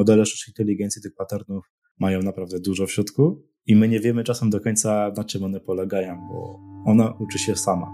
modele 0.00 0.26
sztucznej 0.26 0.52
inteligencji 0.52 1.02
tych 1.02 1.14
patternów 1.14 1.64
mają 1.98 2.22
naprawdę 2.22 2.60
dużo 2.60 2.86
w 2.86 2.92
środku 2.92 3.42
i 3.66 3.76
my 3.76 3.88
nie 3.88 4.00
wiemy 4.00 4.24
czasem 4.24 4.50
do 4.50 4.60
końca, 4.60 5.12
na 5.16 5.24
czym 5.24 5.44
one 5.44 5.60
polegają, 5.60 6.28
bo 6.28 6.60
ona 6.90 7.14
uczy 7.18 7.38
się 7.38 7.56
sama. 7.56 7.92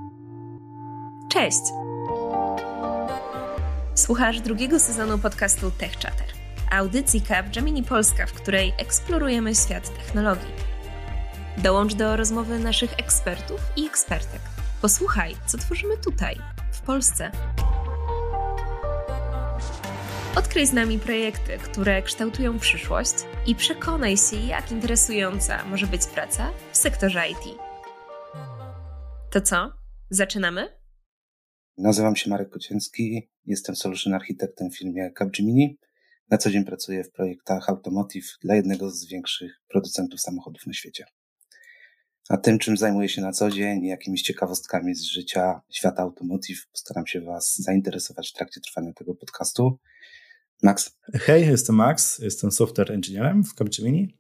Cześć! 1.33 1.61
Słuchasz 3.95 4.41
drugiego 4.41 4.79
sezonu 4.79 5.19
podcastu 5.19 5.71
Tech 5.71 5.93
Chatter, 5.93 6.27
audycji 6.73 7.23
Gemini 7.55 7.83
Polska, 7.83 8.27
w 8.27 8.33
której 8.33 8.73
eksplorujemy 8.79 9.55
świat 9.55 9.99
technologii. 9.99 10.55
Dołącz 11.63 11.95
do 11.95 12.17
rozmowy 12.17 12.59
naszych 12.59 12.93
ekspertów 12.93 13.61
i 13.77 13.87
ekspertek. 13.87 14.41
Posłuchaj, 14.83 15.35
co 15.47 15.59
tworzymy 15.59 15.97
tutaj, 15.97 16.37
w 16.73 16.81
Polsce. 16.81 17.31
Odkryj 20.37 20.67
z 20.67 20.73
nami 20.73 20.99
projekty, 20.99 21.59
które 21.59 22.03
kształtują 22.03 22.59
przyszłość 22.59 23.15
i 23.47 23.55
przekonaj 23.55 24.17
się, 24.17 24.37
jak 24.37 24.73
interesująca 24.73 25.65
może 25.65 25.87
być 25.87 26.07
praca 26.07 26.53
w 26.73 26.77
sektorze 26.77 27.29
IT. 27.29 27.59
To 29.33 29.41
co? 29.41 29.73
Zaczynamy? 30.11 30.69
Nazywam 31.79 32.17
się 32.17 32.31
Marek 32.31 32.51
Kocięcki, 32.51 33.31
jestem 33.45 33.77
solution 33.77 34.15
architektem 34.15 34.71
w 34.71 34.79
firmie 34.79 35.11
Capgemini. 35.19 35.79
Na 36.31 36.39
co 36.39 36.51
dzień 36.51 36.65
pracuję 36.65 37.05
w 37.05 37.13
projektach 37.13 37.69
Automotive 37.69 38.27
dla 38.43 38.55
jednego 38.55 38.91
z 38.91 39.07
większych 39.07 39.63
producentów 39.69 40.21
samochodów 40.21 40.67
na 40.67 40.73
świecie. 40.73 41.05
A 42.29 42.37
tym, 42.37 42.59
czym 42.59 42.77
zajmuję 42.77 43.09
się 43.09 43.23
na 43.23 43.33
co 43.33 43.51
dzień 43.51 43.85
jakimiś 43.85 44.23
ciekawostkami 44.23 44.95
z 44.95 45.03
życia 45.03 45.61
świata 45.71 46.03
Automotive, 46.03 46.67
postaram 46.73 47.07
się 47.07 47.21
Was 47.21 47.57
zainteresować 47.59 48.31
w 48.31 48.33
trakcie 48.33 48.61
trwania 48.61 48.93
tego 48.93 49.15
podcastu. 49.15 49.79
Max. 50.63 50.99
Hej, 51.15 51.47
jestem 51.47 51.77
Max, 51.77 52.19
jestem 52.19 52.51
software 52.51 52.93
engineerem 52.93 53.45
w 53.45 53.55
Capgemini 53.55 54.17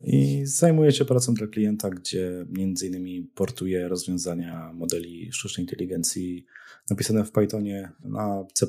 i 0.00 0.42
zajmuję 0.46 0.92
się 0.92 1.04
pracą 1.04 1.34
dla 1.34 1.46
klienta, 1.46 1.90
gdzie 1.90 2.46
między 2.48 2.86
innymi 2.86 3.30
portuję 3.34 3.88
rozwiązania 3.88 4.72
modeli 4.72 5.32
sztucznej 5.32 5.64
inteligencji 5.64 6.46
napisane 6.90 7.24
w 7.24 7.32
Pythonie 7.32 7.92
na 8.04 8.44
C++, 8.54 8.66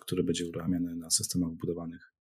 który 0.00 0.22
będzie 0.22 0.48
uruchamiany 0.48 0.94
na 0.94 1.10
systemach 1.10 1.50
budowanych. 1.50 2.12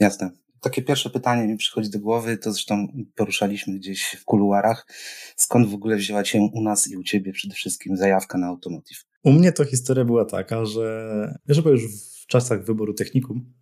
Jasne. 0.00 0.30
Takie 0.60 0.82
pierwsze 0.82 1.10
pytanie 1.10 1.48
mi 1.48 1.56
przychodzi 1.56 1.90
do 1.90 1.98
głowy, 1.98 2.38
to 2.38 2.52
zresztą 2.52 2.88
poruszaliśmy 3.14 3.74
gdzieś 3.74 4.16
w 4.20 4.24
kuluarach. 4.24 4.86
Skąd 5.36 5.68
w 5.68 5.74
ogóle 5.74 5.96
wzięła 5.96 6.24
się 6.24 6.48
u 6.54 6.62
nas 6.62 6.90
i 6.90 6.96
u 6.96 7.02
ciebie 7.02 7.32
przede 7.32 7.54
wszystkim 7.54 7.96
zajawka 7.96 8.38
na 8.38 8.46
automotive? 8.46 9.04
U 9.22 9.32
mnie 9.32 9.52
to 9.52 9.64
historia 9.64 10.04
była 10.04 10.24
taka, 10.24 10.64
że, 10.64 11.38
że 11.48 11.62
już 11.70 11.84
w 11.86 12.17
czasach 12.28 12.64
wyboru 12.64 12.94
technikum 12.94 13.52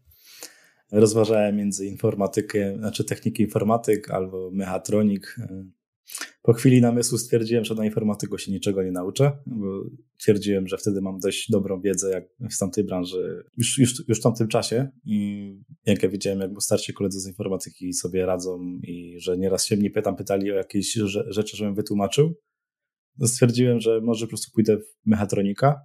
rozważałem 0.92 1.56
między 1.56 1.86
informatykę, 1.86 2.77
znaczy 2.78 3.05
techniki 3.05 3.42
informatyk 3.42 4.11
albo 4.11 4.50
mechatronik. 4.53 5.36
Po 6.42 6.53
chwili 6.53 6.81
namysłu 6.81 7.19
stwierdziłem, 7.19 7.64
że 7.64 7.75
na 7.75 7.84
informatyku 7.84 8.39
się 8.39 8.53
niczego 8.53 8.83
nie 8.83 8.92
nauczę, 8.92 9.33
bo 9.47 9.84
twierdziłem, 10.19 10.67
że 10.67 10.78
wtedy 10.78 11.00
mam 11.00 11.19
dość 11.19 11.50
dobrą 11.50 11.81
wiedzę 11.81 12.11
jak 12.11 12.25
w 12.53 12.58
tamtej 12.58 12.84
branży 12.84 13.45
już, 13.56 13.78
już, 13.78 14.08
już 14.08 14.19
w 14.19 14.23
tamtym 14.23 14.48
czasie 14.48 14.89
i 15.05 15.53
jak 15.86 16.03
ja 16.03 16.08
wiedziałem, 16.08 16.41
jak 16.41 16.51
starsi 16.61 16.92
koledzy 16.92 17.20
z 17.20 17.27
informatyki 17.27 17.92
sobie 17.92 18.27
radzą 18.27 18.78
i 18.83 19.17
że 19.19 19.39
nieraz 19.39 19.67
się 19.67 19.77
mnie 19.77 19.91
pytam, 19.91 20.17
pytali 20.17 20.53
o 20.53 20.55
jakieś 20.55 20.92
rzeczy, 21.28 21.56
żebym 21.56 21.75
wytłumaczył, 21.75 22.34
stwierdziłem, 23.25 23.80
że 23.80 24.01
może 24.01 24.27
po 24.27 24.28
prostu 24.28 24.53
pójdę 24.55 24.78
w 24.78 25.06
mechatronika. 25.06 25.80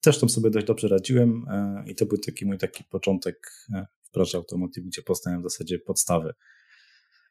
Też 0.00 0.20
tam 0.20 0.28
sobie 0.28 0.50
dość 0.50 0.66
dobrze 0.66 0.88
radziłem 0.88 1.44
e, 1.50 1.84
i 1.86 1.94
to 1.94 2.06
był 2.06 2.18
taki 2.18 2.46
mój 2.46 2.58
taki 2.58 2.84
początek 2.84 3.52
e, 3.74 3.86
w 4.02 4.12
branży 4.12 4.36
automotive, 4.36 4.84
gdzie 4.84 5.02
poznałem 5.02 5.40
w 5.40 5.44
zasadzie 5.44 5.78
podstawy. 5.78 6.34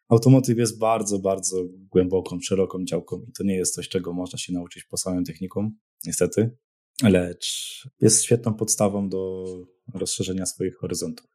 Automotive 0.10 0.58
jest 0.58 0.80
bardzo, 0.80 1.20
bardzo 1.20 1.64
głęboką, 1.92 2.40
szeroką 2.42 2.86
działką 2.86 3.26
i 3.28 3.32
to 3.32 3.44
nie 3.44 3.56
jest 3.56 3.76
coś, 3.76 3.90
czego 3.90 4.14
można 4.14 4.40
się 4.40 4.54
nauczyć 4.54 4.84
po 4.84 4.98
samym 4.98 5.24
technikum, 5.24 5.78
niestety, 6.06 6.58
lecz 7.04 7.88
jest 8.02 8.24
świetną 8.24 8.54
podstawą 8.54 9.10
do 9.10 9.46
rozszerzenia 9.94 10.46
swoich 10.46 10.78
horyzontów. 10.78 11.28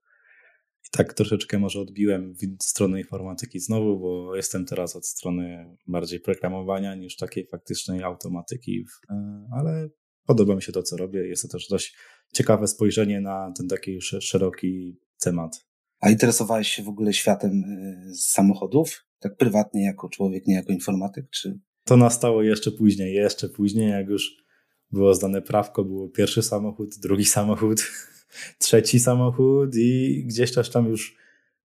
I 0.87 0.91
tak 0.91 1.15
troszeczkę 1.15 1.59
może 1.59 1.81
odbiłem 1.81 2.35
w 2.35 2.65
stronę 2.65 3.01
informatyki 3.01 3.61
znowu, 3.61 3.99
bo 3.99 4.37
jestem 4.37 4.67
teraz 4.67 4.97
od 4.97 5.07
strony 5.07 5.77
bardziej 5.87 6.21
programowania 6.21 6.95
niż 6.95 7.17
takiej 7.17 7.47
faktycznej 7.47 8.03
automatyki, 8.03 8.85
e, 9.11 9.49
ale 9.53 9.89
podoba 10.27 10.55
mi 10.55 10.63
się 10.63 10.73
to, 10.73 10.83
co 10.83 10.97
robię. 10.97 11.29
Jest 11.29 11.43
to 11.43 11.49
też 11.49 11.69
dość 11.69 11.97
ciekawe 12.33 12.67
spojrzenie 12.67 13.21
na 13.21 13.53
ten 13.57 13.69
taki 13.69 14.01
szeroki 14.01 14.99
temat. 15.21 15.67
A 16.01 16.11
interesowałeś 16.11 16.69
się 16.69 16.83
w 16.83 16.89
ogóle 16.89 17.13
światem 17.13 17.65
y, 17.65 18.15
samochodów? 18.15 19.07
Tak 19.19 19.37
prywatnie, 19.37 19.85
jako 19.85 20.09
człowiek, 20.09 20.47
nie 20.47 20.55
jako 20.55 20.73
informatyk? 20.73 21.31
Czy... 21.31 21.59
To 21.85 21.97
nastało 21.97 22.43
jeszcze 22.43 22.71
później, 22.71 23.15
jeszcze 23.15 23.49
później, 23.49 23.91
jak 23.91 24.09
już 24.09 24.45
było 24.91 25.15
zdane 25.15 25.43
prawko, 25.43 25.85
było 25.85 26.09
pierwszy 26.09 26.43
samochód, 26.43 26.99
drugi 26.99 27.25
samochód, 27.25 27.83
trzeci 28.59 29.01
samochód 29.01 29.77
i 29.77 30.25
gdzieś 30.27 30.53
też 30.53 30.71
tam 30.71 30.87
już 30.87 31.17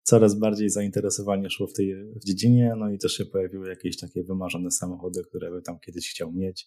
coraz 0.02 0.34
bardziej 0.34 0.70
zainteresowanie 0.70 1.50
szło 1.50 1.66
w 1.66 1.72
tej 1.72 1.94
w 2.14 2.24
dziedzinie, 2.24 2.74
no 2.78 2.91
i 2.91 2.98
też 2.98 3.12
się 3.12 3.24
pojawiły 3.24 3.68
jakieś 3.68 3.97
takie 3.97 4.24
wymarzone 4.24 4.70
samochody, 4.70 5.22
które 5.24 5.50
by 5.50 5.62
tam 5.62 5.80
kiedyś 5.80 6.10
chciał 6.10 6.32
mieć 6.32 6.66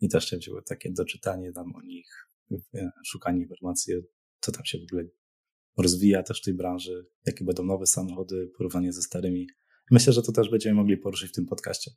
i 0.00 0.08
też 0.08 0.28
się 0.28 0.36
wzięło 0.36 0.62
takie 0.62 0.92
doczytanie 0.92 1.52
tam 1.52 1.74
o 1.74 1.82
nich, 1.82 2.28
szukanie 3.06 3.40
informacji, 3.40 3.94
co 4.40 4.52
tam 4.52 4.64
się 4.64 4.78
w 4.78 4.82
ogóle 4.82 5.04
rozwija 5.78 6.22
też 6.22 6.40
w 6.40 6.44
tej 6.44 6.54
branży, 6.54 7.06
jakie 7.26 7.44
będą 7.44 7.64
nowe 7.64 7.86
samochody, 7.86 8.50
porównanie 8.58 8.92
ze 8.92 9.02
starymi. 9.02 9.46
Myślę, 9.90 10.12
że 10.12 10.22
to 10.22 10.32
też 10.32 10.50
będziemy 10.50 10.74
mogli 10.74 10.96
poruszyć 10.96 11.30
w 11.30 11.34
tym 11.34 11.46
podcaście. 11.46 11.90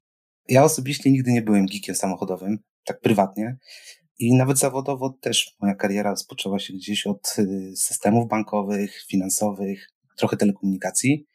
Ja 0.49 0.63
osobiście 0.63 1.11
nigdy 1.11 1.31
nie 1.31 1.41
byłem 1.41 1.65
geekiem 1.65 1.95
samochodowym, 1.95 2.57
tak 2.85 3.01
prywatnie. 3.01 3.57
I 4.19 4.35
nawet 4.35 4.59
zawodowo 4.59 5.17
też 5.21 5.55
moja 5.61 5.75
kariera 5.75 6.09
rozpoczęła 6.09 6.59
się 6.59 6.73
gdzieś 6.73 7.07
od 7.07 7.35
y, 7.39 7.75
systemów 7.75 8.27
bankowych, 8.27 9.05
finansowych, 9.09 9.87
trochę 10.17 10.37
telekomunikacji. 10.37 11.27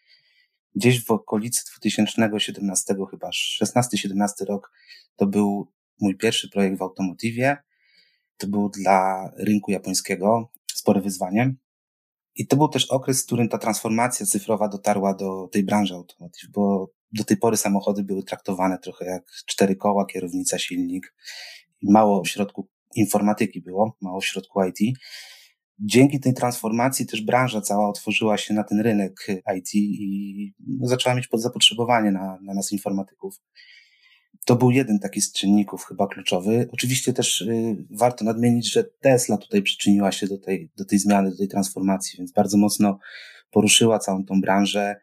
Gdzieś 0.75 1.05
w 1.05 1.11
okolicy 1.11 1.65
2017 1.79 2.95
chyba, 3.11 3.31
16-17 3.31 4.45
rok, 4.49 4.73
to 5.17 5.27
był 5.27 5.73
mój 6.03 6.17
pierwszy 6.17 6.51
projekt 6.51 6.79
w 6.79 6.83
automotywie. 6.83 7.57
To 8.37 8.47
był 8.47 8.69
dla 8.69 9.31
rynku 9.39 9.71
japońskiego 9.71 10.51
spore 10.75 11.01
wyzwanie. 11.01 11.55
I 12.35 12.47
to 12.47 12.57
był 12.57 12.69
też 12.69 12.91
okres, 12.91 13.23
w 13.23 13.27
którym 13.27 13.49
ta 13.49 13.59
transformacja 13.59 14.27
cyfrowa 14.27 14.69
dotarła 14.69 15.15
do 15.15 15.49
tej 15.53 15.65
branży 15.65 15.95
automotive, 15.95 16.51
bo 16.51 16.91
do 17.13 17.25
tej 17.25 17.37
pory 17.37 17.57
samochody 17.57 18.05
były 18.05 18.23
traktowane 18.23 18.79
trochę 18.79 19.05
jak 19.05 19.23
cztery 19.47 19.77
koła, 19.77 20.07
kierownica, 20.07 20.59
silnik. 20.59 21.15
Mało 21.83 22.23
w 22.25 22.29
środku 22.29 22.69
informatyki 22.97 23.61
było, 23.61 23.97
mało 24.01 24.21
w 24.21 24.27
środku 24.27 24.61
IT. 24.65 24.99
Dzięki 25.79 26.21
tej 26.21 26.35
transformacji 26.35 27.07
też 27.07 27.23
branża 27.23 27.61
cała 27.61 27.89
otworzyła 27.89 28.39
się 28.39 28.55
na 28.55 28.65
ten 28.65 28.81
rynek 28.81 29.27
IT 29.57 29.75
i 29.75 30.55
zaczęła 30.81 31.15
mieć 31.15 31.29
podzapotrzebowanie 31.29 32.11
na, 32.11 32.39
na 32.43 32.55
nas 32.55 32.73
informatyków. 32.73 33.41
To 34.45 34.57
był 34.57 34.71
jeden 34.71 34.99
taki 34.99 35.21
z 35.21 35.33
czynników 35.33 35.85
chyba 35.85 36.07
kluczowy. 36.07 36.69
Oczywiście 36.73 37.13
też 37.13 37.41
y, 37.41 37.77
warto 37.91 38.25
nadmienić, 38.25 38.73
że 38.73 38.85
Tesla 38.85 39.37
tutaj 39.37 39.63
przyczyniła 39.63 40.13
się 40.13 40.27
do 40.27 40.39
tej, 40.39 40.71
do 40.77 40.85
tej 40.85 40.99
zmiany, 40.99 41.31
do 41.31 41.37
tej 41.37 41.49
transformacji, 41.49 42.19
więc 42.19 42.33
bardzo 42.33 42.59
mocno 42.59 42.99
poruszyła 43.51 43.99
całą 43.99 44.25
tą 44.25 44.41
branżę. 44.41 44.97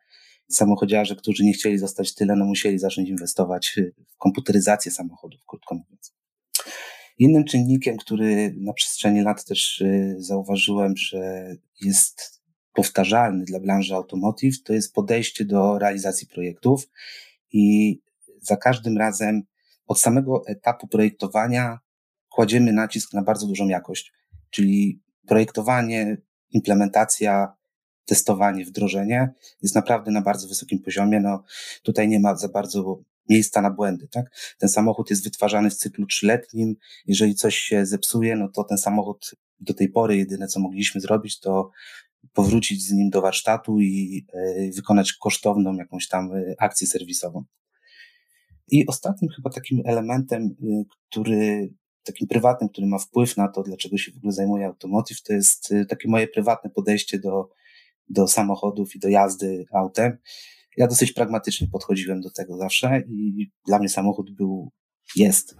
Samochodziarze, 0.52 1.16
którzy 1.16 1.44
nie 1.44 1.54
chcieli 1.54 1.78
zostać 1.78 2.16
tyle, 2.16 2.36
no 2.36 2.46
musieli 2.46 2.80
zacząć 2.80 3.10
inwestować 3.10 3.80
w 4.10 4.18
komputeryzację 4.18 4.92
samochodów, 4.92 5.42
krótko 5.48 5.76
mówiąc. 5.76 6.14
Innym 7.18 7.44
czynnikiem, 7.46 7.98
który 7.98 8.56
na 8.58 8.74
przestrzeni 8.74 9.22
lat 9.22 9.46
też 9.46 9.82
y, 9.82 10.16
zauważyłem, 10.18 10.98
że 10.98 11.56
jest 11.82 12.42
powtarzalny 12.74 13.46
dla 13.46 13.60
branży 13.60 13.96
automotive, 13.96 14.64
to 14.64 14.74
jest 14.74 14.94
podejście 14.94 15.46
do 15.46 15.80
realizacji 15.80 16.28
projektów 16.28 16.90
i 17.52 18.00
za 18.42 18.58
każdym 18.58 18.98
razem 18.98 19.42
od 19.88 20.00
samego 20.00 20.44
etapu 20.48 20.88
projektowania 20.88 21.80
kładziemy 22.30 22.74
nacisk 22.74 23.14
na 23.14 23.22
bardzo 23.22 23.48
dużą 23.48 23.68
jakość, 23.68 24.14
czyli 24.50 25.02
projektowanie, 25.28 26.18
implementacja, 26.52 27.54
testowanie, 28.06 28.66
wdrożenie 28.66 29.34
jest 29.62 29.76
naprawdę 29.76 30.12
na 30.12 30.22
bardzo 30.22 30.48
wysokim 30.48 30.80
poziomie. 30.80 31.20
No, 31.20 31.44
tutaj 31.84 32.08
nie 32.08 32.20
ma 32.20 32.36
za 32.36 32.50
bardzo 32.50 33.00
miejsca 33.30 33.62
na 33.62 33.72
błędy, 33.72 34.08
tak? 34.08 34.26
Ten 34.58 34.70
samochód 34.70 35.10
jest 35.10 35.24
wytwarzany 35.24 35.70
w 35.70 35.76
cyklu 35.76 36.06
trzyletnim. 36.06 36.76
Jeżeli 37.06 37.36
coś 37.36 37.58
się 37.58 37.86
zepsuje, 37.86 38.36
no 38.36 38.50
to 38.50 38.64
ten 38.64 38.78
samochód 38.78 39.32
do 39.60 39.74
tej 39.74 39.90
pory 39.90 40.18
jedyne, 40.18 40.48
co 40.48 40.60
mogliśmy 40.60 41.02
zrobić, 41.02 41.40
to 41.40 41.70
powrócić 42.34 42.86
z 42.86 42.92
nim 42.92 43.10
do 43.10 43.22
warsztatu 43.22 43.80
i 43.80 44.26
y, 44.36 44.72
wykonać 44.76 45.14
kosztowną 45.14 45.76
jakąś 45.76 46.08
tam 46.08 46.34
y, 46.36 46.56
akcję 46.60 46.88
serwisową. 46.88 47.44
I 48.72 48.88
ostatnim 48.88 49.32
chyba 49.32 49.50
takim 49.50 49.82
elementem, 49.86 50.56
y, 50.64 50.86
który 51.10 51.74
takim 52.04 52.28
prywatnym, 52.28 52.70
który 52.70 52.88
ma 52.88 52.98
wpływ 52.98 53.38
na 53.38 53.48
to, 53.48 53.64
dlaczego 53.64 53.98
się 53.98 54.12
w 54.12 54.18
ogóle 54.18 54.34
zajmuję 54.34 54.66
automotive, 54.66 55.22
to 55.22 55.34
jest 55.34 55.72
y, 55.72 55.86
takie 55.86 56.10
moje 56.10 56.28
prywatne 56.28 56.70
podejście 56.70 57.20
do, 57.20 57.50
do 58.10 58.28
samochodów 58.28 58.96
i 58.96 59.00
do 59.00 59.10
jazdy 59.10 59.66
autem. 59.74 60.18
Ja 60.78 60.88
dosyć 60.88 61.12
pragmatycznie 61.12 61.68
podchodziłem 61.68 62.22
do 62.22 62.32
tego 62.32 62.58
zawsze 62.58 63.04
i 63.08 63.52
dla 63.68 63.80
mnie 63.80 63.90
samochód 63.90 64.32
był, 64.32 64.72
jest 65.16 65.56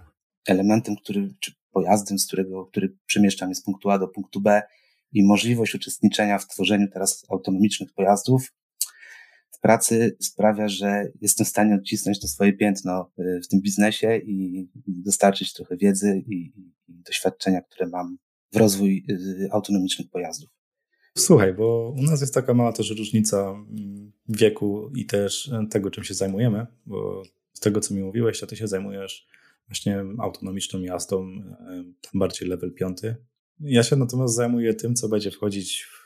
elementem, 0.46 0.96
który, 0.96 1.34
czy 1.40 1.52
pojazdem, 1.70 2.18
z 2.18 2.26
którego, 2.26 2.66
który 2.66 2.96
przemieszcza 3.06 3.46
mnie 3.46 3.54
z 3.54 3.62
punktu 3.62 3.90
A 3.90 3.98
do 3.98 4.08
punktu 4.08 4.40
B 4.40 4.62
i 5.12 5.22
możliwość 5.22 5.74
uczestniczenia 5.74 6.38
w 6.38 6.46
tworzeniu 6.46 6.88
teraz 6.92 7.24
autonomicznych 7.30 7.92
pojazdów 7.92 8.52
pracy 9.60 10.16
sprawia, 10.20 10.68
że 10.68 11.12
jestem 11.20 11.46
w 11.46 11.48
stanie 11.48 11.74
odcisnąć 11.74 12.20
to 12.20 12.28
swoje 12.28 12.52
piętno 12.52 13.10
y, 13.18 13.40
w 13.44 13.48
tym 13.48 13.60
biznesie 13.60 14.16
i, 14.16 14.68
dostarczyć 14.86 15.52
trochę 15.52 15.76
wiedzy 15.76 16.22
i, 16.26 16.52
i 16.88 17.02
doświadczenia, 17.02 17.60
które 17.62 17.88
mam 17.88 18.18
w 18.52 18.56
rozwój 18.56 19.04
y, 19.10 19.48
autonomicznych 19.52 20.10
pojazdów. 20.10 20.50
Słuchaj, 21.18 21.54
bo 21.54 21.94
u 21.98 22.02
nas 22.02 22.20
jest 22.20 22.34
taka 22.34 22.54
mała 22.54 22.72
też 22.72 22.90
różnica 22.90 23.50
mm, 23.50 24.12
wieku 24.28 24.90
i 24.94 25.06
też 25.06 25.50
tego, 25.70 25.90
czym 25.90 26.04
się 26.04 26.14
zajmujemy, 26.14 26.66
bo 26.86 27.22
z 27.52 27.60
tego, 27.60 27.80
co 27.80 27.94
mi 27.94 28.02
mówiłeś, 28.02 28.40
to 28.40 28.46
ty 28.46 28.56
się 28.56 28.68
zajmujesz 28.68 29.28
właśnie 29.68 30.04
autonomiczną 30.18 30.80
jazdą, 30.80 31.30
tam 32.00 32.12
bardziej 32.14 32.48
level 32.48 32.74
5. 32.74 32.98
Ja 33.60 33.82
się 33.82 33.96
natomiast 33.96 34.34
zajmuję 34.34 34.74
tym, 34.74 34.94
co 34.94 35.08
będzie 35.08 35.30
wchodzić 35.30 35.82
w 35.82 35.99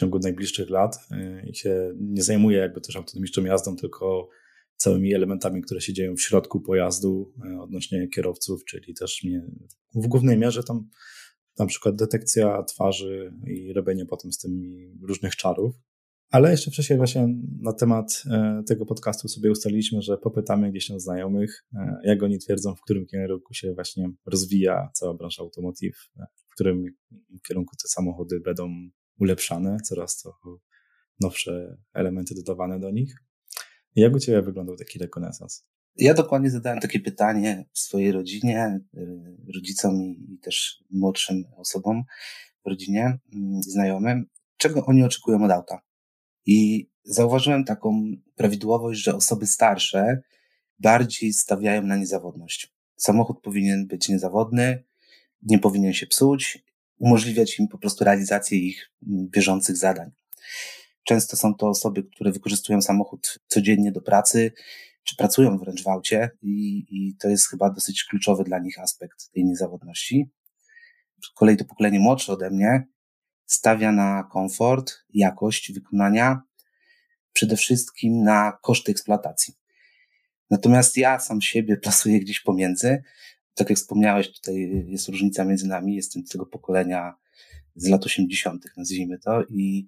ciągu 0.00 0.18
najbliższych 0.18 0.70
lat 0.70 0.96
y, 1.12 1.48
i 1.50 1.54
się 1.54 1.94
nie 2.00 2.22
zajmuję 2.22 2.58
jakby 2.58 2.80
też 2.80 2.96
autonomiczną 2.96 3.44
jazdą, 3.44 3.76
tylko 3.76 4.28
całymi 4.76 5.14
elementami, 5.14 5.62
które 5.62 5.80
się 5.80 5.92
dzieją 5.92 6.16
w 6.16 6.22
środku 6.22 6.60
pojazdu 6.60 7.32
y, 7.46 7.60
odnośnie 7.60 8.08
kierowców, 8.08 8.64
czyli 8.64 8.94
też 8.94 9.24
mnie 9.24 9.42
w 9.94 10.06
głównej 10.06 10.38
mierze 10.38 10.62
tam 10.62 10.88
na 11.58 11.66
przykład 11.66 11.96
detekcja 11.96 12.62
twarzy 12.62 13.32
i 13.46 13.72
robienie 13.72 14.06
potem 14.06 14.32
z 14.32 14.38
tym 14.38 14.72
różnych 15.02 15.36
czarów. 15.36 15.74
Ale 16.30 16.50
jeszcze 16.50 16.70
wcześniej 16.70 16.96
właśnie 16.96 17.28
na 17.60 17.72
temat 17.72 18.22
e, 18.30 18.62
tego 18.66 18.86
podcastu 18.86 19.28
sobie 19.28 19.50
ustaliliśmy, 19.50 20.02
że 20.02 20.18
popytamy 20.18 20.70
gdzieś 20.70 20.88
tam 20.88 21.00
znajomych, 21.00 21.64
jak 22.04 22.22
oni 22.22 22.38
twierdzą, 22.38 22.74
w 22.74 22.80
którym 22.80 23.06
kierunku 23.06 23.54
się 23.54 23.74
właśnie 23.74 24.10
rozwija 24.26 24.90
cała 24.94 25.14
branża 25.14 25.42
automotive, 25.42 25.96
w 26.50 26.54
którym 26.54 26.84
kierunku 27.48 27.76
te 27.82 27.88
samochody 27.88 28.40
będą 28.40 28.90
ulepszane, 29.20 29.76
coraz 29.84 30.22
to 30.22 30.38
nowsze 31.20 31.76
elementy 31.92 32.34
dodawane 32.34 32.80
do 32.80 32.90
nich. 32.90 33.14
Jak 33.96 34.14
u 34.14 34.18
Ciebie 34.18 34.42
wyglądał 34.42 34.76
taki 34.76 34.98
rekonesans? 34.98 35.64
Ja 35.96 36.14
dokładnie 36.14 36.50
zadałem 36.50 36.80
takie 36.80 37.00
pytanie 37.00 37.64
swojej 37.72 38.12
rodzinie, 38.12 38.80
rodzicom 39.54 39.94
i 40.28 40.38
też 40.42 40.84
młodszym 40.90 41.44
osobom 41.56 42.02
w 42.64 42.68
rodzinie, 42.68 43.18
mm, 43.34 43.62
znajomym, 43.62 44.26
czego 44.56 44.86
oni 44.86 45.04
oczekują 45.04 45.44
od 45.44 45.50
auta. 45.50 45.80
I 46.46 46.90
zauważyłem 47.04 47.64
taką 47.64 48.02
prawidłowość, 48.34 49.02
że 49.02 49.14
osoby 49.14 49.46
starsze 49.46 50.22
bardziej 50.78 51.32
stawiają 51.32 51.82
na 51.82 51.96
niezawodność. 51.96 52.74
Samochód 52.96 53.40
powinien 53.40 53.86
być 53.86 54.08
niezawodny, 54.08 54.84
nie 55.42 55.58
powinien 55.58 55.92
się 55.92 56.06
psuć, 56.06 56.64
umożliwiać 57.00 57.58
im 57.58 57.68
po 57.68 57.78
prostu 57.78 58.04
realizację 58.04 58.58
ich 58.58 58.90
bieżących 59.02 59.76
zadań. 59.76 60.10
Często 61.04 61.36
są 61.36 61.54
to 61.54 61.68
osoby, 61.68 62.04
które 62.04 62.32
wykorzystują 62.32 62.82
samochód 62.82 63.38
codziennie 63.46 63.92
do 63.92 64.00
pracy, 64.00 64.52
czy 65.04 65.16
pracują 65.16 65.58
wręcz 65.58 65.82
w 65.82 65.88
aucie 65.88 66.30
i, 66.42 66.86
i 66.90 67.16
to 67.16 67.28
jest 67.28 67.48
chyba 67.48 67.70
dosyć 67.70 68.04
kluczowy 68.04 68.44
dla 68.44 68.58
nich 68.58 68.78
aspekt 68.78 69.30
tej 69.32 69.44
niezawodności. 69.44 70.30
Z 71.24 71.28
kolei 71.28 71.56
to 71.56 71.64
pokolenie 71.64 72.00
młodsze 72.00 72.32
ode 72.32 72.50
mnie 72.50 72.86
stawia 73.46 73.92
na 73.92 74.28
komfort, 74.32 74.92
jakość 75.14 75.72
wykonania, 75.72 76.42
przede 77.32 77.56
wszystkim 77.56 78.22
na 78.22 78.58
koszty 78.62 78.92
eksploatacji. 78.92 79.54
Natomiast 80.50 80.96
ja 80.96 81.20
sam 81.20 81.40
siebie 81.40 81.76
plasuję 81.84 82.20
gdzieś 82.20 82.40
pomiędzy. 82.40 83.02
Tak 83.54 83.70
jak 83.70 83.78
wspomniałeś, 83.78 84.32
tutaj 84.32 84.84
jest 84.88 85.08
różnica 85.08 85.44
między 85.44 85.66
nami. 85.66 85.94
Jestem 85.94 86.26
z 86.26 86.28
tego 86.28 86.46
pokolenia 86.46 87.14
z 87.74 87.88
lat 87.88 88.06
80., 88.06 88.64
nazwijmy 88.76 89.18
to, 89.18 89.44
i 89.48 89.86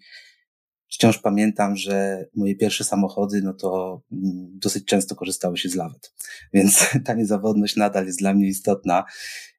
wciąż 0.93 1.19
pamiętam, 1.19 1.77
że 1.77 2.27
moje 2.35 2.57
pierwsze 2.57 2.85
samochody, 2.85 3.43
no 3.43 3.55
to 3.55 4.03
mm, 4.13 4.59
dosyć 4.59 4.85
często 4.85 5.15
korzystały 5.15 5.59
się 5.59 5.69
z 5.69 5.75
lawet. 5.75 6.15
Więc 6.55 6.87
ta 7.05 7.15
niezawodność 7.15 7.77
nadal 7.77 8.07
jest 8.07 8.19
dla 8.19 8.35
mnie 8.35 8.49
istotna 8.49 9.05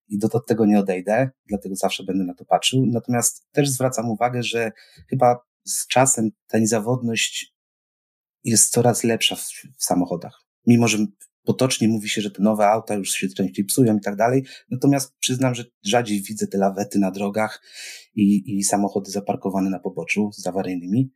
i 0.08 0.18
do, 0.18 0.28
do 0.28 0.40
tego 0.40 0.66
nie 0.66 0.80
odejdę, 0.80 1.30
dlatego 1.46 1.76
zawsze 1.76 2.04
będę 2.04 2.24
na 2.24 2.34
to 2.34 2.46
patrzył. 2.46 2.86
Natomiast 2.86 3.48
też 3.52 3.70
zwracam 3.70 4.10
uwagę, 4.10 4.44
że 4.44 4.72
chyba 5.10 5.38
z 5.64 5.88
czasem 5.88 6.30
ta 6.48 6.60
niezawodność 6.60 7.54
jest 8.44 8.72
coraz 8.72 9.04
lepsza 9.04 9.36
w, 9.36 9.50
w 9.78 9.84
samochodach. 9.84 10.42
Mimo, 10.68 10.88
że 10.88 10.98
potocznie 11.44 11.88
mówi 11.88 12.10
się, 12.10 12.22
że 12.22 12.32
te 12.32 12.44
nowe 12.44 12.68
auta 12.68 12.96
już 12.96 13.12
się 13.12 13.28
częściej 13.28 13.66
psują 13.66 13.98
i 13.98 14.02
tak 14.02 14.16
dalej. 14.16 14.46
Natomiast 14.72 15.14
przyznam, 15.20 15.56
że 15.56 15.66
rzadziej 15.84 16.22
widzę 16.22 16.48
te 16.48 16.58
lawety 16.58 17.00
na 17.00 17.12
drogach 17.12 17.62
i, 18.16 18.58
i 18.58 18.64
samochody 18.64 19.12
zaparkowane 19.12 19.70
na 19.70 19.80
poboczu 19.80 20.30
z 20.34 20.48
awaryjnymi. 20.48 21.12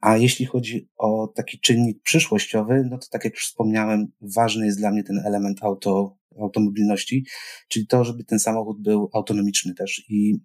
A 0.00 0.16
jeśli 0.16 0.46
chodzi 0.46 0.88
o 0.96 1.32
taki 1.36 1.60
czynnik 1.60 2.02
przyszłościowy, 2.02 2.88
no 2.90 2.98
to 2.98 3.06
tak 3.10 3.24
jak 3.24 3.34
już 3.34 3.46
wspomniałem, 3.46 4.06
ważny 4.20 4.66
jest 4.66 4.78
dla 4.78 4.90
mnie 4.90 5.02
ten 5.02 5.18
element 5.26 5.62
auto, 5.62 6.16
automobilności, 6.40 7.26
czyli 7.68 7.86
to, 7.86 8.04
żeby 8.04 8.24
ten 8.24 8.38
samochód 8.38 8.82
był 8.82 9.10
autonomiczny 9.14 9.74
też 9.74 10.04
i 10.08 10.38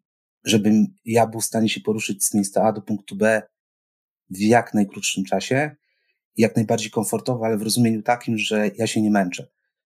żebym 0.43 0.85
ja 1.05 1.27
był 1.27 1.39
w 1.39 1.45
stanie 1.45 1.69
się 1.69 1.81
poruszyć 1.81 2.25
z 2.25 2.33
miejsca 2.33 2.63
A 2.63 2.71
do 2.71 2.81
punktu 2.81 3.15
B 3.15 3.41
w 4.29 4.41
jak 4.41 4.73
najkrótszym 4.73 5.23
czasie, 5.23 5.75
jak 6.37 6.55
najbardziej 6.55 6.91
komfortowo, 6.91 7.45
ale 7.45 7.57
w 7.57 7.61
rozumieniu 7.61 8.01
takim, 8.01 8.37
że 8.37 8.71
ja 8.77 8.87
się 8.87 9.01
nie 9.01 9.11
męczę, 9.11 9.47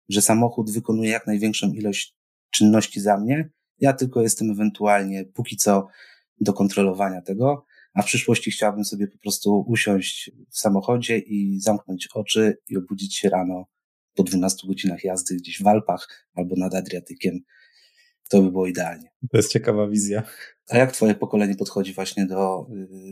że 0.08 0.22
samochód 0.22 0.70
wykonuje 0.70 1.10
jak 1.10 1.26
największą 1.26 1.72
ilość 1.72 2.16
czynności 2.50 3.00
za 3.00 3.18
mnie, 3.18 3.50
ja 3.78 3.92
tylko 3.92 4.22
jestem 4.22 4.50
ewentualnie 4.50 5.24
póki 5.24 5.56
co 5.56 5.86
do 6.40 6.52
kontrolowania 6.52 7.22
tego, 7.22 7.66
a 7.94 8.02
w 8.02 8.06
przyszłości 8.06 8.50
chciałbym 8.50 8.84
sobie 8.84 9.08
po 9.08 9.18
prostu 9.18 9.64
usiąść 9.68 10.30
w 10.50 10.58
samochodzie 10.58 11.18
i 11.18 11.60
zamknąć 11.60 12.08
oczy 12.14 12.58
i 12.68 12.76
obudzić 12.76 13.16
się 13.16 13.30
rano 13.30 13.66
po 14.14 14.22
12 14.22 14.68
godzinach 14.68 15.04
jazdy 15.04 15.36
gdzieś 15.36 15.62
w 15.62 15.66
Alpach 15.66 16.28
albo 16.34 16.56
nad 16.56 16.74
Adriatykiem. 16.74 17.40
To 18.30 18.42
by 18.42 18.50
było 18.50 18.66
idealnie. 18.66 19.10
To 19.30 19.36
jest 19.36 19.52
ciekawa 19.52 19.88
wizja. 19.88 20.22
A 20.68 20.78
jak 20.78 20.92
twoje 20.92 21.14
pokolenie 21.14 21.54
podchodzi 21.54 21.94
właśnie 21.94 22.26
do, 22.26 22.66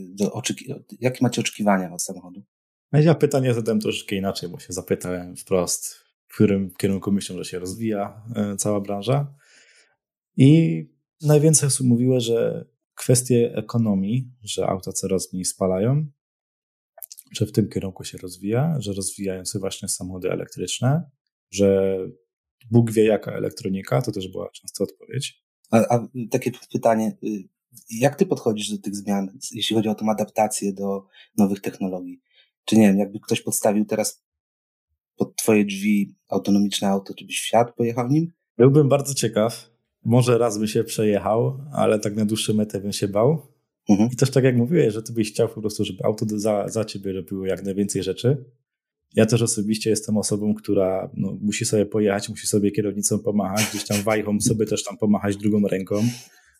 do 0.09 0.33
oczekiwań? 0.33 0.83
Jakie 1.01 1.19
macie 1.23 1.41
oczekiwania 1.41 1.93
od 1.93 2.03
samochodu? 2.03 2.43
Ja 2.93 3.15
pytanie 3.15 3.55
zadałem 3.55 3.81
troszeczkę 3.81 4.17
inaczej, 4.17 4.49
bo 4.49 4.59
się 4.59 4.73
zapytałem 4.73 5.37
wprost, 5.37 5.95
w 6.29 6.35
którym 6.35 6.75
kierunku 6.79 7.13
myślą, 7.13 7.37
że 7.37 7.45
się 7.45 7.59
rozwija 7.59 8.23
e, 8.37 8.57
cała 8.57 8.81
branża. 8.81 9.35
I 10.37 10.85
najwięcej 11.23 11.67
osób 11.67 11.87
mówiło, 11.87 12.21
że 12.21 12.67
kwestie 12.95 13.55
ekonomii, 13.55 14.33
że 14.43 14.67
auta 14.67 14.93
coraz 14.93 15.33
mniej 15.33 15.45
spalają, 15.45 16.07
że 17.33 17.47
w 17.47 17.53
tym 17.53 17.69
kierunku 17.69 18.05
się 18.05 18.19
rozwija, 18.19 18.77
że 18.79 18.93
rozwijają 18.93 19.45
się 19.45 19.59
właśnie 19.59 19.89
samochody 19.89 20.31
elektryczne, 20.31 21.11
że 21.51 21.99
Bóg 22.71 22.93
wie 22.93 23.05
jaka 23.05 23.33
elektronika, 23.33 24.03
to 24.03 24.13
też 24.13 24.29
była 24.29 24.51
często 24.51 24.85
odpowiedź. 24.85 25.45
A, 25.71 25.79
a 25.79 26.09
takie 26.31 26.53
pytanie, 26.73 27.17
y, 27.25 27.49
jak 27.91 28.17
ty 28.17 28.27
podchodzisz 28.27 28.71
do 28.71 28.79
tych 28.79 28.97
zmian, 28.97 29.39
jeśli 29.53 29.77
chodzi 29.77 29.89
o 29.89 29.95
tą 29.95 30.11
adaptację 30.11 30.73
do 30.73 31.07
nowych 31.37 31.61
technologii? 31.61 32.21
Czy 32.69 32.77
nie 32.77 32.87
wiem, 32.87 32.99
jakby 32.99 33.21
ktoś 33.21 33.41
podstawił 33.41 33.85
teraz 33.85 34.23
pod 35.17 35.37
twoje 35.37 35.65
drzwi 35.65 36.15
autonomiczne 36.29 36.89
auto, 36.89 37.15
czy 37.15 37.25
byś 37.25 37.41
w 37.41 37.45
świat 37.45 37.75
pojechał 37.75 38.09
nim? 38.09 38.33
Byłbym 38.59 38.89
bardzo 38.89 39.15
ciekaw. 39.15 39.71
Może 40.05 40.39
raz 40.39 40.59
by 40.59 40.69
się 40.69 40.85
przejechał, 40.85 41.61
ale 41.73 41.99
tak 41.99 42.17
na 42.17 42.25
dłuższą 42.25 42.55
metę 42.55 42.81
bym 42.81 42.93
się 42.93 43.09
bał. 43.09 43.47
Mhm. 43.89 44.11
I 44.13 44.17
też 44.17 44.31
tak 44.31 44.45
jak 44.45 44.57
mówiłeś, 44.57 44.95
że 44.95 45.03
ty 45.03 45.13
byś 45.13 45.33
chciał 45.33 45.49
po 45.49 45.61
prostu, 45.61 45.85
żeby 45.85 46.05
auto 46.05 46.27
za, 46.29 46.69
za 46.69 46.85
ciebie 46.85 47.13
robiło 47.13 47.47
jak 47.47 47.65
najwięcej 47.65 48.03
rzeczy. 48.03 48.45
Ja 49.15 49.27
też 49.27 49.43
osobiście 49.43 49.91
jestem 49.91 50.17
osobą, 50.17 50.55
która 50.55 51.11
no, 51.15 51.37
musi 51.41 51.65
sobie 51.65 51.87
pojechać, 51.87 52.29
musi 52.29 52.47
sobie 52.47 52.71
kierownicą 52.71 53.19
pomachać, 53.19 53.67
gdzieś 53.71 53.85
tam 53.85 54.03
wajchą 54.03 54.41
sobie 54.41 54.67
też 54.67 54.85
tam 54.85 54.97
pomachać 54.97 55.37
drugą 55.37 55.69
ręką 55.69 56.03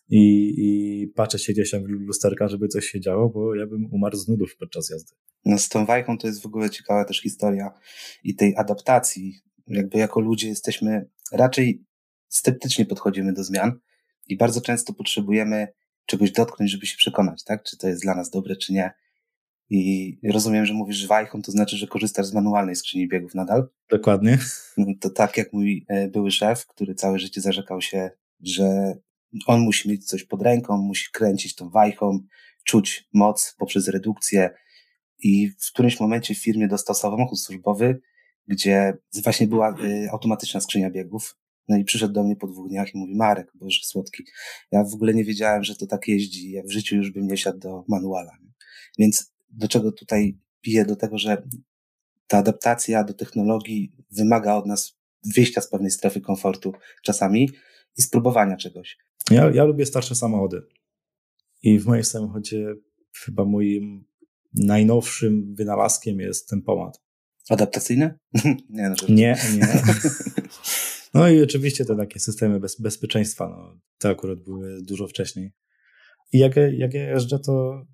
i, 0.09 0.53
i 0.57 1.07
patrzeć 1.07 1.43
się 1.43 1.53
gdzieś 1.53 1.71
tam 1.71 1.83
w 1.83 1.87
lusterka, 1.87 2.47
żeby 2.47 2.67
coś 2.67 2.85
się 2.85 2.99
działo, 2.99 3.29
bo 3.29 3.55
ja 3.55 3.67
bym 3.67 3.85
umarł 3.91 4.17
z 4.17 4.27
nudów 4.27 4.55
podczas 4.59 4.89
jazdy. 4.89 5.15
No 5.45 5.57
z 5.57 5.69
tą 5.69 5.85
wajchą 5.85 6.17
to 6.17 6.27
jest 6.27 6.41
w 6.41 6.45
ogóle 6.45 6.69
ciekawa 6.69 7.05
też 7.05 7.21
historia 7.21 7.71
i 8.23 8.35
tej 8.35 8.55
adaptacji. 8.57 9.33
Jakby 9.67 9.97
jako 9.97 10.19
ludzie 10.19 10.47
jesteśmy 10.47 11.09
raczej 11.31 11.83
sceptycznie 12.27 12.85
podchodzimy 12.85 13.33
do 13.33 13.43
zmian 13.43 13.79
i 14.27 14.37
bardzo 14.37 14.61
często 14.61 14.93
potrzebujemy 14.93 15.67
czegoś 16.05 16.31
dotknąć, 16.31 16.71
żeby 16.71 16.85
się 16.85 16.97
przekonać, 16.97 17.43
tak? 17.43 17.63
Czy 17.63 17.77
to 17.77 17.87
jest 17.87 18.01
dla 18.01 18.15
nas 18.15 18.29
dobre, 18.29 18.55
czy 18.55 18.73
nie. 18.73 18.91
I 19.69 20.19
rozumiem, 20.31 20.65
że 20.65 20.73
mówisz, 20.73 21.07
wajchą 21.07 21.41
to 21.41 21.51
znaczy, 21.51 21.77
że 21.77 21.87
korzystasz 21.87 22.25
z 22.25 22.33
manualnej 22.33 22.75
skrzyni 22.75 23.07
biegów 23.07 23.35
nadal. 23.35 23.67
Dokładnie. 23.89 24.37
No 24.77 24.85
to 24.99 25.09
tak 25.09 25.37
jak 25.37 25.53
mój 25.53 25.85
e, 25.87 26.07
były 26.07 26.31
szef, 26.31 26.65
który 26.67 26.95
całe 26.95 27.19
życie 27.19 27.41
zarzekał 27.41 27.81
się, 27.81 28.09
że 28.39 28.95
on 29.47 29.61
musi 29.61 29.89
mieć 29.89 30.05
coś 30.05 30.23
pod 30.23 30.41
ręką, 30.41 30.77
musi 30.77 31.11
kręcić 31.11 31.55
tą 31.55 31.69
wajchą, 31.69 32.19
czuć 32.63 33.07
moc 33.13 33.55
poprzez 33.57 33.87
redukcję 33.87 34.49
i 35.19 35.49
w 35.59 35.71
którymś 35.73 35.99
momencie 35.99 36.35
w 36.35 36.37
firmie 36.37 36.67
dostał 36.67 36.95
samochód 36.95 37.39
służbowy, 37.39 38.01
gdzie 38.47 38.97
właśnie 39.23 39.47
była 39.47 39.75
y, 39.83 40.09
automatyczna 40.11 40.61
skrzynia 40.61 40.89
biegów. 40.89 41.37
No 41.67 41.77
i 41.77 41.83
przyszedł 41.83 42.13
do 42.13 42.23
mnie 42.23 42.35
po 42.35 42.47
dwóch 42.47 42.69
dniach 42.69 42.95
i 42.95 42.97
mówi, 42.97 43.15
Marek, 43.15 43.51
Boże 43.55 43.79
słodki, 43.83 44.23
ja 44.71 44.83
w 44.83 44.93
ogóle 44.93 45.13
nie 45.13 45.23
wiedziałem, 45.23 45.63
że 45.63 45.75
to 45.75 45.87
tak 45.87 46.07
jeździ, 46.07 46.51
ja 46.51 46.63
w 46.63 46.71
życiu 46.71 46.95
już 46.95 47.11
bym 47.11 47.27
nie 47.27 47.37
siadł 47.37 47.59
do 47.59 47.83
manuala. 47.87 48.31
Więc 48.97 49.33
do 49.49 49.67
czego 49.67 49.91
tutaj 49.91 50.37
piję? 50.61 50.85
Do 50.85 50.95
tego, 50.95 51.17
że 51.17 51.43
ta 52.27 52.37
adaptacja 52.37 53.03
do 53.03 53.13
technologii 53.13 53.91
wymaga 54.11 54.55
od 54.55 54.65
nas 54.65 54.97
wyjścia 55.35 55.61
z 55.61 55.69
pewnej 55.69 55.91
strefy 55.91 56.21
komfortu 56.21 56.73
czasami 57.03 57.49
i 57.99 58.01
spróbowania 58.01 58.57
czegoś. 58.57 58.97
Ja, 59.31 59.51
ja 59.51 59.63
lubię 59.63 59.85
starsze 59.85 60.15
samochody. 60.15 60.61
I 61.63 61.79
w 61.79 61.85
moim 61.85 62.03
samochodzie 62.03 62.75
chyba 63.23 63.45
moim 63.45 64.05
najnowszym 64.53 65.55
wynalazkiem 65.55 66.19
jest 66.19 66.49
ten 66.49 66.61
pomad. 66.61 67.01
Adaptacyjny? 67.49 68.19
nie, 68.69 68.89
no, 68.89 68.95
nie, 69.09 69.37
nie. 69.57 69.67
No 71.13 71.29
i 71.29 71.43
oczywiście 71.43 71.85
te 71.85 71.95
takie 71.95 72.19
systemy 72.19 72.59
bez, 72.59 72.81
bezpieczeństwa, 72.81 73.49
no, 73.49 73.79
te 73.97 74.09
akurat 74.09 74.39
były 74.39 74.81
dużo 74.81 75.07
wcześniej. 75.07 75.51
I 76.33 76.39
jak, 76.39 76.55
jak 76.55 76.93
ja 76.93 77.09
jeżdżę, 77.09 77.39
to 77.39 77.85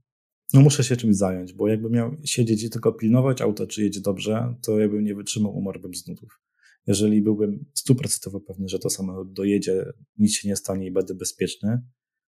no 0.54 0.62
muszę 0.62 0.84
się 0.84 0.98
czymś 0.98 1.16
zająć, 1.16 1.54
bo 1.54 1.68
jakbym 1.68 1.92
miał 1.92 2.16
siedzieć 2.26 2.64
i 2.64 2.70
tylko 2.70 2.94
pilnować 2.94 3.42
auto, 3.42 3.68
czy 3.68 3.84
jedzie 3.84 4.02
dobrze, 4.02 4.56
to 4.62 4.80
ja 4.80 4.90
bym 4.90 5.04
nie 5.04 5.16
wytrzymał, 5.16 5.58
umarłbym 5.58 5.96
z 5.96 6.08
nudów. 6.08 6.40
Jeżeli 6.88 7.22
byłbym 7.22 7.66
stuprocentowo 7.74 8.40
pewny, 8.40 8.68
że 8.68 8.80
to 8.80 8.90
samochód 8.90 9.34
dojedzie, 9.34 9.86
nic 10.18 10.36
się 10.36 10.48
nie 10.48 10.56
stanie 10.56 10.88
i 10.88 10.92
będę 10.92 11.16
bezpieczny, 11.16 11.82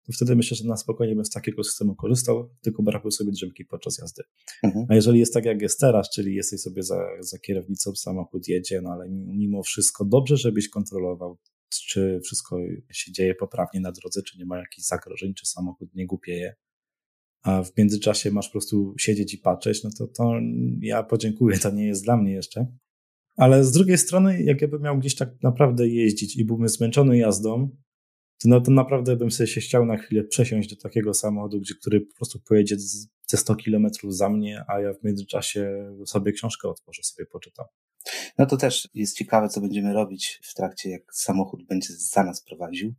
to 0.06 0.12
wtedy 0.12 0.36
myślę, 0.36 0.56
że 0.56 0.64
na 0.64 0.76
spokojnie 0.76 1.14
bym 1.14 1.24
z 1.24 1.30
takiego 1.30 1.64
systemu 1.64 1.94
korzystał, 1.94 2.50
tylko 2.62 2.82
brakuje 2.82 3.12
sobie 3.12 3.32
drzemki 3.32 3.64
podczas 3.64 3.98
jazdy. 3.98 4.22
Mhm. 4.62 4.86
A 4.88 4.94
jeżeli 4.94 5.18
jest 5.18 5.34
tak, 5.34 5.44
jak 5.44 5.62
jest 5.62 5.80
teraz, 5.80 6.10
czyli 6.10 6.34
jesteś 6.34 6.60
sobie 6.60 6.82
za, 6.82 7.06
za 7.20 7.38
kierownicą, 7.38 7.94
samochód 7.94 8.48
jedzie, 8.48 8.80
no 8.80 8.90
ale 8.90 9.08
mimo 9.10 9.62
wszystko 9.62 10.04
dobrze, 10.04 10.36
żebyś 10.36 10.68
kontrolował, 10.68 11.38
czy 11.68 12.20
wszystko 12.24 12.58
się 12.92 13.12
dzieje 13.12 13.34
poprawnie 13.34 13.80
na 13.80 13.92
drodze, 13.92 14.22
czy 14.22 14.38
nie 14.38 14.46
ma 14.46 14.58
jakichś 14.58 14.86
zagrożeń, 14.86 15.34
czy 15.34 15.46
samochód 15.46 15.94
nie 15.94 16.06
głupieje, 16.06 16.54
a 17.42 17.62
w 17.62 17.76
międzyczasie 17.76 18.30
masz 18.30 18.46
po 18.46 18.52
prostu 18.52 18.94
siedzieć 18.98 19.34
i 19.34 19.38
patrzeć, 19.38 19.84
no 19.84 19.90
to, 19.98 20.06
to 20.06 20.32
ja 20.80 21.02
podziękuję, 21.02 21.58
to 21.58 21.70
nie 21.70 21.86
jest 21.86 22.04
dla 22.04 22.16
mnie 22.16 22.32
jeszcze. 22.32 22.66
Ale 23.36 23.64
z 23.64 23.72
drugiej 23.72 23.98
strony, 23.98 24.42
jak 24.42 24.62
ja 24.62 24.68
bym 24.68 24.82
miał 24.82 24.98
gdzieś 24.98 25.14
tak 25.14 25.42
naprawdę 25.42 25.88
jeździć 25.88 26.36
i 26.36 26.44
byłbym 26.44 26.68
zmęczony 26.68 27.18
jazdą, 27.18 27.70
to, 28.38 28.60
to 28.60 28.70
naprawdę 28.70 29.16
bym 29.16 29.30
sobie 29.30 29.46
się 29.46 29.60
chciał 29.60 29.86
na 29.86 29.96
chwilę 29.96 30.24
przesiąść 30.24 30.74
do 30.74 30.76
takiego 30.76 31.14
samochodu, 31.14 31.60
gdzie, 31.60 31.74
który 31.74 32.00
po 32.00 32.14
prostu 32.14 32.40
pojedzie 32.48 32.76
ze 33.26 33.36
100 33.36 33.56
kilometrów 33.56 34.16
za 34.16 34.28
mnie, 34.28 34.64
a 34.68 34.80
ja 34.80 34.92
w 34.92 35.04
międzyczasie 35.04 35.92
sobie 36.06 36.32
książkę 36.32 36.68
otworzę, 36.68 37.02
sobie 37.02 37.26
poczytam. 37.26 37.66
No 38.38 38.46
to 38.46 38.56
też 38.56 38.88
jest 38.94 39.16
ciekawe, 39.16 39.48
co 39.48 39.60
będziemy 39.60 39.92
robić 39.92 40.40
w 40.42 40.54
trakcie, 40.54 40.90
jak 40.90 41.02
samochód 41.12 41.66
będzie 41.66 41.88
za 41.96 42.24
nas 42.24 42.42
prowadził, 42.42 42.94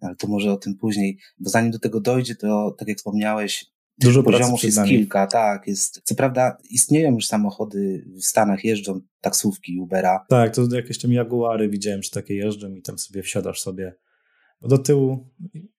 ale 0.00 0.16
to 0.16 0.26
może 0.28 0.52
o 0.52 0.56
tym 0.56 0.76
później, 0.76 1.18
bo 1.38 1.50
zanim 1.50 1.70
do 1.70 1.78
tego 1.78 2.00
dojdzie, 2.00 2.34
to 2.34 2.74
tak 2.78 2.88
jak 2.88 2.98
wspomniałeś, 2.98 3.73
Dużo 3.98 4.22
poziomów 4.22 4.62
jest 4.62 4.84
kilka, 4.84 5.26
tak. 5.26 5.66
Jest, 5.66 6.00
co 6.04 6.14
prawda 6.14 6.56
istnieją 6.70 7.14
już 7.14 7.26
samochody 7.26 8.04
w 8.16 8.24
Stanach, 8.24 8.64
jeżdżą 8.64 9.00
taksówki 9.20 9.78
Ubera. 9.78 10.24
Tak, 10.28 10.54
to 10.54 10.62
jakieś 10.72 10.98
tam 10.98 11.12
Jaguary 11.12 11.68
widziałem, 11.68 12.02
że 12.02 12.10
takie 12.10 12.34
jeżdżą 12.34 12.74
i 12.74 12.82
tam 12.82 12.98
sobie 12.98 13.22
wsiadasz 13.22 13.60
sobie 13.60 13.94
do 14.62 14.78
tyłu, 14.78 15.30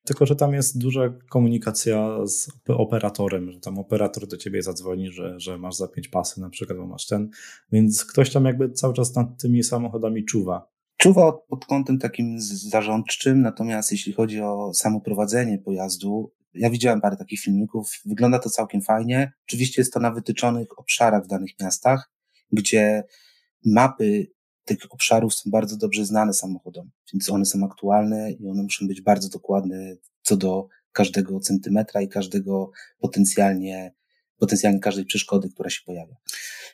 tylko 0.05 0.25
że 0.25 0.35
tam 0.35 0.53
jest 0.53 0.77
duża 0.77 1.13
komunikacja 1.29 2.27
z 2.27 2.49
operatorem, 2.67 3.51
że 3.51 3.59
tam 3.59 3.79
operator 3.79 4.27
do 4.27 4.37
ciebie 4.37 4.63
zadzwoni, 4.63 5.11
że, 5.11 5.39
że 5.39 5.57
masz 5.57 5.75
za 5.75 5.87
pięć 5.87 6.07
pasy 6.07 6.41
na 6.41 6.49
przykład, 6.49 6.77
bo 6.77 6.87
masz 6.87 7.05
ten, 7.05 7.29
więc 7.71 8.05
ktoś 8.05 8.31
tam 8.31 8.45
jakby 8.45 8.71
cały 8.71 8.93
czas 8.93 9.15
nad 9.15 9.41
tymi 9.41 9.63
samochodami 9.63 10.25
czuwa. 10.25 10.71
Czuwa 10.97 11.31
pod 11.31 11.65
kątem 11.65 11.99
takim 11.99 12.35
zarządczym, 12.41 13.41
natomiast 13.41 13.91
jeśli 13.91 14.13
chodzi 14.13 14.41
o 14.41 14.73
samo 14.73 15.01
prowadzenie 15.01 15.57
pojazdu, 15.57 16.31
ja 16.55 16.69
widziałem 16.69 17.01
parę 17.01 17.17
takich 17.17 17.39
filmików, 17.39 17.91
wygląda 18.05 18.39
to 18.39 18.49
całkiem 18.49 18.81
fajnie. 18.81 19.31
Oczywiście 19.47 19.81
jest 19.81 19.93
to 19.93 19.99
na 19.99 20.11
wytyczonych 20.11 20.79
obszarach 20.79 21.23
w 21.23 21.27
danych 21.27 21.51
miastach, 21.59 22.11
gdzie 22.51 23.03
mapy 23.65 24.27
tych 24.65 24.77
obszarów 24.89 25.33
są 25.33 25.49
bardzo 25.49 25.77
dobrze 25.77 26.05
znane 26.05 26.33
samochodom, 26.33 26.91
więc 27.13 27.29
one 27.29 27.45
są 27.45 27.65
aktualne 27.65 28.31
i 28.31 28.47
one 28.47 28.63
muszą 28.63 28.87
być 28.87 29.01
bardzo 29.01 29.29
dokładne 29.29 29.95
co 30.21 30.37
do 30.37 30.67
każdego 30.91 31.39
centymetra 31.39 32.01
i 32.01 32.07
każdego 32.07 32.71
potencjalnie, 32.99 33.93
potencjalnie 34.37 34.79
każdej 34.79 35.05
przeszkody, 35.05 35.49
która 35.49 35.69
się 35.69 35.81
pojawia. 35.85 36.15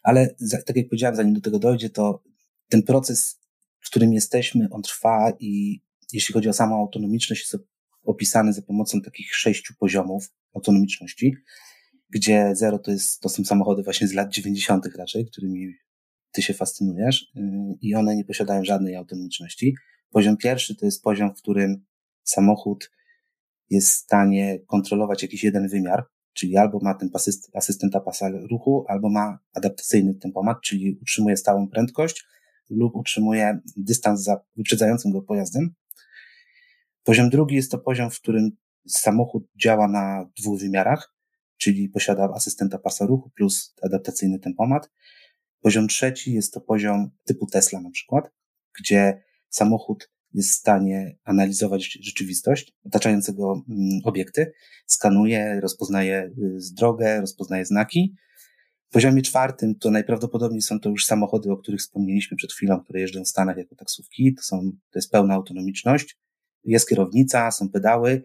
Ale 0.03 0.35
tak 0.65 0.75
jak 0.75 0.87
powiedziałem, 0.87 1.15
zanim 1.15 1.33
do 1.33 1.41
tego 1.41 1.59
dojdzie, 1.59 1.89
to 1.89 2.23
ten 2.69 2.83
proces, 2.83 3.39
w 3.79 3.89
którym 3.89 4.13
jesteśmy, 4.13 4.67
on 4.71 4.81
trwa 4.81 5.33
i 5.39 5.81
jeśli 6.13 6.33
chodzi 6.33 6.49
o 6.49 6.53
samą 6.53 6.79
autonomiczność, 6.79 7.41
jest 7.41 7.65
opisany 8.03 8.53
za 8.53 8.61
pomocą 8.61 9.01
takich 9.01 9.35
sześciu 9.35 9.73
poziomów 9.79 10.29
autonomiczności, 10.55 11.35
gdzie 12.09 12.51
zero 12.55 12.79
to, 12.79 12.91
jest, 12.91 13.19
to 13.19 13.29
są 13.29 13.43
samochody 13.43 13.83
właśnie 13.83 14.07
z 14.07 14.13
lat 14.13 14.29
90. 14.29 14.85
raczej, 14.97 15.25
którymi 15.25 15.73
ty 16.31 16.41
się 16.41 16.53
fascynujesz 16.53 17.21
y, 17.21 17.41
i 17.81 17.95
one 17.95 18.15
nie 18.15 18.25
posiadają 18.25 18.63
żadnej 18.63 18.95
autonomiczności. 18.95 19.75
Poziom 20.09 20.37
pierwszy 20.37 20.75
to 20.75 20.85
jest 20.85 21.03
poziom, 21.03 21.35
w 21.35 21.41
którym 21.41 21.85
samochód 22.23 22.91
jest 23.69 23.89
w 23.89 23.97
stanie 23.97 24.59
kontrolować 24.67 25.21
jakiś 25.21 25.43
jeden 25.43 25.67
wymiar, 25.67 26.05
czyli 26.33 26.57
albo 26.57 26.79
ma 26.81 26.93
ten 26.93 27.09
asystenta 27.53 27.99
pasa 27.99 28.29
ruchu, 28.29 28.85
albo 28.87 29.09
ma 29.09 29.39
adaptacyjny 29.53 30.15
tempomat, 30.15 30.57
czyli 30.63 30.97
utrzymuje 31.01 31.37
stałą 31.37 31.67
prędkość 31.67 32.25
lub 32.69 32.95
utrzymuje 32.95 33.59
dystans 33.77 34.23
za 34.23 34.41
wyprzedzającym 34.57 35.11
go 35.11 35.21
pojazdem. 35.21 35.73
Poziom 37.03 37.29
drugi 37.29 37.55
jest 37.55 37.71
to 37.71 37.77
poziom, 37.77 38.09
w 38.09 38.19
którym 38.19 38.51
samochód 38.87 39.43
działa 39.61 39.87
na 39.87 40.29
dwóch 40.39 40.59
wymiarach, 40.59 41.15
czyli 41.57 41.89
posiada 41.89 42.29
asystenta 42.35 42.77
pasa 42.77 43.05
ruchu 43.05 43.29
plus 43.29 43.75
adaptacyjny 43.81 44.39
tempomat. 44.39 44.89
Poziom 45.61 45.87
trzeci 45.87 46.33
jest 46.33 46.53
to 46.53 46.61
poziom 46.61 47.11
typu 47.23 47.47
Tesla 47.47 47.81
na 47.81 47.89
przykład, 47.89 48.31
gdzie 48.79 49.23
samochód 49.49 50.11
jest 50.33 50.49
w 50.49 50.55
stanie 50.55 51.17
analizować 51.23 51.97
rzeczywistość 52.01 52.73
otaczającego 52.85 53.63
mm, 53.69 53.99
obiekty, 54.03 54.51
skanuje, 54.85 55.59
rozpoznaje 55.61 56.31
y, 56.37 56.57
drogę, 56.73 57.21
rozpoznaje 57.21 57.65
znaki. 57.65 58.15
W 58.89 58.93
poziomie 58.93 59.21
czwartym 59.21 59.75
to 59.75 59.91
najprawdopodobniej 59.91 60.61
są 60.61 60.79
to 60.79 60.89
już 60.89 61.05
samochody, 61.05 61.51
o 61.51 61.57
których 61.57 61.79
wspomnieliśmy 61.79 62.37
przed 62.37 62.53
chwilą, 62.53 62.79
które 62.79 62.99
jeżdżą 62.99 63.23
w 63.23 63.27
Stanach 63.27 63.57
jako 63.57 63.75
taksówki. 63.75 64.33
To, 64.33 64.43
są, 64.43 64.71
to 64.91 64.99
jest 64.99 65.11
pełna 65.11 65.33
autonomiczność. 65.33 66.17
Jest 66.63 66.89
kierownica, 66.89 67.51
są 67.51 67.69
pedały, 67.69 68.23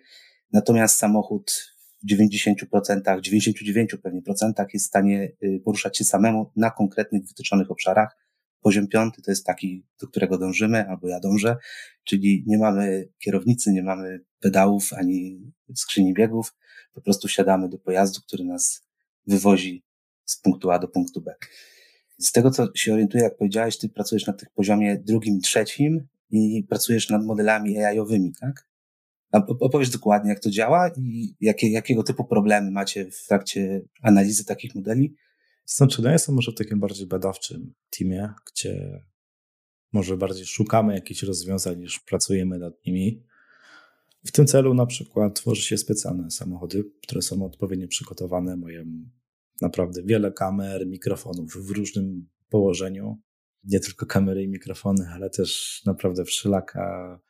natomiast 0.52 0.96
samochód 0.96 1.76
w 2.02 2.12
90%, 2.12 3.20
99 3.20 3.96
pewnie 4.02 4.22
procentach 4.22 4.74
jest 4.74 4.86
w 4.86 4.88
stanie 4.88 5.32
y, 5.42 5.60
poruszać 5.64 5.98
się 5.98 6.04
samemu 6.04 6.50
na 6.56 6.70
konkretnych 6.70 7.26
wytyczonych 7.26 7.70
obszarach. 7.70 8.16
Poziom 8.60 8.88
piąty 8.88 9.22
to 9.22 9.30
jest 9.30 9.46
taki, 9.46 9.86
do 10.00 10.06
którego 10.06 10.38
dążymy, 10.38 10.88
albo 10.88 11.08
ja 11.08 11.20
dążę, 11.20 11.56
czyli 12.04 12.44
nie 12.46 12.58
mamy 12.58 13.08
kierownicy, 13.18 13.72
nie 13.72 13.82
mamy 13.82 14.20
pedałów 14.40 14.92
ani 14.92 15.52
skrzyni 15.74 16.14
biegów, 16.14 16.54
po 16.92 17.00
prostu 17.00 17.28
siadamy 17.28 17.68
do 17.68 17.78
pojazdu, 17.78 18.20
który 18.20 18.44
nas 18.44 18.82
wywozi 19.26 19.84
z 20.24 20.36
punktu 20.36 20.70
A 20.70 20.78
do 20.78 20.88
punktu 20.88 21.20
B. 21.20 21.34
Z 22.18 22.32
tego, 22.32 22.50
co 22.50 22.68
się 22.74 22.92
orientuję, 22.92 23.24
jak 23.24 23.36
powiedziałeś, 23.36 23.78
ty 23.78 23.88
pracujesz 23.88 24.26
na 24.26 24.32
tych 24.32 24.50
poziomie 24.50 24.96
drugim 24.96 25.38
i 25.38 25.40
trzecim 25.40 26.06
i 26.30 26.66
pracujesz 26.68 27.10
nad 27.10 27.24
modelami 27.24 27.78
AI-owymi, 27.78 28.32
tak? 28.40 28.68
Opowiedz 29.60 29.90
dokładnie, 29.90 30.30
jak 30.30 30.40
to 30.40 30.50
działa 30.50 30.90
i 30.96 31.34
jakie, 31.40 31.70
jakiego 31.70 32.02
typu 32.02 32.24
problemy 32.24 32.70
macie 32.70 33.10
w 33.10 33.26
trakcie 33.26 33.82
analizy 34.02 34.44
takich 34.44 34.74
modeli? 34.74 35.16
Znaczy, 35.66 36.02
no 36.02 36.08
ja 36.08 36.12
jestem 36.12 36.34
może 36.34 36.52
w 36.52 36.54
takim 36.54 36.80
bardziej 36.80 37.06
badawczym 37.06 37.74
teamie, 37.90 38.30
gdzie 38.52 39.02
może 39.92 40.16
bardziej 40.16 40.46
szukamy 40.46 40.94
jakichś 40.94 41.22
rozwiązań 41.22 41.78
niż 41.78 42.00
pracujemy 42.00 42.58
nad 42.58 42.86
nimi. 42.86 43.22
W 44.26 44.32
tym 44.32 44.46
celu 44.46 44.74
na 44.74 44.86
przykład 44.86 45.34
tworzy 45.34 45.62
się 45.62 45.78
specjalne 45.78 46.30
samochody, 46.30 46.84
które 47.02 47.22
są 47.22 47.44
odpowiednio 47.44 47.88
przygotowane, 47.88 48.56
mają 48.56 48.84
naprawdę 49.60 50.02
wiele 50.02 50.32
kamer, 50.32 50.86
mikrofonów 50.86 51.66
w 51.66 51.70
różnym 51.70 52.28
położeniu. 52.48 53.22
Nie 53.66 53.80
tylko 53.80 54.06
kamery 54.06 54.42
i 54.42 54.48
mikrofony, 54.48 55.08
ale 55.14 55.30
też 55.30 55.82
naprawdę 55.86 56.24
wszelaka 56.24 57.20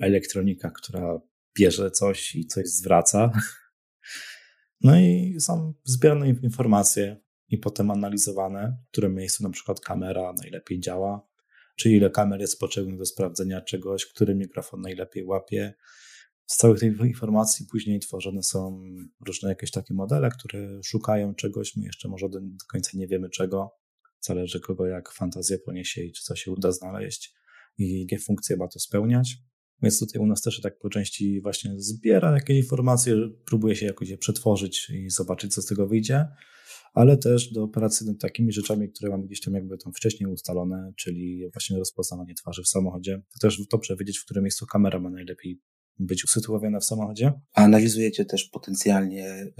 elektronika, 0.00 0.70
która 0.70 1.20
bierze 1.58 1.90
coś 1.90 2.34
i 2.34 2.46
coś 2.46 2.66
zwraca. 2.66 3.32
No 4.80 5.00
i 5.00 5.36
są 5.40 5.74
zbierane 5.84 6.28
informacje 6.28 7.20
i 7.48 7.58
potem 7.58 7.90
analizowane, 7.90 8.76
w 8.86 8.90
którym 8.90 9.14
miejscu 9.14 9.42
na 9.42 9.50
przykład 9.50 9.80
kamera 9.80 10.32
najlepiej 10.32 10.80
działa, 10.80 11.28
czy 11.76 11.90
ile 11.90 12.10
kamer 12.10 12.40
jest 12.40 12.60
potrzebnych 12.60 12.98
do 12.98 13.06
sprawdzenia 13.06 13.60
czegoś, 13.60 14.06
który 14.06 14.34
mikrofon 14.34 14.80
najlepiej 14.80 15.24
łapie, 15.24 15.74
z 16.46 16.56
całych 16.56 16.80
tych 16.80 17.00
informacji 17.00 17.66
później 17.70 18.00
tworzone 18.00 18.42
są 18.42 18.84
różne 19.26 19.48
jakieś 19.48 19.70
takie 19.70 19.94
modele, 19.94 20.30
które 20.30 20.82
szukają 20.82 21.34
czegoś, 21.34 21.76
my 21.76 21.84
jeszcze 21.84 22.08
może 22.08 22.28
do, 22.28 22.40
do 22.40 22.64
końca 22.68 22.90
nie 22.94 23.08
wiemy 23.08 23.30
czego, 23.30 23.76
zależy 24.24 24.60
kogo 24.60 24.86
jak 24.86 25.12
fantazja 25.12 25.56
poniesie 25.64 26.02
i 26.02 26.12
czy 26.12 26.22
coś 26.22 26.42
się 26.42 26.52
uda 26.52 26.72
znaleźć 26.72 27.34
i 27.78 28.00
jakie 28.00 28.18
funkcje 28.18 28.56
ma 28.56 28.68
to 28.68 28.78
spełniać. 28.78 29.36
Więc 29.82 29.98
tutaj 29.98 30.22
u 30.22 30.26
nas 30.26 30.42
też 30.42 30.60
tak 30.60 30.78
po 30.78 30.90
części 30.90 31.40
właśnie 31.42 31.74
zbiera 31.76 32.32
jakieś 32.32 32.56
informacje, 32.56 33.16
próbuje 33.46 33.76
się 33.76 33.86
jakoś 33.86 34.08
je 34.08 34.18
przetworzyć 34.18 34.90
i 34.90 35.10
zobaczyć, 35.10 35.54
co 35.54 35.62
z 35.62 35.66
tego 35.66 35.86
wyjdzie, 35.86 36.26
ale 36.94 37.16
też 37.16 37.52
do 37.52 37.68
pracy 37.68 38.06
nad 38.06 38.18
takimi 38.18 38.52
rzeczami, 38.52 38.88
które 38.88 39.10
mamy 39.10 39.26
gdzieś 39.26 39.40
tam 39.40 39.54
jakby 39.54 39.78
tam 39.78 39.92
wcześniej 39.92 40.30
ustalone, 40.30 40.92
czyli 40.96 41.50
właśnie 41.52 41.78
rozpoznawanie 41.78 42.34
twarzy 42.34 42.62
w 42.62 42.68
samochodzie. 42.68 43.22
To 43.32 43.48
też 43.48 43.66
dobrze 43.66 43.96
wiedzieć, 43.96 44.18
w 44.18 44.24
którym 44.24 44.44
miejscu 44.44 44.66
kamera 44.66 45.00
ma 45.00 45.10
najlepiej 45.10 45.60
być 45.98 46.24
usytuowana 46.24 46.80
w 46.80 46.84
samochodzie. 46.84 47.32
A 47.54 47.62
analizujecie 47.62 48.24
też 48.24 48.44
potencjalnie, 48.44 49.52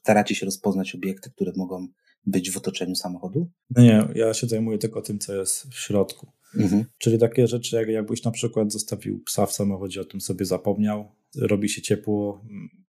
staracie 0.00 0.34
się 0.34 0.46
rozpoznać 0.46 0.94
obiekty, 0.94 1.30
które 1.30 1.52
mogą 1.56 1.88
być 2.26 2.50
w 2.50 2.56
otoczeniu 2.56 2.94
samochodu? 2.94 3.50
No 3.70 3.82
nie, 3.82 4.08
ja 4.14 4.34
się 4.34 4.46
zajmuję 4.46 4.78
tylko 4.78 5.02
tym, 5.02 5.18
co 5.18 5.34
jest 5.34 5.66
w 5.70 5.74
środku. 5.74 6.32
Mhm. 6.54 6.84
Czyli 6.98 7.18
takie 7.18 7.46
rzeczy, 7.46 7.76
jak 7.76 7.88
jakbyś 7.88 8.24
na 8.24 8.30
przykład 8.30 8.72
zostawił 8.72 9.20
psa 9.24 9.46
w 9.46 9.52
samochodzie, 9.52 10.00
o 10.00 10.04
tym 10.04 10.20
sobie 10.20 10.44
zapomniał, 10.44 11.12
robi 11.36 11.68
się 11.68 11.82
ciepło, 11.82 12.44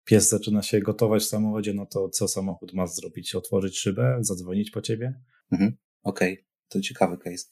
pies 0.05 0.29
zaczyna 0.29 0.63
się 0.63 0.81
gotować 0.81 1.23
w 1.23 1.27
samochodzie, 1.27 1.75
no 1.75 1.87
to 1.87 2.09
co 2.09 2.29
samochód 2.29 2.73
ma 2.73 2.87
zrobić? 2.87 3.35
Otworzyć 3.35 3.79
szybę, 3.79 4.19
zadzwonić 4.21 4.71
po 4.71 4.83
ciebie? 4.83 5.15
Mhm. 5.53 5.77
Okej, 6.03 6.33
okay. 6.33 6.45
to 6.69 6.81
ciekawy 6.81 7.19
case. 7.19 7.45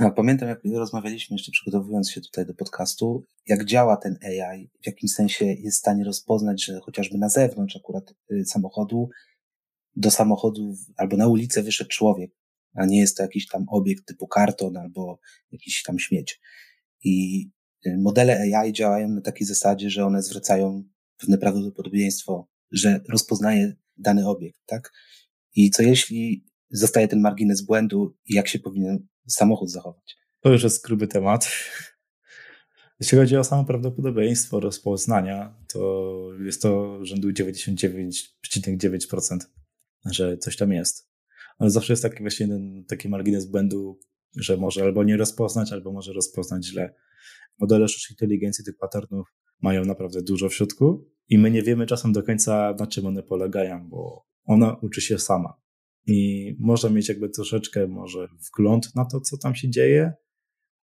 A, 0.00 0.10
pamiętam, 0.10 0.48
jak 0.48 0.60
rozmawialiśmy 0.74 1.34
jeszcze 1.34 1.52
przygotowując 1.52 2.10
się 2.10 2.20
tutaj 2.20 2.46
do 2.46 2.54
podcastu, 2.54 3.24
jak 3.46 3.64
działa 3.64 3.96
ten 3.96 4.18
AI, 4.22 4.70
w 4.82 4.86
jakim 4.86 5.08
sensie 5.08 5.44
jest 5.44 5.76
w 5.76 5.80
stanie 5.80 6.04
rozpoznać, 6.04 6.64
że 6.64 6.80
chociażby 6.80 7.18
na 7.18 7.28
zewnątrz 7.28 7.76
akurat 7.76 8.14
y, 8.32 8.44
samochodu, 8.44 9.08
do 9.96 10.10
samochodu 10.10 10.76
albo 10.96 11.16
na 11.16 11.28
ulicę 11.28 11.62
wyszedł 11.62 11.90
człowiek, 11.90 12.30
a 12.74 12.86
nie 12.86 13.00
jest 13.00 13.16
to 13.16 13.22
jakiś 13.22 13.48
tam 13.48 13.66
obiekt 13.68 14.06
typu 14.06 14.28
karton 14.28 14.76
albo 14.76 15.18
jakiś 15.52 15.82
tam 15.82 15.98
śmieć. 15.98 16.40
I 17.04 17.46
y, 17.86 17.96
modele 17.98 18.40
AI 18.40 18.72
działają 18.72 19.08
na 19.08 19.20
takiej 19.20 19.46
zasadzie, 19.46 19.90
że 19.90 20.06
one 20.06 20.22
zwracają 20.22 20.84
pewne 21.16 21.38
prawdopodobieństwo, 21.38 22.48
że 22.70 23.00
rozpoznaje 23.08 23.76
dany 23.96 24.28
obiekt, 24.28 24.60
tak? 24.66 24.92
I 25.56 25.70
co 25.70 25.82
jeśli 25.82 26.46
zostaje 26.70 27.08
ten 27.08 27.20
margines 27.20 27.62
błędu 27.62 28.16
i 28.26 28.34
jak 28.34 28.48
się 28.48 28.58
powinien 28.58 29.06
samochód 29.28 29.70
zachować? 29.70 30.16
To 30.40 30.52
już 30.52 30.62
jest 30.62 30.84
gruby 30.84 31.08
temat. 31.08 31.48
Jeśli 33.00 33.18
chodzi 33.18 33.36
o 33.36 33.44
samo 33.44 33.64
prawdopodobieństwo 33.64 34.60
rozpoznania, 34.60 35.54
to 35.72 36.28
jest 36.44 36.62
to 36.62 36.98
rzędu 37.04 37.30
99,9%, 37.30 39.38
że 40.10 40.38
coś 40.38 40.56
tam 40.56 40.72
jest. 40.72 41.10
Ale 41.58 41.70
zawsze 41.70 41.92
jest 41.92 42.02
taki 42.02 42.22
właśnie 42.22 42.46
jeden, 42.46 42.84
taki 42.88 43.08
margines 43.08 43.46
błędu, 43.46 43.98
że 44.36 44.56
może 44.56 44.82
albo 44.82 45.04
nie 45.04 45.16
rozpoznać, 45.16 45.72
albo 45.72 45.92
może 45.92 46.12
rozpoznać 46.12 46.66
źle. 46.66 46.94
Modele 47.60 47.88
sztucznej 47.88 48.14
inteligencji 48.14 48.64
tych 48.64 48.76
patternów 48.76 49.26
mają 49.62 49.84
naprawdę 49.84 50.22
dużo 50.22 50.48
w 50.48 50.54
środku 50.54 51.10
i 51.28 51.38
my 51.38 51.50
nie 51.50 51.62
wiemy 51.62 51.86
czasem 51.86 52.12
do 52.12 52.22
końca, 52.22 52.74
na 52.78 52.86
czym 52.86 53.06
one 53.06 53.22
polegają, 53.22 53.88
bo 53.88 54.26
ona 54.44 54.76
uczy 54.82 55.00
się 55.00 55.18
sama 55.18 55.64
i 56.06 56.50
może 56.58 56.90
mieć 56.90 57.08
jakby 57.08 57.28
troszeczkę 57.28 57.86
może 57.86 58.28
wgląd 58.48 58.94
na 58.94 59.04
to, 59.04 59.20
co 59.20 59.38
tam 59.38 59.54
się 59.54 59.70
dzieje, 59.70 60.12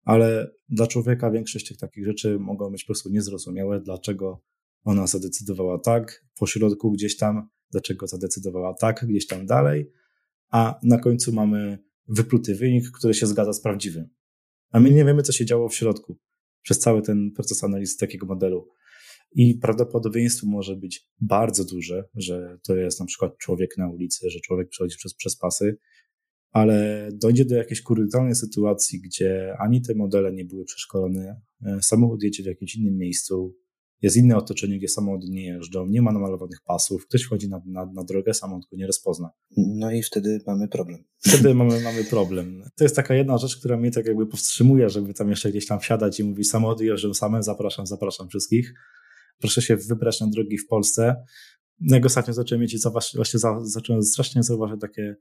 ale 0.03 0.51
dla 0.69 0.87
człowieka 0.87 1.31
większość 1.31 1.67
tych 1.67 1.77
takich 1.77 2.05
rzeczy 2.05 2.39
mogą 2.39 2.71
być 2.71 2.83
po 2.83 2.87
prostu 2.87 3.09
niezrozumiałe, 3.09 3.81
dlaczego 3.81 4.43
ona 4.83 5.07
zadecydowała 5.07 5.79
tak, 5.79 6.25
po 6.39 6.47
środku 6.47 6.91
gdzieś 6.91 7.17
tam, 7.17 7.49
dlaczego 7.71 8.07
zadecydowała 8.07 8.73
tak, 8.73 9.05
gdzieś 9.09 9.27
tam 9.27 9.45
dalej, 9.45 9.91
a 10.49 10.79
na 10.83 10.97
końcu 10.97 11.33
mamy 11.33 11.79
wypluty 12.07 12.55
wynik, 12.55 12.91
który 12.91 13.13
się 13.13 13.27
zgadza 13.27 13.53
z 13.53 13.61
prawdziwym. 13.61 14.09
A 14.71 14.79
my 14.79 14.91
nie 14.91 15.05
wiemy, 15.05 15.21
co 15.21 15.31
się 15.31 15.45
działo 15.45 15.69
w 15.69 15.75
środku 15.75 16.17
przez 16.61 16.79
cały 16.79 17.01
ten 17.01 17.31
proces 17.31 17.63
analizy 17.63 17.97
takiego 17.97 18.25
modelu. 18.25 18.67
I 19.31 19.55
prawdopodobieństwo 19.55 20.47
może 20.47 20.75
być 20.75 21.07
bardzo 21.21 21.65
duże, 21.65 22.03
że 22.15 22.57
to 22.63 22.75
jest 22.75 22.99
na 22.99 23.05
przykład 23.05 23.37
człowiek 23.37 23.77
na 23.77 23.89
ulicy, 23.89 24.29
że 24.29 24.39
człowiek 24.39 24.69
przechodzi 24.69 24.97
przez, 24.97 25.15
przez 25.15 25.37
pasy, 25.37 25.77
ale 26.51 27.09
dojdzie 27.13 27.45
do 27.45 27.55
jakiejś 27.55 27.81
kuriozalnej 27.81 28.35
sytuacji, 28.35 29.01
gdzie 29.01 29.55
ani 29.59 29.81
te 29.81 29.95
modele 29.95 30.33
nie 30.33 30.45
były 30.45 30.65
przeszkolone, 30.65 31.41
e, 31.65 31.81
samochód 31.81 32.23
jedzie 32.23 32.43
w 32.43 32.45
jakimś 32.45 32.75
innym 32.75 32.97
miejscu, 32.97 33.55
jest 34.01 34.17
inne 34.17 34.37
otoczenie, 34.37 34.77
gdzie 34.77 34.87
samochody 34.87 35.27
nie 35.29 35.45
jeżdżą, 35.45 35.85
nie 35.87 36.01
ma 36.01 36.11
namalowanych 36.11 36.61
pasów, 36.65 37.07
ktoś 37.07 37.21
wchodzi 37.21 37.49
na, 37.49 37.61
na, 37.65 37.85
na 37.85 38.03
drogę, 38.03 38.33
samochód 38.33 38.67
go 38.71 38.77
nie 38.77 38.87
rozpozna. 38.87 39.29
No 39.57 39.91
i 39.91 40.03
wtedy 40.03 40.41
mamy 40.47 40.67
problem. 40.67 41.03
Wtedy 41.17 41.53
mamy, 41.53 41.81
mamy 41.81 42.03
problem. 42.03 42.63
To 42.75 42.83
jest 42.83 42.95
taka 42.95 43.15
jedna 43.15 43.37
rzecz, 43.37 43.57
która 43.57 43.77
mnie 43.77 43.91
tak 43.91 44.05
jakby 44.05 44.27
powstrzymuje, 44.27 44.89
żeby 44.89 45.13
tam 45.13 45.29
jeszcze 45.29 45.49
gdzieś 45.49 45.67
tam 45.67 45.79
wsiadać 45.79 46.19
i 46.19 46.23
mówić 46.23 46.49
samochody 46.49 46.85
jeżdżą 46.85 47.13
same, 47.13 47.43
zapraszam, 47.43 47.87
zapraszam 47.87 48.29
wszystkich. 48.29 48.73
Proszę 49.37 49.61
się 49.61 49.77
wybrać 49.77 50.21
na 50.21 50.27
drogi 50.27 50.57
w 50.57 50.67
Polsce. 50.67 51.15
Jak 51.81 52.05
ostatnio 52.05 52.33
zacząłem 52.33 52.61
mieć, 52.61 52.77
właśnie 53.15 53.39
za, 53.39 53.59
zacząłem 53.63 54.03
strasznie 54.03 54.43
zauważyć 54.43 54.81
takie 54.81 55.15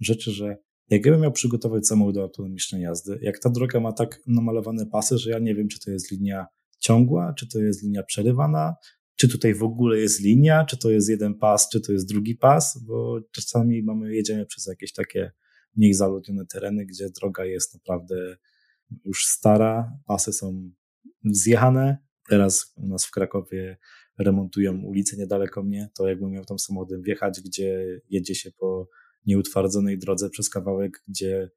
rzeczy, 0.00 0.30
że 0.30 0.56
jak 0.90 1.06
ja 1.06 1.12
bym 1.12 1.20
miał 1.20 1.32
przygotować 1.32 1.86
samochód 1.86 2.14
do 2.14 2.22
autonomicznej 2.22 2.82
jazdy, 2.82 3.18
jak 3.22 3.38
ta 3.38 3.50
droga 3.50 3.80
ma 3.80 3.92
tak 3.92 4.20
namalowane 4.26 4.86
pasy, 4.86 5.18
że 5.18 5.30
ja 5.30 5.38
nie 5.38 5.54
wiem, 5.54 5.68
czy 5.68 5.80
to 5.80 5.90
jest 5.90 6.10
linia 6.10 6.46
ciągła, 6.80 7.34
czy 7.38 7.48
to 7.48 7.58
jest 7.58 7.82
linia 7.82 8.02
przerywana, 8.02 8.74
czy 9.16 9.28
tutaj 9.28 9.54
w 9.54 9.62
ogóle 9.62 9.98
jest 9.98 10.20
linia, 10.20 10.64
czy 10.64 10.78
to 10.78 10.90
jest 10.90 11.08
jeden 11.08 11.34
pas, 11.34 11.68
czy 11.68 11.80
to 11.80 11.92
jest 11.92 12.08
drugi 12.08 12.34
pas, 12.34 12.84
bo 12.86 13.20
czasami 13.32 13.82
mamy, 13.82 14.14
jedziemy 14.14 14.46
przez 14.46 14.66
jakieś 14.66 14.92
takie 14.92 15.32
mniej 15.76 15.94
zaludnione 15.94 16.46
tereny, 16.46 16.86
gdzie 16.86 17.10
droga 17.10 17.44
jest 17.44 17.74
naprawdę 17.74 18.36
już 19.04 19.24
stara, 19.24 19.92
pasy 20.06 20.32
są 20.32 20.70
zjechane. 21.24 21.98
Teraz 22.28 22.72
u 22.76 22.86
nas 22.86 23.06
w 23.06 23.10
Krakowie 23.10 23.78
remontują 24.18 24.82
ulicę 24.82 25.16
niedaleko 25.16 25.62
mnie, 25.62 25.88
to 25.94 26.08
jakbym 26.08 26.30
miał 26.30 26.44
tam 26.44 26.58
samochodem 26.58 27.02
wjechać, 27.02 27.40
gdzie 27.40 28.00
jedzie 28.10 28.34
się 28.34 28.50
po 28.52 28.88
nieutwardzonej 29.26 29.98
drodze 29.98 30.30
przez 30.30 30.50
kawałek, 30.50 31.02
gdzie 31.08 31.50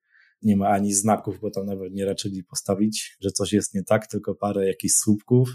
nie 0.44 0.58
ma 0.58 0.68
ani 0.68 0.94
znaków, 0.94 1.40
bo 1.40 1.52
tam 1.52 1.66
nawet 1.66 1.94
nie 1.94 2.06
raczyli 2.06 2.44
postawić, 2.44 3.18
że 3.22 3.32
coś 3.32 3.54
jest 3.54 3.74
nie 3.74 3.84
tak, 3.84 4.08
tylko 4.08 4.36
parę 4.36 4.68
jakichś 4.68 4.94
słupków, 4.94 5.50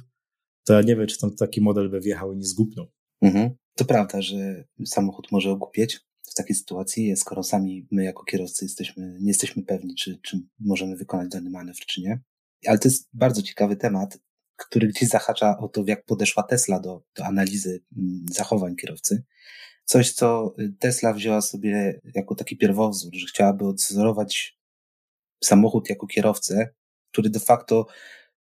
to 0.65 0.75
ja 0.75 0.83
nie 0.83 0.97
wiem, 0.97 1.07
czy 1.07 1.19
tam 1.19 1.35
taki 1.35 1.61
model 1.61 1.91
by 1.91 2.01
wjechał 2.01 2.33
i 2.33 2.37
nie 2.37 2.45
zgubnął. 2.45 2.87
Mhm. 3.23 3.51
To 3.75 3.85
prawda, 3.85 4.23
że 4.23 4.65
samochód 4.87 5.33
może 5.33 5.51
ogłupieć 5.51 6.01
w 6.31 6.35
takiej 6.35 6.57
sytuacji, 6.57 7.17
skoro 7.17 7.43
sami 7.43 7.87
my 7.91 8.05
jako 8.05 8.25
kierowcy 8.25 8.65
jesteśmy, 8.65 9.19
nie 9.21 9.29
jesteśmy 9.29 9.63
pewni, 9.63 9.95
czy, 9.95 10.19
czy 10.23 10.41
możemy 10.61 10.97
wykonać 10.97 11.29
dany 11.29 11.51
manewr, 11.51 11.87
czy 11.87 12.01
nie. 12.01 12.21
Ale 12.67 12.79
to 12.79 12.89
jest 12.89 13.09
bardzo 13.13 13.43
ciekawy 13.43 13.77
temat, 13.77 14.19
który 14.57 14.89
gdzieś 14.89 15.09
zahacza 15.09 15.59
o 15.59 15.69
to, 15.69 15.85
jak 15.87 16.05
podeszła 16.05 16.43
Tesla 16.43 16.81
do, 16.81 17.03
do 17.17 17.25
analizy 17.25 17.85
mm, 17.97 18.27
zachowań 18.31 18.77
kierowcy. 18.77 19.25
Coś, 19.85 20.13
co 20.13 20.55
Tesla 20.79 21.13
wzięła 21.13 21.41
sobie 21.41 22.01
jako 22.15 22.35
taki 22.35 22.57
pierwowzór, 22.57 23.15
że 23.15 23.27
chciałaby 23.27 23.67
odzorować 23.67 24.58
samochód 25.45 25.91
jako 25.91 26.07
kierowcę, 26.07 26.69
który 27.13 27.31
de 27.31 27.41
facto 27.41 27.87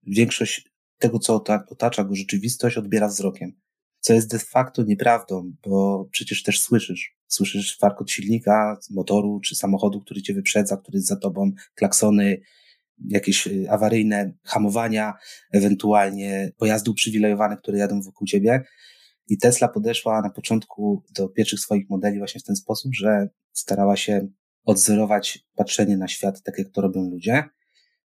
większość 0.07 0.69
tego, 0.99 1.19
co 1.19 1.45
otacza 1.69 2.05
go 2.05 2.15
rzeczywistość, 2.15 2.77
odbiera 2.77 3.09
wzrokiem. 3.09 3.53
Co 4.01 4.13
jest 4.13 4.31
de 4.31 4.39
facto 4.39 4.83
nieprawdą, 4.83 5.53
bo 5.67 6.09
przecież 6.11 6.43
też 6.43 6.61
słyszysz. 6.61 7.17
Słyszysz 7.29 7.79
warkot 7.81 8.11
silnika, 8.11 8.79
motoru 8.91 9.41
czy 9.41 9.57
samochodu, 9.57 10.01
który 10.01 10.23
cię 10.23 10.35
wyprzedza, 10.35 10.77
który 10.77 10.97
jest 10.99 11.09
za 11.09 11.17
tobą, 11.17 11.53
klaksony, 11.75 12.41
jakieś 13.09 13.47
y, 13.47 13.67
awaryjne 13.71 14.33
hamowania, 14.45 15.15
ewentualnie 15.53 16.53
pojazdy 16.57 16.91
uprzywilejowane, 16.91 17.57
które 17.57 17.79
jadą 17.79 18.01
wokół 18.03 18.27
ciebie. 18.27 18.65
I 19.29 19.39
Tesla 19.39 19.69
podeszła 19.69 20.23
na 20.23 20.31
początku 20.31 21.03
do 21.11 21.29
pierwszych 21.29 21.61
swoich 21.61 21.91
modeli 21.91 22.19
właśnie 22.19 22.41
w 22.41 22.45
ten 22.45 22.57
sposób, 22.57 22.95
że 22.95 23.29
starała 23.53 23.97
się 23.97 24.29
odzorować 24.67 25.47
patrzenie 25.55 25.97
na 25.97 26.09
świat 26.09 26.43
tak, 26.43 26.59
jak 26.59 26.69
to 26.69 26.81
robią 26.81 27.11
ludzie. 27.11 27.45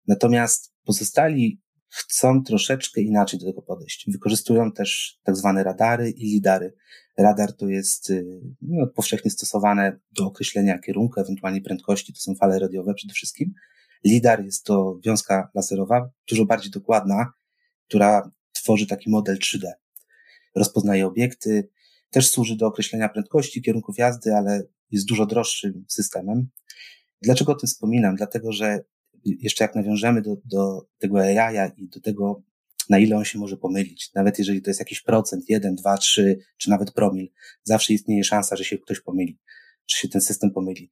Natomiast 0.08 0.74
pozostali 0.84 1.62
chcą 1.90 2.44
troszeczkę 2.44 3.02
inaczej 3.02 3.40
do 3.40 3.46
tego 3.46 3.62
podejść. 3.62 4.06
Wykorzystują 4.12 4.72
też 4.72 5.20
tak 5.24 5.36
zwane 5.36 5.64
radary 5.64 6.10
i 6.10 6.34
lidary. 6.34 6.74
Radar 7.18 7.54
to 7.54 7.68
jest 7.68 8.10
y, 8.10 8.42
no, 8.62 8.88
powszechnie 8.88 9.32
stosowane 9.32 10.00
do 10.12 10.26
określenia 10.26 10.80
kierunku, 10.80 11.20
ewentualnie 11.20 11.62
prędkości, 11.62 12.14
to 12.14 12.20
są 12.20 12.36
fale 12.36 12.60
radiowe 12.60 12.94
przede 12.94 13.14
wszystkim. 13.14 13.54
Lidar 14.06 14.46
jest 14.46 14.66
to 14.66 15.00
wiązka 15.06 15.50
laserowa, 15.56 16.10
dużo 16.30 16.46
bardziej 16.46 16.72
dokładna, 16.72 17.34
która 17.88 18.32
tworzy 18.52 18.88
taki 18.88 19.10
model 19.10 19.38
3D. 19.38 19.72
Rozpoznaje 20.56 21.08
obiekty, 21.08 21.70
też 22.10 22.30
służy 22.30 22.56
do 22.56 22.68
określenia 22.68 23.10
prędkości, 23.10 23.62
kierunków 23.62 23.98
jazdy, 23.98 24.36
ale 24.36 24.64
jest 24.92 25.08
dużo 25.08 25.26
droższym 25.26 25.86
systemem. 25.88 26.48
Dlaczego 27.22 27.52
o 27.52 27.56
tym 27.56 27.68
wspominam? 27.68 28.16
Dlatego, 28.16 28.52
że 28.52 28.80
jeszcze 29.24 29.64
jak 29.64 29.76
nawiążemy 29.76 30.22
do, 30.22 30.38
do 30.46 30.88
tego 30.98 31.20
AI 31.20 31.72
i 31.78 31.88
do 31.90 32.02
tego, 32.02 32.44
na 32.90 33.00
ile 33.00 33.18
on 33.18 33.26
się 33.26 33.40
może 33.40 33.58
pomylić. 33.58 34.14
Nawet 34.16 34.40
jeżeli 34.40 34.62
to 34.62 34.70
jest 34.70 34.80
jakiś 34.80 35.02
procent, 35.02 35.50
jeden, 35.50 35.76
dwa, 35.76 35.98
trzy, 35.98 36.40
czy 36.58 36.70
nawet 36.70 36.92
promil, 36.92 37.30
zawsze 37.64 37.94
istnieje 37.94 38.24
szansa, 38.24 38.56
że 38.56 38.64
się 38.64 38.78
ktoś 38.78 39.00
pomyli, 39.00 39.40
że 39.88 39.98
się 39.98 40.08
ten 40.08 40.22
system 40.22 40.52
pomyli. 40.52 40.92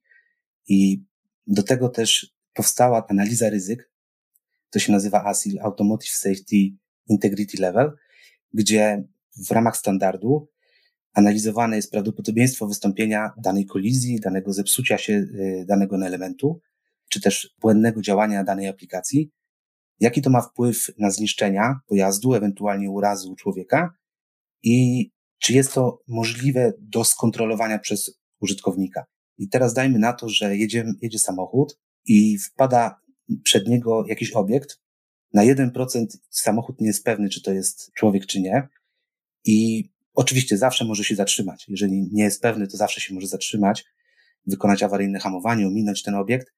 I 0.68 1.02
do 1.46 1.62
tego 1.62 1.88
też 1.88 2.34
powstała 2.54 3.06
analiza 3.08 3.50
ryzyk, 3.50 3.90
to 4.70 4.78
się 4.78 4.92
nazywa 4.92 5.24
ASIL, 5.24 5.60
Automotive 5.60 6.14
Safety 6.14 6.56
Integrity 7.08 7.62
Level, 7.62 7.92
gdzie 8.52 9.04
w 9.36 9.50
ramach 9.50 9.76
standardu 9.76 10.48
analizowane 11.16 11.76
jest 11.76 11.90
prawdopodobieństwo 11.90 12.66
wystąpienia 12.66 13.30
danej 13.38 13.66
kolizji, 13.66 14.20
danego 14.20 14.52
zepsucia 14.52 14.98
się 14.98 15.12
y, 15.12 15.64
danego 15.68 15.96
elementu, 15.96 16.60
czy 17.08 17.20
też 17.20 17.54
błędnego 17.60 18.02
działania 18.02 18.44
danej 18.44 18.68
aplikacji, 18.68 19.30
jaki 20.00 20.22
to 20.22 20.30
ma 20.30 20.40
wpływ 20.42 20.90
na 20.98 21.10
zniszczenia 21.10 21.80
pojazdu, 21.86 22.34
ewentualnie 22.34 22.90
urazu 22.90 23.36
człowieka 23.36 23.94
i 24.62 25.10
czy 25.38 25.52
jest 25.52 25.72
to 25.72 26.02
możliwe 26.08 26.72
do 26.78 27.04
skontrolowania 27.04 27.78
przez 27.78 28.18
użytkownika. 28.40 29.04
I 29.38 29.48
teraz 29.48 29.74
dajmy 29.74 29.98
na 29.98 30.12
to, 30.12 30.28
że 30.28 30.56
jedzie, 30.56 30.84
jedzie 31.02 31.18
samochód 31.18 31.78
i 32.06 32.38
wpada 32.38 33.00
przed 33.42 33.68
niego 33.68 34.04
jakiś 34.08 34.32
obiekt. 34.32 34.80
Na 35.32 35.42
1% 35.42 36.06
samochód 36.30 36.80
nie 36.80 36.86
jest 36.86 37.04
pewny, 37.04 37.28
czy 37.28 37.42
to 37.42 37.52
jest 37.52 37.92
człowiek, 37.92 38.26
czy 38.26 38.40
nie. 38.40 38.68
I 39.44 39.88
oczywiście 40.16 40.58
zawsze 40.58 40.84
może 40.84 41.04
się 41.04 41.14
zatrzymać. 41.14 41.66
Jeżeli 41.68 42.08
nie 42.12 42.24
jest 42.24 42.42
pewny, 42.42 42.66
to 42.66 42.76
zawsze 42.76 43.00
się 43.00 43.14
może 43.14 43.26
zatrzymać, 43.26 43.84
wykonać 44.46 44.82
awaryjne 44.82 45.18
hamowanie, 45.18 45.66
ominąć 45.66 46.02
ten 46.02 46.14
obiekt. 46.14 46.52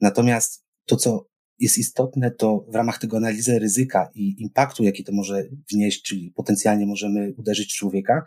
Natomiast 0.00 0.64
to, 0.86 0.96
co 0.96 1.28
jest 1.58 1.78
istotne, 1.78 2.30
to 2.30 2.64
w 2.68 2.74
ramach 2.74 2.98
tego 2.98 3.16
analizy 3.16 3.58
ryzyka 3.58 4.10
i 4.14 4.42
impaktu, 4.42 4.84
jaki 4.84 5.04
to 5.04 5.12
może 5.12 5.44
wnieść, 5.72 6.02
czyli 6.02 6.30
potencjalnie 6.30 6.86
możemy 6.86 7.34
uderzyć 7.36 7.76
człowieka, 7.76 8.26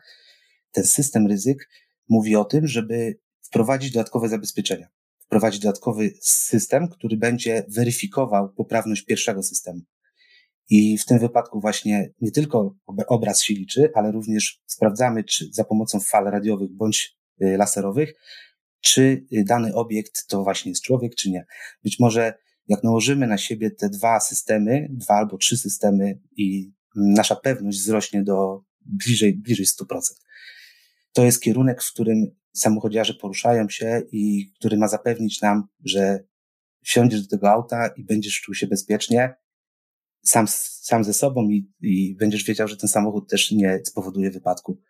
ten 0.71 0.83
system 0.83 1.27
ryzyk 1.27 1.69
mówi 2.09 2.35
o 2.35 2.45
tym, 2.45 2.67
żeby 2.67 3.19
wprowadzić 3.41 3.91
dodatkowe 3.91 4.29
zabezpieczenia, 4.29 4.87
wprowadzić 5.19 5.61
dodatkowy 5.61 6.13
system, 6.21 6.87
który 6.87 7.17
będzie 7.17 7.65
weryfikował 7.67 8.53
poprawność 8.53 9.05
pierwszego 9.05 9.43
systemu. 9.43 9.81
I 10.69 10.97
w 10.97 11.05
tym 11.05 11.19
wypadku 11.19 11.59
właśnie 11.61 12.13
nie 12.21 12.31
tylko 12.31 12.75
obraz 13.07 13.41
się 13.41 13.53
liczy, 13.53 13.91
ale 13.95 14.11
również 14.11 14.61
sprawdzamy, 14.65 15.23
czy 15.23 15.49
za 15.51 15.63
pomocą 15.63 15.99
fal 15.99 16.25
radiowych 16.25 16.71
bądź 16.71 17.17
y, 17.41 17.57
laserowych, 17.57 18.13
czy 18.81 19.25
dany 19.31 19.75
obiekt 19.75 20.27
to 20.27 20.43
właśnie 20.43 20.71
jest 20.71 20.83
człowiek, 20.83 21.15
czy 21.15 21.31
nie. 21.31 21.45
Być 21.83 21.99
może 21.99 22.33
jak 22.67 22.83
nałożymy 22.83 23.27
na 23.27 23.37
siebie 23.37 23.71
te 23.71 23.89
dwa 23.89 24.19
systemy, 24.19 24.87
dwa 24.89 25.13
albo 25.13 25.37
trzy 25.37 25.57
systemy 25.57 26.19
i 26.37 26.71
nasza 26.95 27.35
pewność 27.35 27.79
wzrośnie 27.79 28.23
do 28.23 28.63
bliżej, 28.85 29.37
bliżej 29.37 29.65
100%. 29.65 29.99
To 31.13 31.25
jest 31.25 31.41
kierunek, 31.41 31.83
w 31.83 31.93
którym 31.93 32.25
samochodziarze 32.53 33.13
poruszają 33.13 33.69
się 33.69 34.01
i 34.11 34.51
który 34.59 34.77
ma 34.77 34.87
zapewnić 34.87 35.41
nam, 35.41 35.67
że 35.85 36.23
wsiądziesz 36.83 37.21
do 37.21 37.27
tego 37.27 37.51
auta 37.51 37.87
i 37.97 38.03
będziesz 38.03 38.41
czuł 38.41 38.55
się 38.55 38.67
bezpiecznie, 38.67 39.35
sam, 40.21 40.47
sam 40.47 41.03
ze 41.03 41.13
sobą 41.13 41.49
i, 41.49 41.71
i 41.81 42.15
będziesz 42.15 42.43
wiedział, 42.43 42.67
że 42.67 42.77
ten 42.77 42.89
samochód 42.89 43.29
też 43.29 43.51
nie 43.51 43.81
spowoduje 43.85 44.31
wypadku. 44.31 44.81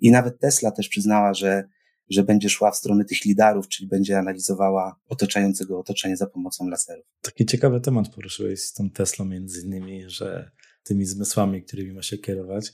I 0.00 0.10
nawet 0.10 0.40
Tesla 0.40 0.70
też 0.70 0.88
przyznała, 0.88 1.34
że, 1.34 1.64
że 2.10 2.22
będzie 2.22 2.48
szła 2.48 2.70
w 2.70 2.76
stronę 2.76 3.04
tych 3.04 3.24
lidarów, 3.24 3.68
czyli 3.68 3.88
będzie 3.88 4.18
analizowała 4.18 5.00
otaczającego 5.08 5.78
otoczenie 5.78 6.16
za 6.16 6.26
pomocą 6.26 6.68
laserów. 6.68 7.06
Taki 7.20 7.46
ciekawy 7.46 7.80
temat 7.80 8.08
poruszyłeś 8.08 8.60
z 8.60 8.72
tą 8.72 8.90
Teslą 8.90 9.24
między 9.24 9.62
innymi, 9.62 10.10
że 10.10 10.50
tymi 10.82 11.04
zmysłami, 11.04 11.62
którymi 11.62 11.92
ma 11.92 12.02
się 12.02 12.18
kierować. 12.18 12.72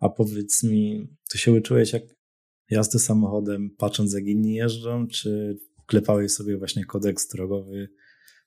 A 0.00 0.08
powiedz 0.08 0.62
mi, 0.62 1.08
ty 1.30 1.38
się 1.38 1.52
uczyłeś 1.52 1.92
jak 1.92 2.02
jazdy 2.70 2.98
samochodem, 2.98 3.70
patrząc 3.78 4.14
jak 4.14 4.26
inni 4.26 4.54
jeżdżą, 4.54 5.06
czy 5.06 5.58
klepałeś 5.86 6.32
sobie 6.32 6.58
właśnie 6.58 6.84
kodeks 6.84 7.28
drogowy 7.28 7.88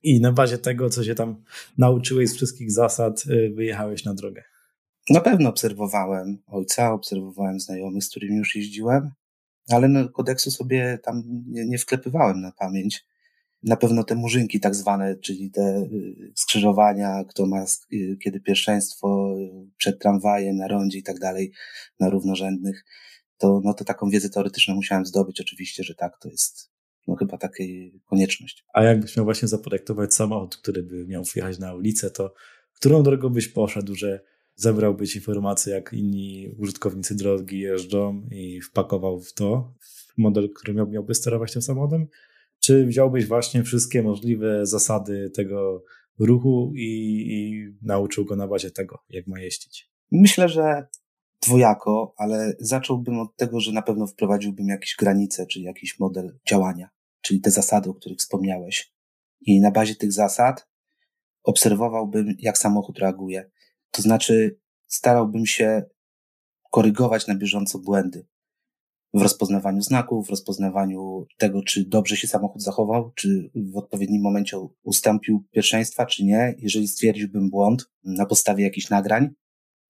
i 0.04 0.22
na 0.22 0.32
bazie 0.32 0.58
tego, 0.58 0.90
co 0.90 1.04
się 1.04 1.16
tam 1.16 1.44
nauczyłeś 1.78 2.30
z 2.30 2.36
wszystkich 2.36 2.72
zasad, 2.72 3.24
y, 3.26 3.52
wyjechałeś 3.56 4.06
na 4.06 4.14
drogę? 4.14 4.44
Na 5.10 5.22
pewno 5.22 5.50
obserwowałem 5.50 6.38
ojca, 6.48 6.94
obserwowałem 6.94 7.60
znajomych, 7.60 8.04
z 8.04 8.10
którymi 8.10 8.38
już 8.38 8.56
jeździłem, 8.56 9.12
ale 9.70 9.88
no, 9.88 10.10
kodeksu 10.10 10.52
sobie 10.52 11.00
tam 11.04 11.24
nie, 11.48 11.66
nie 11.66 11.78
wklepywałem 11.78 12.42
na 12.42 12.52
pamięć. 12.52 13.06
Na 13.64 13.76
pewno 13.76 14.04
te 14.04 14.16
murzynki 14.16 14.60
tak 14.60 14.76
zwane, 14.76 15.16
czyli 15.16 15.52
te 15.52 15.78
y, 15.78 16.34
skrzyżowania, 16.36 17.24
kto 17.30 17.46
ma 17.46 17.66
y, 17.94 18.18
kiedy 18.24 18.40
pierwszeństwo 18.40 19.36
przed 19.78 20.00
tramwajem, 20.00 20.58
na 20.58 20.68
rondzie 20.68 20.98
i 20.98 21.04
tak 21.04 21.20
dalej, 21.20 21.52
na 22.00 22.10
równorzędnych, 22.10 22.86
to, 23.38 23.62
no 23.64 23.74
to 23.74 23.86
taką 23.86 24.10
wiedzę 24.10 24.30
teoretyczną 24.30 24.76
musiałem 24.76 25.06
zdobyć 25.06 25.42
oczywiście, 25.42 25.84
że 25.84 25.96
tak, 25.96 26.20
to 26.20 26.30
jest 26.30 26.71
no 27.08 27.16
chyba 27.16 27.38
takiej 27.38 28.02
konieczność. 28.06 28.66
A 28.74 28.84
jakbyś 28.84 29.18
miał 29.18 29.26
właśnie 29.26 29.48
zaprojektować 29.48 30.14
samochód, 30.14 30.58
który 30.58 30.84
by 30.84 31.08
miał 31.08 31.24
wjechać 31.24 31.60
na 31.60 31.74
ulicę, 31.74 32.12
to 32.12 32.34
którą 32.76 33.04
drogą 33.04 33.30
byś 33.30 33.48
poszedł, 33.48 33.96
że 33.96 34.22
zebrałbyś 34.56 35.16
informacje, 35.16 35.74
jak 35.74 35.94
inni 35.94 36.56
użytkownicy 36.58 37.16
drogi 37.16 37.60
jeżdżą 37.60 38.28
i 38.32 38.62
wpakował 38.62 39.22
w 39.22 39.34
to 39.34 39.74
model, 40.18 40.50
który 40.54 40.74
miał, 40.74 40.88
miałby 40.88 41.16
sterować 41.16 41.54
tym 41.54 41.62
samochodem? 41.62 42.08
Czy 42.60 42.86
wziąłbyś 42.86 43.26
właśnie 43.26 43.64
wszystkie 43.64 44.04
możliwe 44.04 44.66
zasady 44.66 45.30
tego 45.30 45.84
ruchu 46.20 46.74
i, 46.76 47.26
i 47.30 47.68
nauczył 47.82 48.26
go 48.26 48.36
na 48.36 48.48
bazie 48.48 48.72
tego, 48.72 49.00
jak 49.10 49.28
ma 49.28 49.40
jeździć? 49.40 49.92
Myślę, 50.12 50.50
że 50.50 50.88
dwojako, 51.42 52.14
ale 52.18 52.54
zacząłbym 52.60 53.20
od 53.20 53.36
tego, 53.36 53.60
że 53.60 53.72
na 53.72 53.82
pewno 53.82 54.08
wprowadziłbym 54.08 54.68
jakieś 54.68 54.96
granice, 54.96 55.46
czy 55.46 55.62
jakiś 55.62 56.00
model 56.00 56.40
działania, 56.50 56.90
czyli 57.22 57.42
te 57.42 57.52
zasady, 57.52 57.90
o 57.90 57.94
których 57.94 58.18
wspomniałeś. 58.18 58.94
I 59.42 59.62
na 59.62 59.72
bazie 59.72 59.96
tych 59.96 60.12
zasad 60.12 60.68
obserwowałbym, 61.44 62.36
jak 62.40 62.58
samochód 62.58 63.00
reaguje. 63.00 63.52
To 63.92 64.02
znaczy, 64.02 64.60
starałbym 64.88 65.46
się 65.46 65.84
korygować 66.72 67.28
na 67.28 67.36
bieżąco 67.36 67.80
błędy 67.80 68.28
w 69.14 69.22
rozpoznawaniu 69.22 69.82
znaków, 69.82 70.28
w 70.28 70.30
rozpoznawaniu 70.30 71.26
tego, 71.38 71.64
czy 71.64 71.86
dobrze 71.86 72.18
się 72.18 72.28
samochód 72.28 72.62
zachował, 72.62 73.12
czy 73.16 73.52
w 73.56 73.78
odpowiednim 73.78 74.22
momencie 74.22 74.58
ustąpił 74.84 75.44
pierwszeństwa, 75.52 76.06
czy 76.06 76.26
nie. 76.26 76.56
Jeżeli 76.58 76.88
stwierdziłbym 76.88 77.50
błąd 77.50 77.90
na 78.04 78.26
podstawie 78.26 78.64
jakichś 78.64 78.90
nagrań, 78.90 79.30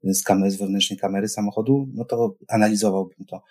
z 0.03 0.23
kamery, 0.23 0.51
z 0.51 0.57
wewnętrznej 0.57 0.99
kamery 0.99 1.27
samochodu, 1.27 1.89
no 1.93 2.05
to 2.05 2.35
analizowałbym 2.47 3.25
to. 3.27 3.43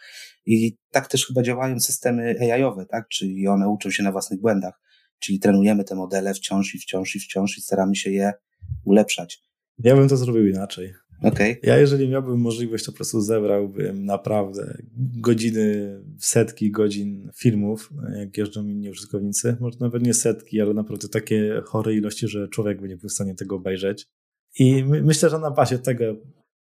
I 0.46 0.76
tak 0.90 1.08
też 1.08 1.26
chyba 1.26 1.42
działają 1.42 1.80
systemy 1.80 2.36
AI-owe, 2.40 2.86
tak? 2.86 3.08
Czyli 3.08 3.48
one 3.48 3.68
uczą 3.68 3.90
się 3.90 4.02
na 4.02 4.12
własnych 4.12 4.40
błędach. 4.40 4.80
Czyli 5.18 5.38
trenujemy 5.38 5.84
te 5.84 5.94
modele 5.94 6.34
wciąż 6.34 6.74
i 6.74 6.78
wciąż 6.78 7.16
i 7.16 7.20
wciąż 7.20 7.58
i 7.58 7.60
staramy 7.60 7.96
się 7.96 8.10
je 8.10 8.32
ulepszać. 8.84 9.42
Ja 9.78 9.96
bym 9.96 10.08
to 10.08 10.16
zrobił 10.16 10.46
inaczej. 10.46 10.92
Okay. 11.22 11.56
Ja, 11.62 11.78
jeżeli 11.78 12.08
miałbym 12.08 12.40
możliwość, 12.40 12.84
to 12.84 12.92
po 12.92 12.96
prostu 12.96 13.20
zebrałbym 13.20 14.04
naprawdę 14.04 14.78
godziny, 14.96 15.98
setki 16.18 16.70
godzin 16.70 17.30
filmów, 17.36 17.90
jak 18.18 18.38
jeżdżą 18.38 18.66
inni 18.66 18.90
użytkownicy. 18.90 19.56
Może 19.60 19.76
nawet 19.80 20.02
nie 20.02 20.14
setki, 20.14 20.60
ale 20.60 20.74
naprawdę 20.74 21.08
takie 21.08 21.60
chore 21.64 21.94
ilości, 21.94 22.28
że 22.28 22.48
człowiek 22.48 22.80
będzie 22.80 22.96
w 22.96 23.10
stanie 23.10 23.34
tego 23.34 23.56
obejrzeć. 23.56 24.06
I 24.58 24.84
my, 24.84 25.02
myślę, 25.02 25.30
że 25.30 25.38
na 25.38 25.50
bazie 25.50 25.78
tego 25.78 26.04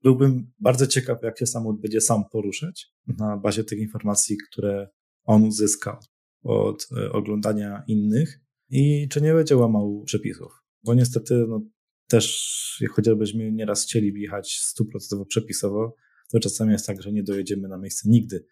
Byłbym 0.03 0.51
bardzo 0.59 0.87
ciekaw, 0.87 1.23
jak 1.23 1.39
się 1.39 1.45
samochód 1.45 1.81
będzie 1.81 2.01
sam 2.01 2.23
poruszać 2.31 2.93
na 3.07 3.37
bazie 3.37 3.63
tych 3.63 3.79
informacji, 3.79 4.37
które 4.51 4.89
on 5.23 5.43
uzyskał 5.43 5.97
od 6.43 6.87
e, 6.97 7.11
oglądania 7.11 7.83
innych 7.87 8.39
i 8.69 9.07
czy 9.09 9.21
nie 9.21 9.33
będzie 9.33 9.57
łamał 9.57 10.03
przepisów. 10.05 10.51
Bo 10.83 10.93
niestety 10.93 11.45
no, 11.47 11.61
też 12.07 12.83
chociażbyśmy 12.91 13.51
nieraz 13.51 13.83
chcieli 13.83 14.21
jechać 14.21 14.59
stuprocentowo 14.61 15.25
przepisowo, 15.25 15.95
to 16.31 16.39
czasami 16.39 16.71
jest 16.71 16.87
tak, 16.87 17.01
że 17.01 17.11
nie 17.11 17.23
dojedziemy 17.23 17.67
na 17.67 17.77
miejsce 17.77 18.09
nigdy. 18.09 18.45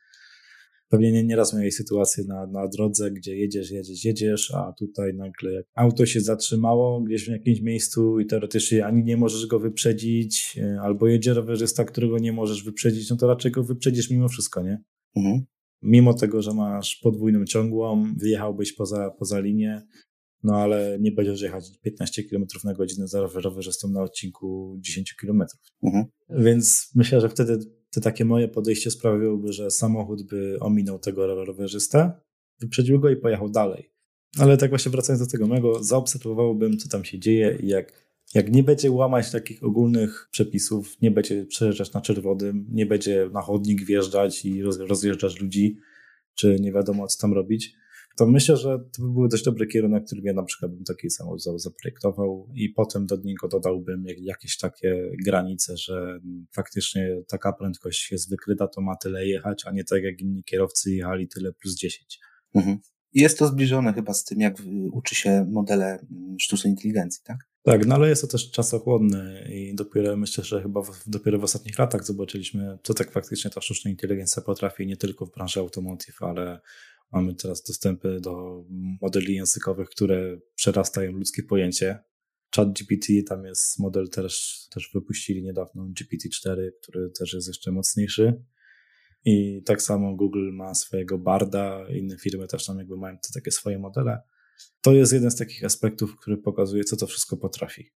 Pewnie 0.91 1.11
nie, 1.11 1.23
nieraz 1.23 1.53
miałeś 1.53 1.75
sytuację 1.75 2.23
na, 2.27 2.47
na 2.47 2.67
drodze, 2.67 3.11
gdzie 3.11 3.37
jedziesz, 3.37 3.71
jedziesz, 3.71 4.05
jedziesz, 4.05 4.51
a 4.51 4.73
tutaj 4.73 5.13
nagle 5.13 5.63
auto 5.75 6.05
się 6.05 6.21
zatrzymało 6.21 7.01
gdzieś 7.01 7.25
w 7.25 7.31
jakimś 7.31 7.61
miejscu 7.61 8.19
i 8.19 8.25
teoretycznie 8.25 8.85
ani 8.85 9.03
nie 9.03 9.17
możesz 9.17 9.47
go 9.47 9.59
wyprzedzić, 9.59 10.59
e, 10.61 10.81
albo 10.81 11.07
jedzie 11.07 11.33
rowerzysta, 11.33 11.85
którego 11.85 12.17
nie 12.17 12.33
możesz 12.33 12.63
wyprzedzić, 12.63 13.09
no 13.09 13.15
to 13.15 13.27
raczej 13.27 13.51
go 13.51 13.63
wyprzedzisz 13.63 14.09
mimo 14.09 14.29
wszystko, 14.29 14.63
nie? 14.63 14.83
Mhm. 15.15 15.41
Mimo 15.81 16.13
tego, 16.13 16.41
że 16.41 16.53
masz 16.53 16.95
podwójną 16.95 17.45
ciągłą, 17.45 18.13
wyjechałbyś 18.17 18.73
poza, 18.73 19.11
poza 19.19 19.39
linię, 19.39 19.81
no 20.43 20.55
ale 20.55 20.97
nie 20.99 21.11
będziesz 21.11 21.41
jechać 21.41 21.65
15 21.81 22.23
km 22.23 22.45
na 22.63 22.73
godzinę 22.73 23.07
za 23.07 23.21
rowerzystą 23.21 23.89
na 23.89 24.03
odcinku 24.03 24.77
10 24.79 25.15
km. 25.21 25.43
Mhm. 25.83 26.05
Więc 26.29 26.91
myślę, 26.95 27.21
że 27.21 27.29
wtedy 27.29 27.59
to 27.91 28.01
takie 28.01 28.25
moje 28.25 28.47
podejście 28.47 28.91
sprawiłoby, 28.91 29.53
że 29.53 29.71
samochód 29.71 30.23
by 30.23 30.57
ominął 30.59 30.99
tego 30.99 31.45
rowerzystę, 31.45 32.11
wyprzedził 32.59 32.99
go 32.99 33.09
i 33.09 33.15
pojechał 33.15 33.49
dalej. 33.49 33.89
Ale 34.37 34.57
tak 34.57 34.69
właśnie 34.69 34.91
wracając 34.91 35.25
do 35.25 35.31
tego 35.31 35.47
mego, 35.47 35.83
zaobserwowałbym, 35.83 36.77
co 36.77 36.89
tam 36.89 37.05
się 37.05 37.19
dzieje 37.19 37.57
i 37.61 37.67
jak 37.67 38.01
Jak 38.33 38.51
nie 38.51 38.63
będzie 38.63 38.91
łamać 38.91 39.31
takich 39.31 39.63
ogólnych 39.63 40.27
przepisów, 40.31 41.01
nie 41.01 41.11
będzie 41.11 41.45
przejeżdżać 41.45 41.93
na 41.93 42.01
czerwonym, 42.01 42.65
nie 42.71 42.85
będzie 42.85 43.29
na 43.33 43.41
chodnik 43.41 43.85
wjeżdżać 43.85 44.45
i 44.45 44.63
rozjeżdżać 44.63 45.41
ludzi, 45.41 45.77
czy 46.35 46.57
nie 46.59 46.71
wiadomo 46.71 47.07
co 47.07 47.21
tam 47.21 47.33
robić, 47.33 47.75
to 48.17 48.27
myślę, 48.27 48.57
że 48.57 48.79
to 48.79 49.01
by 49.01 49.13
był 49.13 49.27
dość 49.27 49.43
dobry 49.43 49.67
kierunek, 49.67 50.05
który 50.05 50.21
ja 50.23 50.33
na 50.33 50.43
przykład 50.43 50.71
bym 50.71 50.83
taki 50.83 51.09
samochód 51.09 51.43
zaprojektował 51.43 52.47
i 52.55 52.69
potem 52.69 53.05
do 53.05 53.17
niego 53.23 53.47
dodałbym 53.47 54.05
jakieś 54.17 54.57
takie 54.57 55.11
granice, 55.25 55.77
że 55.77 56.19
faktycznie 56.51 57.21
taka 57.27 57.53
prędkość 57.53 58.11
jest 58.11 58.29
wykryta, 58.29 58.67
to 58.67 58.81
ma 58.81 58.95
tyle 58.95 59.27
jechać, 59.27 59.63
a 59.65 59.71
nie 59.71 59.83
tak 59.83 60.03
jak 60.03 60.21
inni 60.21 60.43
kierowcy 60.43 60.91
jechali 60.91 61.27
tyle 61.27 61.53
plus 61.53 61.75
10. 61.75 62.19
Mhm. 62.55 62.79
Jest 63.13 63.39
to 63.39 63.47
zbliżone 63.47 63.93
chyba 63.93 64.13
z 64.13 64.23
tym, 64.23 64.39
jak 64.39 64.57
uczy 64.91 65.15
się 65.15 65.45
modele 65.51 65.85
mm, 65.85 66.39
sztucznej 66.39 66.73
inteligencji, 66.73 67.21
tak? 67.25 67.37
Tak, 67.63 67.85
no 67.85 67.95
ale 67.95 68.09
jest 68.09 68.21
to 68.21 68.27
też 68.27 68.51
czasochłodne 68.51 69.45
i 69.49 69.75
dopiero 69.75 70.17
myślę, 70.17 70.43
że 70.43 70.61
chyba 70.61 70.81
w, 70.81 71.09
dopiero 71.09 71.39
w 71.39 71.43
ostatnich 71.43 71.79
latach 71.79 72.05
zobaczyliśmy, 72.05 72.77
co 72.83 72.93
tak 72.93 73.11
faktycznie 73.11 73.51
ta 73.51 73.61
sztuczna 73.61 73.91
inteligencja 73.91 74.41
potrafi 74.41 74.87
nie 74.87 74.97
tylko 74.97 75.25
w 75.25 75.31
branży 75.31 75.59
automotive, 75.59 76.21
ale 76.21 76.59
Mamy 77.11 77.35
teraz 77.35 77.63
dostępy 77.63 78.19
do 78.21 78.63
modeli 79.01 79.35
językowych, 79.35 79.89
które 79.89 80.37
przerastają 80.55 81.11
ludzkie 81.11 81.43
pojęcie. 81.43 81.99
Chat 82.55 82.73
GPT, 82.73 83.23
tam 83.27 83.45
jest 83.45 83.79
model 83.79 84.09
też, 84.09 84.65
też 84.73 84.89
wypuścili 84.93 85.43
niedawno, 85.43 85.83
GPT-4, 85.83 86.71
który 86.81 87.09
też 87.09 87.33
jest 87.33 87.47
jeszcze 87.47 87.71
mocniejszy. 87.71 88.43
I 89.25 89.63
tak 89.65 89.81
samo 89.81 90.15
Google 90.15 90.51
ma 90.53 90.75
swojego 90.75 91.17
Barda, 91.17 91.85
inne 91.89 92.17
firmy 92.17 92.47
też 92.47 92.65
tam 92.65 92.77
jakby 92.77 92.97
mają 92.97 93.17
te 93.17 93.33
takie 93.33 93.51
swoje 93.51 93.79
modele. 93.79 94.21
To 94.81 94.93
jest 94.93 95.13
jeden 95.13 95.31
z 95.31 95.35
takich 95.35 95.63
aspektów, 95.65 96.15
który 96.17 96.37
pokazuje, 96.37 96.83
co 96.83 96.97
to 96.97 97.07
wszystko 97.07 97.37
potrafi. 97.37 97.91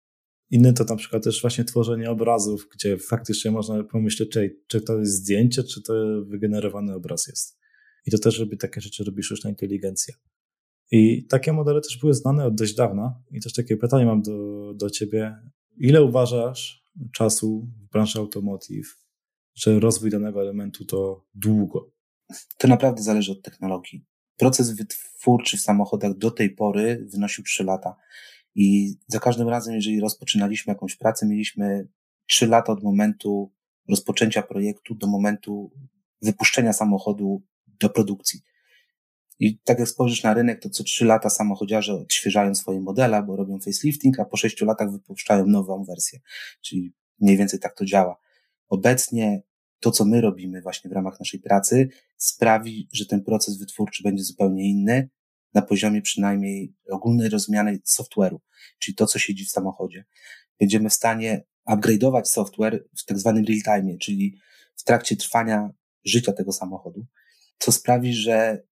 Inny 0.51 0.73
to 0.73 0.85
na 0.85 0.97
przykład 0.97 1.25
też 1.25 1.41
właśnie 1.41 1.65
tworzenie 1.65 2.11
obrazów, 2.11 2.69
gdzie 2.75 2.99
faktycznie 2.99 3.51
można 3.51 3.85
pomyśleć, 3.85 4.31
czy, 4.31 4.61
czy 4.67 4.81
to 4.81 4.99
jest 4.99 5.13
zdjęcie, 5.13 5.65
czy 5.65 5.83
to 5.83 5.95
wygenerowany 6.27 6.95
obraz 6.95 7.27
jest. 7.27 7.64
I 8.07 8.11
to 8.11 8.19
też 8.19 8.39
robi 8.39 8.59
takie 8.59 8.81
rzeczy, 8.81 9.05
robi 9.05 9.23
sztuczna 9.23 9.51
inteligencja. 9.51 10.15
I 10.91 11.27
takie 11.27 11.53
modele 11.53 11.81
też 11.81 11.99
były 11.99 12.15
znane 12.15 12.45
od 12.45 12.55
dość 12.55 12.75
dawna. 12.75 13.23
I 13.31 13.41
też 13.41 13.53
takie 13.53 13.77
pytanie 13.77 14.07
mam 14.07 14.23
do, 14.23 14.73
do 14.75 14.91
ciebie. 14.91 15.37
Ile 15.77 16.05
uważasz 16.05 16.85
czasu 17.13 17.69
w 17.81 17.93
branży 17.93 18.19
automotive, 18.19 18.99
że 19.55 19.81
rozwój 19.81 20.11
danego 20.11 20.41
elementu 20.41 20.85
to 20.85 21.25
długo? 21.35 21.91
To 22.59 22.69
naprawdę 22.69 23.03
zależy 23.03 23.33
od 23.33 23.43
technologii. 23.43 24.05
Proces 24.37 24.71
wytwórczy 24.71 25.57
w 25.57 25.61
samochodach 25.61 26.19
do 26.19 26.31
tej 26.31 26.51
pory 26.51 27.07
wynosił 27.13 27.45
3 27.45 27.65
lata. 27.65 27.97
I 28.55 28.95
za 29.07 29.21
każdym 29.21 29.49
razem, 29.49 29.75
jeżeli 29.75 30.01
rozpoczynaliśmy 30.01 30.71
jakąś 30.71 30.97
pracę, 30.97 31.27
mieliśmy 31.27 31.89
3 32.27 32.47
lata 32.47 32.73
od 32.73 32.83
momentu 32.83 33.53
rozpoczęcia 33.89 34.43
projektu 34.43 34.95
do 34.95 35.07
momentu 35.07 35.71
wypuszczenia 36.23 36.73
samochodu 36.73 37.43
do 37.81 37.91
produkcji. 37.91 38.41
I 39.39 39.59
tak 39.59 39.79
jak 39.79 39.89
spojrzysz 39.89 40.23
na 40.23 40.35
rynek, 40.35 40.63
to 40.63 40.71
co 40.71 40.85
trzy 40.85 41.05
lata 41.05 41.31
samochodziarze 41.31 41.95
odświeżają 41.95 42.55
swoje 42.55 42.81
modele, 42.81 43.23
bo 43.23 43.37
robią 43.37 43.59
facelifting, 43.61 44.21
a 44.21 44.25
po 44.25 44.37
sześciu 44.37 44.65
latach 44.65 44.93
wypuszczają 44.93 45.47
nową 45.47 45.85
wersję. 45.85 46.21
Czyli 46.61 46.93
mniej 47.21 47.37
więcej 47.37 47.61
tak 47.61 47.77
to 47.77 47.85
działa. 47.85 48.17
Obecnie 48.69 49.43
to, 49.81 49.91
co 49.91 50.05
my 50.05 50.21
robimy 50.21 50.63
właśnie 50.63 50.91
w 50.91 50.93
ramach 50.93 51.21
naszej 51.21 51.41
pracy, 51.41 51.89
sprawi, 52.17 52.89
że 52.93 53.07
ten 53.07 53.25
proces 53.25 53.59
wytwórczy 53.59 54.03
będzie 54.03 54.25
zupełnie 54.25 54.71
inny, 54.71 55.09
na 55.55 55.63
poziomie 55.63 56.03
przynajmniej 56.03 56.75
ogólnej 56.91 57.29
rozmiany 57.29 57.79
software'u, 57.87 58.39
czyli 58.79 58.95
to, 58.95 59.07
co 59.07 59.19
siedzi 59.19 59.45
w 59.45 59.51
samochodzie. 59.51 60.05
Będziemy 60.61 60.91
w 60.91 60.93
stanie 60.93 61.45
upgrade'ować 61.69 62.25
software 62.25 62.85
w 62.97 63.05
tak 63.05 63.19
zwanym 63.19 63.45
real 63.45 63.61
time, 63.61 63.99
czyli 63.99 64.39
w 64.77 64.85
trakcie 64.85 65.17
trwania 65.17 65.71
życia 66.05 66.33
tego 66.33 66.53
samochodu 66.53 67.07
co 67.59 67.73
sprawi, 67.73 68.15
że, 68.15 68.63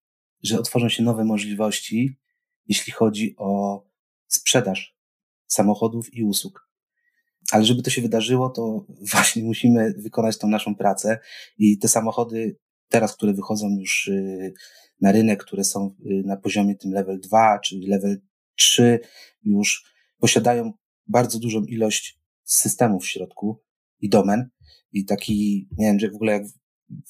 że 0.42 0.58
otworzą 0.58 0.88
się 0.88 1.02
nowe 1.02 1.24
możliwości, 1.24 2.18
jeśli 2.66 2.92
chodzi 2.92 3.34
o 3.38 3.82
sprzedaż 4.26 4.96
samochodów 5.46 6.14
i 6.14 6.24
usług. 6.24 6.68
Ale 7.52 7.64
żeby 7.64 7.82
to 7.82 7.90
się 7.90 8.02
wydarzyło, 8.02 8.50
to 8.50 8.86
właśnie 9.12 9.42
musimy 9.42 9.94
wykonać 9.98 10.38
tą 10.38 10.48
naszą 10.48 10.74
pracę 10.74 11.18
i 11.58 11.78
te 11.78 11.88
samochody 11.88 12.56
teraz, 12.88 13.16
które 13.16 13.32
wychodzą 13.32 13.76
już 13.78 14.08
y, 14.08 14.54
na 15.00 15.12
rynek, 15.12 15.44
które 15.44 15.64
są 15.64 15.94
y, 16.06 16.22
na 16.26 16.36
poziomie 16.36 16.74
tym 16.74 16.92
level 16.92 17.20
2 17.20 17.58
czy 17.58 17.80
level 17.86 18.20
3, 18.56 19.00
już 19.42 19.92
posiadają 20.18 20.72
bardzo 21.06 21.38
dużą 21.38 21.64
ilość 21.64 22.20
systemów 22.44 23.02
w 23.02 23.08
środku 23.08 23.62
i 24.00 24.08
domen. 24.08 24.50
I 24.92 25.04
taki, 25.04 25.68
nie 25.78 25.86
wiem, 25.86 26.00
że 26.00 26.10
w 26.10 26.14
ogóle 26.14 26.32
jak 26.32 26.42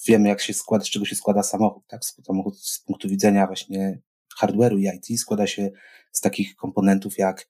wiemy, 0.08 0.28
jak 0.28 0.40
się 0.40 0.54
składa, 0.54 0.84
z 0.84 0.88
czego 0.88 1.04
się 1.04 1.16
składa 1.16 1.42
samochód, 1.42 1.86
tak? 1.86 2.04
Samochód 2.04 2.60
z 2.60 2.80
punktu 2.80 3.08
widzenia 3.08 3.46
właśnie 3.46 3.98
hardware'u 4.40 4.78
i 4.78 4.96
IT 4.96 5.20
składa 5.20 5.46
się 5.46 5.70
z 6.12 6.20
takich 6.20 6.56
komponentów 6.56 7.18
jak 7.18 7.48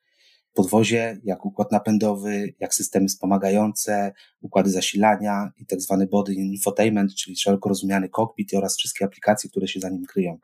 podwozie, 0.54 1.20
jak 1.24 1.46
układ 1.46 1.72
napędowy, 1.72 2.54
jak 2.60 2.74
systemy 2.74 3.08
wspomagające, 3.08 4.12
układy 4.40 4.70
zasilania 4.70 5.52
i 5.56 5.66
tak 5.66 5.80
zwany 5.80 6.06
body 6.06 6.34
infotainment, 6.34 7.14
czyli 7.14 7.36
szeroko 7.36 7.68
rozumiany 7.68 8.08
cockpit 8.08 8.54
oraz 8.54 8.76
wszystkie 8.76 9.04
aplikacje, 9.04 9.50
które 9.50 9.68
się 9.68 9.80
za 9.80 9.88
nim 9.88 10.04
kryją. 10.04 10.38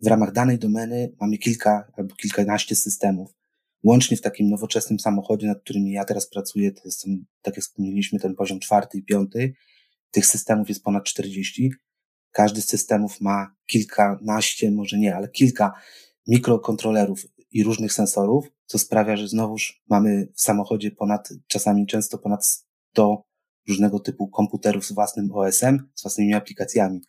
W 0.00 0.06
ramach 0.06 0.32
danej 0.32 0.58
domeny 0.58 1.12
mamy 1.20 1.38
kilka 1.38 1.92
albo 1.96 2.14
kilkanaście 2.14 2.76
systemów. 2.76 3.34
Łącznie 3.82 4.16
w 4.16 4.20
takim 4.20 4.50
nowoczesnym 4.50 5.00
samochodzie, 5.00 5.46
nad 5.46 5.60
którym 5.60 5.86
ja 5.86 6.04
teraz 6.04 6.30
pracuję, 6.30 6.72
to 6.72 6.80
jest, 6.84 7.06
tak 7.42 7.56
jak 7.56 7.64
wspomnieliśmy, 7.64 8.18
ten 8.18 8.34
poziom 8.34 8.60
czwarty 8.60 8.98
i 8.98 9.02
piąty, 9.02 9.54
tych 10.12 10.26
systemów 10.26 10.68
jest 10.68 10.82
ponad 10.82 11.04
40. 11.04 11.72
Każdy 12.30 12.62
z 12.62 12.68
systemów 12.68 13.20
ma 13.20 13.54
kilkanaście, 13.66 14.70
może 14.70 14.98
nie, 14.98 15.16
ale 15.16 15.28
kilka 15.28 15.72
mikrokontrolerów 16.26 17.26
i 17.50 17.64
różnych 17.64 17.92
sensorów, 17.92 18.46
co 18.66 18.78
sprawia, 18.78 19.16
że 19.16 19.28
znowuż 19.28 19.82
mamy 19.88 20.28
w 20.34 20.42
samochodzie 20.42 20.90
ponad, 20.90 21.28
czasami 21.46 21.86
często 21.86 22.18
ponad 22.18 22.46
100 22.92 23.24
różnego 23.68 24.00
typu 24.00 24.28
komputerów 24.28 24.86
z 24.86 24.92
własnym 24.92 25.32
OSM, 25.32 25.78
z 25.94 26.02
własnymi 26.02 26.34
aplikacjami, 26.34 27.00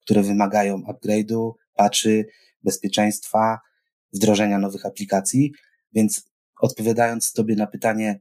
które 0.00 0.22
wymagają 0.22 0.78
upgrade'u, 0.78 1.52
patchy, 1.74 2.26
bezpieczeństwa, 2.62 3.58
wdrożenia 4.12 4.58
nowych 4.58 4.86
aplikacji. 4.86 5.52
Więc 5.92 6.30
odpowiadając 6.60 7.32
Tobie 7.32 7.56
na 7.56 7.66
pytanie, 7.66 8.20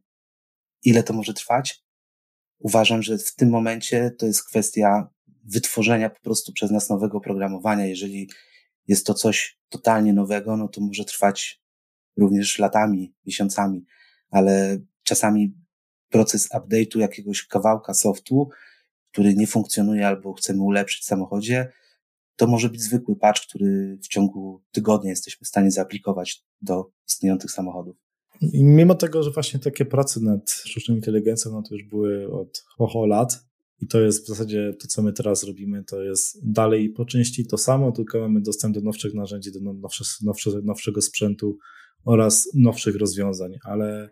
ile 0.83 1.03
to 1.03 1.13
może 1.13 1.33
trwać, 1.33 1.82
uważam, 2.63 3.03
że 3.03 3.17
w 3.17 3.35
tym 3.35 3.49
momencie 3.49 4.11
to 4.11 4.25
jest 4.25 4.47
kwestia 4.47 5.07
wytworzenia 5.43 6.09
po 6.09 6.19
prostu 6.19 6.53
przez 6.53 6.71
nas 6.71 6.89
nowego 6.89 7.19
programowania. 7.19 7.85
Jeżeli 7.85 8.29
jest 8.87 9.05
to 9.05 9.13
coś 9.13 9.59
totalnie 9.69 10.13
nowego, 10.13 10.57
no 10.57 10.67
to 10.67 10.81
może 10.81 11.05
trwać 11.05 11.61
również 12.17 12.59
latami, 12.59 13.13
miesiącami, 13.25 13.85
ale 14.29 14.79
czasami 15.03 15.55
proces 16.09 16.49
update'u 16.51 16.99
jakiegoś 16.99 17.47
kawałka 17.47 17.93
softu, 17.93 18.49
który 19.11 19.35
nie 19.35 19.47
funkcjonuje 19.47 20.07
albo 20.07 20.33
chcemy 20.33 20.61
ulepszyć 20.61 21.01
w 21.01 21.07
samochodzie, 21.07 21.71
to 22.35 22.47
może 22.47 22.69
być 22.69 22.81
zwykły 22.81 23.15
patch, 23.15 23.41
który 23.41 23.97
w 24.03 24.07
ciągu 24.07 24.63
tygodnia 24.71 25.09
jesteśmy 25.09 25.45
w 25.45 25.47
stanie 25.47 25.71
zaaplikować 25.71 26.43
do 26.61 26.91
istniejących 27.07 27.51
samochodów. 27.51 28.02
I 28.41 28.63
mimo 28.63 28.95
tego, 28.95 29.23
że 29.23 29.31
właśnie 29.31 29.59
takie 29.59 29.85
prace 29.85 30.19
nad 30.19 30.51
sztuczną 30.51 30.95
inteligencją, 30.95 31.51
no 31.51 31.61
to 31.61 31.75
już 31.75 31.83
były 31.83 32.31
od 32.31 32.63
ho 32.77 33.05
lat 33.05 33.45
i 33.79 33.87
to 33.87 34.01
jest 34.01 34.25
w 34.25 34.27
zasadzie 34.27 34.73
to, 34.81 34.87
co 34.87 35.01
my 35.01 35.13
teraz 35.13 35.43
robimy, 35.43 35.83
to 35.83 36.01
jest 36.03 36.51
dalej 36.51 36.89
po 36.89 37.05
części 37.05 37.47
to 37.47 37.57
samo, 37.57 37.91
tylko 37.91 38.19
mamy 38.19 38.41
dostęp 38.41 38.75
do 38.75 38.81
nowszych 38.81 39.13
narzędzi, 39.13 39.51
do 39.51 39.73
nowsze, 39.73 40.03
nowsze, 40.23 40.51
nowszego 40.63 41.01
sprzętu 41.01 41.57
oraz 42.05 42.49
nowszych 42.53 42.95
rozwiązań, 42.95 43.51
ale 43.63 44.09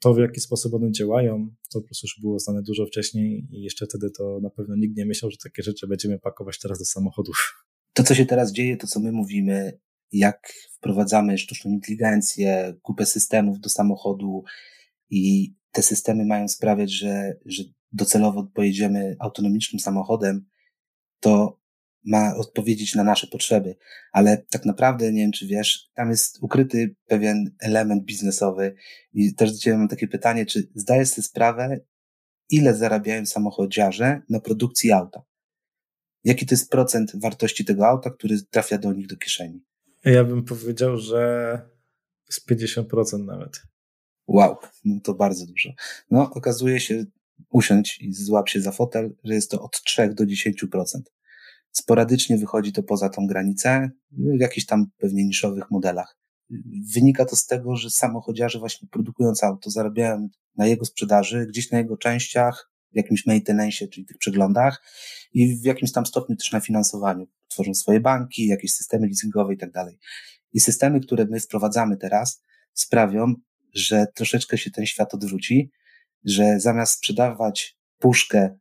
to, 0.00 0.14
w 0.14 0.18
jaki 0.18 0.40
sposób 0.40 0.74
one 0.74 0.92
działają, 0.92 1.54
to 1.72 1.80
po 1.80 1.86
prostu 1.86 2.06
już 2.06 2.20
było 2.20 2.38
znane 2.38 2.62
dużo 2.62 2.86
wcześniej 2.86 3.46
i 3.50 3.62
jeszcze 3.62 3.86
wtedy 3.86 4.10
to 4.10 4.40
na 4.42 4.50
pewno 4.50 4.76
nikt 4.76 4.96
nie 4.96 5.06
myślał, 5.06 5.30
że 5.30 5.36
takie 5.44 5.62
rzeczy 5.62 5.86
będziemy 5.86 6.18
pakować 6.18 6.58
teraz 6.58 6.78
do 6.78 6.84
samochodów. 6.84 7.66
To, 7.92 8.02
co 8.02 8.14
się 8.14 8.26
teraz 8.26 8.52
dzieje, 8.52 8.76
to, 8.76 8.86
co 8.86 9.00
my 9.00 9.12
mówimy, 9.12 9.78
jak 10.14 10.52
wprowadzamy 10.72 11.38
sztuczną 11.38 11.70
inteligencję, 11.70 12.74
kupę 12.82 13.06
systemów 13.06 13.60
do 13.60 13.68
samochodu 13.68 14.44
i 15.10 15.54
te 15.72 15.82
systemy 15.82 16.24
mają 16.24 16.48
sprawiać, 16.48 16.92
że, 16.92 17.36
że 17.46 17.62
docelowo 17.92 18.44
pojedziemy 18.44 19.16
autonomicznym 19.18 19.80
samochodem, 19.80 20.46
to 21.20 21.60
ma 22.04 22.36
odpowiedzieć 22.36 22.94
na 22.94 23.04
nasze 23.04 23.26
potrzeby. 23.26 23.76
Ale 24.12 24.44
tak 24.50 24.64
naprawdę, 24.64 25.12
nie 25.12 25.22
wiem 25.22 25.32
czy 25.32 25.46
wiesz, 25.46 25.90
tam 25.94 26.10
jest 26.10 26.42
ukryty 26.42 26.96
pewien 27.06 27.54
element 27.60 28.04
biznesowy 28.04 28.74
i 29.12 29.34
też 29.34 29.52
do 29.52 29.58
Ciebie 29.58 29.78
mam 29.78 29.88
takie 29.88 30.08
pytanie, 30.08 30.46
czy 30.46 30.68
zdajesz 30.74 31.08
sobie 31.08 31.22
sprawę, 31.22 31.80
ile 32.50 32.74
zarabiają 32.74 33.26
samochodziarze 33.26 34.22
na 34.28 34.40
produkcji 34.40 34.92
auta? 34.92 35.22
Jaki 36.24 36.46
to 36.46 36.54
jest 36.54 36.70
procent 36.70 37.12
wartości 37.20 37.64
tego 37.64 37.86
auta, 37.86 38.10
który 38.10 38.42
trafia 38.50 38.78
do 38.78 38.92
nich 38.92 39.06
do 39.06 39.16
kieszeni? 39.16 39.64
Ja 40.04 40.24
bym 40.24 40.44
powiedział, 40.44 40.98
że 40.98 41.60
z 42.30 42.46
50% 42.46 43.24
nawet. 43.24 43.62
Wow, 44.26 44.56
no 44.84 45.00
to 45.00 45.14
bardzo 45.14 45.46
dużo. 45.46 45.70
No, 46.10 46.30
okazuje 46.30 46.80
się, 46.80 47.04
usiądź 47.50 47.98
i 48.00 48.12
złap 48.12 48.48
się 48.48 48.60
za 48.60 48.72
fotel, 48.72 49.14
że 49.24 49.34
jest 49.34 49.50
to 49.50 49.62
od 49.62 49.82
3 49.82 50.14
do 50.14 50.24
10%. 50.24 50.84
Sporadycznie 51.70 52.38
wychodzi 52.38 52.72
to 52.72 52.82
poza 52.82 53.08
tą 53.08 53.26
granicę, 53.26 53.90
w 54.10 54.40
jakichś 54.40 54.66
tam 54.66 54.86
pewnie 54.98 55.24
niszowych 55.24 55.70
modelach. 55.70 56.16
Wynika 56.94 57.24
to 57.24 57.36
z 57.36 57.46
tego, 57.46 57.76
że 57.76 57.90
samochodziarze 57.90 58.58
właśnie 58.58 58.88
produkując 58.88 59.44
auto 59.44 59.70
zarabiają 59.70 60.28
na 60.56 60.66
jego 60.66 60.84
sprzedaży, 60.84 61.46
gdzieś 61.46 61.70
na 61.70 61.78
jego 61.78 61.96
częściach, 61.96 62.73
jakimś 62.96 63.26
maintenance, 63.26 63.88
czyli 63.88 64.06
tych 64.06 64.18
przeglądach 64.18 64.82
i 65.32 65.56
w 65.56 65.64
jakimś 65.64 65.92
tam 65.92 66.06
stopniu 66.06 66.36
też 66.36 66.52
na 66.52 66.60
finansowaniu. 66.60 67.26
Tworzą 67.48 67.74
swoje 67.74 68.00
banki, 68.00 68.46
jakieś 68.46 68.72
systemy 68.72 69.06
leasingowe 69.06 69.54
i 69.54 69.56
tak 69.56 69.72
dalej. 69.72 69.98
I 70.52 70.60
systemy, 70.60 71.00
które 71.00 71.26
my 71.30 71.40
wprowadzamy 71.40 71.96
teraz, 71.96 72.42
sprawią, 72.74 73.34
że 73.74 74.06
troszeczkę 74.14 74.58
się 74.58 74.70
ten 74.70 74.86
świat 74.86 75.14
odwróci, 75.14 75.70
że 76.24 76.60
zamiast 76.60 76.92
sprzedawać 76.92 77.76
puszkę 77.98 78.58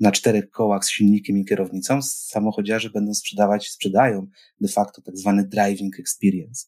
na 0.00 0.12
czterech 0.12 0.50
kołach 0.50 0.84
z 0.84 0.90
silnikiem 0.90 1.38
i 1.38 1.44
kierownicą, 1.44 2.02
samochodziarze 2.02 2.90
będą 2.90 3.14
sprzedawać, 3.14 3.68
sprzedają 3.68 4.26
de 4.60 4.68
facto 4.68 5.02
tak 5.02 5.16
zwany 5.16 5.48
driving 5.48 6.00
experience. 6.00 6.66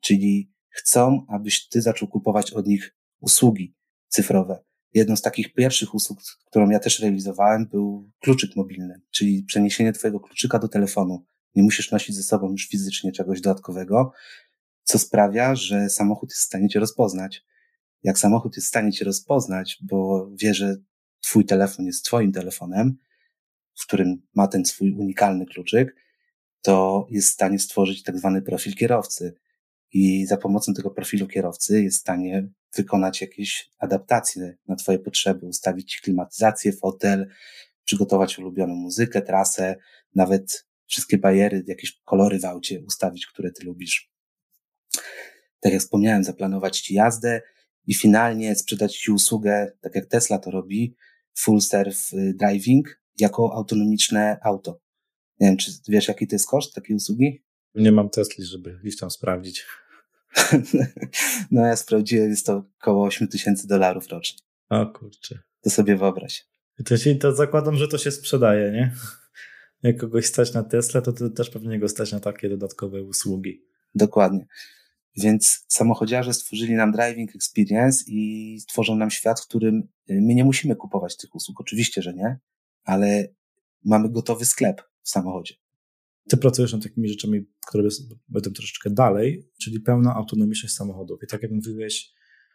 Czyli 0.00 0.52
chcą, 0.68 1.26
abyś 1.28 1.68
ty 1.68 1.82
zaczął 1.82 2.08
kupować 2.08 2.52
od 2.52 2.66
nich 2.66 2.94
usługi 3.20 3.74
cyfrowe. 4.08 4.67
Jedną 4.94 5.16
z 5.16 5.22
takich 5.22 5.54
pierwszych 5.54 5.94
usług, 5.94 6.18
którą 6.46 6.70
ja 6.70 6.78
też 6.78 7.00
realizowałem, 7.00 7.66
był 7.66 8.10
kluczyk 8.20 8.56
mobilny, 8.56 9.00
czyli 9.10 9.42
przeniesienie 9.42 9.92
twojego 9.92 10.20
kluczyka 10.20 10.58
do 10.58 10.68
telefonu. 10.68 11.24
Nie 11.54 11.62
musisz 11.62 11.90
nosić 11.90 12.16
ze 12.16 12.22
sobą 12.22 12.50
już 12.50 12.68
fizycznie 12.68 13.12
czegoś 13.12 13.40
dodatkowego, 13.40 14.12
co 14.82 14.98
sprawia, 14.98 15.54
że 15.54 15.88
samochód 15.88 16.30
jest 16.30 16.42
w 16.42 16.46
stanie 16.46 16.68
cię 16.68 16.80
rozpoznać. 16.80 17.44
Jak 18.02 18.18
samochód 18.18 18.56
jest 18.56 18.66
w 18.66 18.68
stanie 18.68 18.92
cię 18.92 19.04
rozpoznać, 19.04 19.78
bo 19.82 20.30
wie, 20.40 20.54
że 20.54 20.76
twój 21.20 21.44
telefon 21.44 21.86
jest 21.86 22.04
twoim 22.04 22.32
telefonem, 22.32 22.98
w 23.80 23.86
którym 23.86 24.22
ma 24.34 24.48
ten 24.48 24.64
swój 24.64 24.92
unikalny 24.92 25.46
kluczyk, 25.46 25.96
to 26.62 27.06
jest 27.10 27.28
w 27.28 27.32
stanie 27.32 27.58
stworzyć 27.58 28.02
tak 28.02 28.18
zwany 28.18 28.42
profil 28.42 28.74
kierowcy. 28.74 29.34
I 29.92 30.26
za 30.26 30.36
pomocą 30.36 30.74
tego 30.74 30.90
profilu 30.90 31.26
kierowcy 31.26 31.82
jest 31.82 31.96
w 31.96 32.00
stanie 32.00 32.48
wykonać 32.76 33.20
jakieś 33.20 33.70
adaptacje 33.78 34.56
na 34.68 34.76
Twoje 34.76 34.98
potrzeby, 34.98 35.46
ustawić 35.46 36.00
klimatyzację, 36.00 36.72
fotel, 36.72 37.28
przygotować 37.84 38.38
ulubioną 38.38 38.74
muzykę, 38.74 39.22
trasę, 39.22 39.76
nawet 40.14 40.66
wszystkie 40.86 41.18
bariery, 41.18 41.64
jakieś 41.66 42.00
kolory 42.04 42.38
w 42.38 42.44
aucie 42.44 42.80
ustawić, 42.86 43.26
które 43.26 43.50
Ty 43.50 43.64
lubisz. 43.64 44.10
Tak 45.60 45.72
jak 45.72 45.82
wspomniałem, 45.82 46.24
zaplanować 46.24 46.80
Ci 46.80 46.94
jazdę 46.94 47.42
i 47.86 47.94
finalnie 47.94 48.54
sprzedać 48.54 48.96
Ci 48.96 49.12
usługę, 49.12 49.72
tak 49.80 49.94
jak 49.94 50.06
Tesla 50.06 50.38
to 50.38 50.50
robi, 50.50 50.96
full 51.34 51.60
self 51.60 52.10
driving 52.34 53.00
jako 53.18 53.54
autonomiczne 53.54 54.38
auto. 54.44 54.80
Nie 55.40 55.46
wiem, 55.48 55.56
czy 55.56 55.72
wiesz, 55.88 56.08
jaki 56.08 56.26
to 56.26 56.34
jest 56.34 56.48
koszt 56.48 56.74
takiej 56.74 56.96
usługi? 56.96 57.42
Nie 57.74 57.92
mam 57.92 58.10
Tesli, 58.10 58.44
żeby 58.44 58.78
gdzieś 58.82 58.96
tam 58.96 59.10
sprawdzić. 59.10 59.66
no 61.50 61.66
ja 61.66 61.76
sprawdziłem, 61.76 62.30
jest 62.30 62.46
to 62.46 62.64
około 62.80 63.06
8 63.06 63.28
tysięcy 63.28 63.68
dolarów 63.68 64.08
rocznie. 64.08 64.38
O 64.68 64.86
kurczę. 64.86 65.38
To 65.60 65.70
sobie 65.70 65.96
wyobraź. 65.96 66.46
To, 66.84 66.96
się, 66.96 67.14
to 67.14 67.34
zakładam, 67.34 67.76
że 67.76 67.88
to 67.88 67.98
się 67.98 68.10
sprzedaje, 68.10 68.72
nie? 68.72 68.92
Jak 69.82 69.96
kogoś 69.96 70.26
stać 70.26 70.54
na 70.54 70.62
Tesla, 70.62 71.00
to, 71.00 71.12
to 71.12 71.30
też 71.30 71.50
pewnie 71.50 71.78
go 71.78 71.88
stać 71.88 72.12
na 72.12 72.20
takie 72.20 72.48
dodatkowe 72.48 73.02
usługi. 73.02 73.64
Dokładnie. 73.94 74.46
Więc 75.16 75.64
samochodziarze 75.68 76.34
stworzyli 76.34 76.74
nam 76.74 76.92
driving 76.92 77.34
experience 77.34 78.04
i 78.06 78.60
stworzą 78.60 78.96
nam 78.96 79.10
świat, 79.10 79.40
w 79.40 79.46
którym 79.46 79.88
y, 80.10 80.20
my 80.22 80.34
nie 80.34 80.44
musimy 80.44 80.76
kupować 80.76 81.16
tych 81.16 81.34
usług. 81.34 81.60
Oczywiście, 81.60 82.02
że 82.02 82.14
nie, 82.14 82.38
ale 82.84 83.28
mamy 83.84 84.10
gotowy 84.10 84.44
sklep 84.44 84.82
w 85.02 85.10
samochodzie. 85.10 85.54
Ty 86.28 86.36
pracujesz 86.36 86.72
nad 86.72 86.82
takimi 86.82 87.08
rzeczami, 87.08 87.46
które 87.66 87.88
będą 88.28 88.50
troszeczkę 88.50 88.90
dalej, 88.90 89.50
czyli 89.62 89.80
pełna 89.80 90.14
autonomiczność 90.14 90.74
samochodów. 90.74 91.22
I 91.22 91.26
tak 91.26 91.42
jak 91.42 91.52
mówiłeś, 91.52 92.12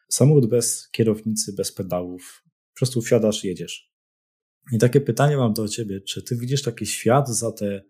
samochód 0.09 0.49
bez 0.49 0.89
kierownicy, 0.89 1.53
bez 1.53 1.71
pedałów, 1.71 2.43
po 2.73 2.77
prostu 2.77 3.01
wsiadasz, 3.01 3.43
jedziesz. 3.43 3.93
I 4.71 4.77
takie 4.77 5.01
pytanie 5.01 5.37
mam 5.37 5.53
do 5.53 5.67
ciebie, 5.67 6.01
czy 6.01 6.23
ty 6.23 6.37
widzisz 6.37 6.61
taki 6.61 6.85
świat 6.85 7.29
za 7.29 7.51
te 7.51 7.83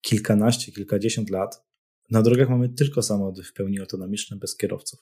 kilkanaście, 0.00 0.72
kilkadziesiąt 0.72 1.30
lat? 1.30 1.66
Na 2.10 2.22
drogach 2.22 2.48
mamy 2.48 2.68
tylko 2.68 3.02
samochody 3.02 3.42
w 3.42 3.52
pełni 3.52 3.80
autonomiczne, 3.80 4.36
bez 4.36 4.56
kierowców. 4.56 5.00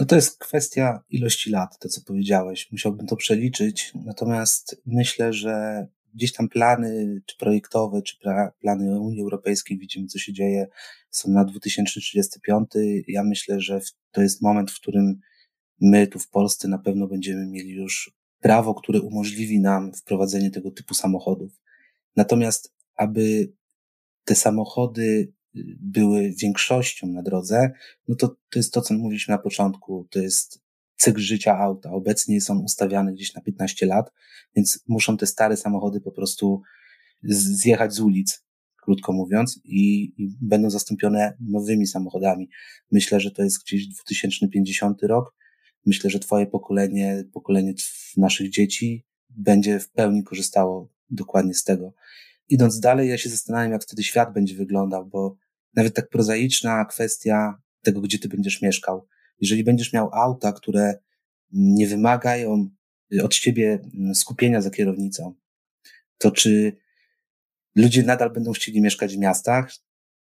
No 0.00 0.06
to 0.06 0.16
jest 0.16 0.38
kwestia 0.38 1.04
ilości 1.10 1.50
lat, 1.50 1.78
to 1.78 1.88
co 1.88 2.00
powiedziałeś. 2.06 2.72
Musiałbym 2.72 3.06
to 3.06 3.16
przeliczyć. 3.16 3.92
Natomiast 4.04 4.82
myślę, 4.86 5.32
że 5.32 5.86
gdzieś 6.16 6.32
tam 6.32 6.48
plany, 6.48 7.20
czy 7.26 7.36
projektowe, 7.36 8.02
czy 8.02 8.16
plany 8.60 9.00
Unii 9.00 9.20
Europejskiej, 9.20 9.78
widzimy, 9.78 10.06
co 10.06 10.18
się 10.18 10.32
dzieje, 10.32 10.66
są 11.10 11.30
na 11.30 11.44
2035. 11.44 12.70
Ja 13.08 13.24
myślę, 13.24 13.60
że 13.60 13.80
to 14.10 14.22
jest 14.22 14.42
moment, 14.42 14.70
w 14.70 14.80
którym 14.80 15.20
my 15.80 16.06
tu 16.06 16.18
w 16.18 16.28
Polsce 16.28 16.68
na 16.68 16.78
pewno 16.78 17.06
będziemy 17.06 17.46
mieli 17.46 17.70
już 17.70 18.14
prawo, 18.40 18.74
które 18.74 19.00
umożliwi 19.00 19.60
nam 19.60 19.92
wprowadzenie 19.94 20.50
tego 20.50 20.70
typu 20.70 20.94
samochodów. 20.94 21.52
Natomiast, 22.16 22.74
aby 22.94 23.52
te 24.24 24.34
samochody 24.34 25.32
były 25.80 26.32
większością 26.42 27.06
na 27.06 27.22
drodze, 27.22 27.70
no 28.08 28.14
to 28.14 28.28
to 28.28 28.58
jest 28.58 28.72
to, 28.72 28.80
co 28.80 28.94
mówiliśmy 28.94 29.32
na 29.32 29.38
początku, 29.38 30.06
to 30.10 30.18
jest 30.18 30.65
cykl 30.96 31.20
życia 31.20 31.58
auta. 31.58 31.90
Obecnie 31.90 32.34
jest 32.34 32.50
on 32.50 32.58
ustawiany 32.58 33.12
gdzieś 33.12 33.34
na 33.34 33.42
15 33.42 33.86
lat, 33.86 34.12
więc 34.56 34.84
muszą 34.88 35.16
te 35.16 35.26
stare 35.26 35.56
samochody 35.56 36.00
po 36.00 36.12
prostu 36.12 36.62
zjechać 37.22 37.94
z 37.94 38.00
ulic, 38.00 38.44
krótko 38.82 39.12
mówiąc, 39.12 39.60
i, 39.64 40.12
i 40.16 40.36
będą 40.40 40.70
zastąpione 40.70 41.36
nowymi 41.40 41.86
samochodami. 41.86 42.48
Myślę, 42.92 43.20
że 43.20 43.30
to 43.30 43.42
jest 43.42 43.62
gdzieś 43.64 43.88
2050 43.88 45.02
rok. 45.02 45.34
Myślę, 45.86 46.10
że 46.10 46.18
twoje 46.18 46.46
pokolenie, 46.46 47.24
pokolenie 47.32 47.74
naszych 48.16 48.50
dzieci 48.50 49.04
będzie 49.30 49.80
w 49.80 49.90
pełni 49.90 50.24
korzystało 50.24 50.88
dokładnie 51.10 51.54
z 51.54 51.64
tego. 51.64 51.92
Idąc 52.48 52.80
dalej, 52.80 53.08
ja 53.08 53.18
się 53.18 53.30
zastanawiam, 53.30 53.72
jak 53.72 53.82
wtedy 53.82 54.02
świat 54.02 54.32
będzie 54.32 54.54
wyglądał, 54.54 55.06
bo 55.06 55.36
nawet 55.74 55.94
tak 55.94 56.08
prozaiczna 56.08 56.84
kwestia 56.84 57.62
tego, 57.82 58.00
gdzie 58.00 58.18
ty 58.18 58.28
będziesz 58.28 58.62
mieszkał. 58.62 59.06
Jeżeli 59.40 59.64
będziesz 59.64 59.92
miał 59.92 60.10
auta, 60.12 60.52
które 60.52 60.98
nie 61.52 61.86
wymagają 61.86 62.70
od 63.22 63.34
ciebie 63.34 63.78
skupienia 64.14 64.62
za 64.62 64.70
kierownicą, 64.70 65.34
to 66.18 66.30
czy 66.30 66.76
ludzie 67.74 68.02
nadal 68.02 68.30
będą 68.30 68.52
chcieli 68.52 68.80
mieszkać 68.80 69.14
w 69.14 69.18
miastach? 69.18 69.72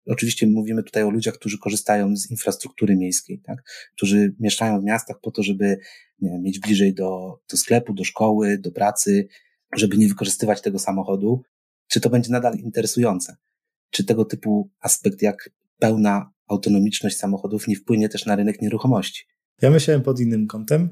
Oczywiście 0.06 0.48
mówimy 0.48 0.84
tutaj 0.84 1.04
o 1.04 1.10
ludziach, 1.10 1.34
którzy 1.34 1.58
korzystają 1.60 2.16
z 2.16 2.32
infrastruktury 2.32 2.96
miejskiej, 2.96 3.40
tak? 3.40 3.64
którzy 3.96 4.36
mieszkają 4.40 4.82
w 4.82 4.84
miastach 4.84 5.20
po 5.22 5.32
to, 5.32 5.44
żeby 5.44 5.78
nie, 6.20 6.40
mieć 6.40 6.60
bliżej 6.60 6.94
do, 6.94 7.40
do 7.52 7.58
sklepu, 7.58 7.94
do 7.94 8.04
szkoły, 8.04 8.58
do 8.58 8.72
pracy, 8.72 9.28
żeby 9.76 9.98
nie 9.98 10.08
wykorzystywać 10.08 10.62
tego 10.62 10.80
samochodu. 10.80 11.44
Czy 11.88 12.02
to 12.02 12.10
będzie 12.10 12.32
nadal 12.32 12.56
interesujące? 12.56 13.36
Czy 13.90 14.04
tego 14.04 14.26
typu 14.26 14.70
aspekt 14.80 15.22
jak 15.22 15.50
pełna 15.80 16.33
autonomiczność 16.48 17.18
samochodów 17.18 17.68
nie 17.68 17.76
wpłynie 17.76 18.10
też 18.10 18.26
na 18.26 18.36
rynek 18.36 18.62
nieruchomości. 18.62 19.26
Ja 19.62 19.72
myślałem 19.72 20.02
pod 20.02 20.20
innym 20.20 20.48
kątem, 20.48 20.90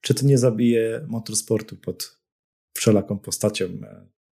czy 0.00 0.14
to 0.14 0.26
nie 0.26 0.38
zabije 0.38 1.06
motorsportu 1.08 1.76
pod 1.76 2.18
wszelaką 2.74 3.18
postacią. 3.18 3.68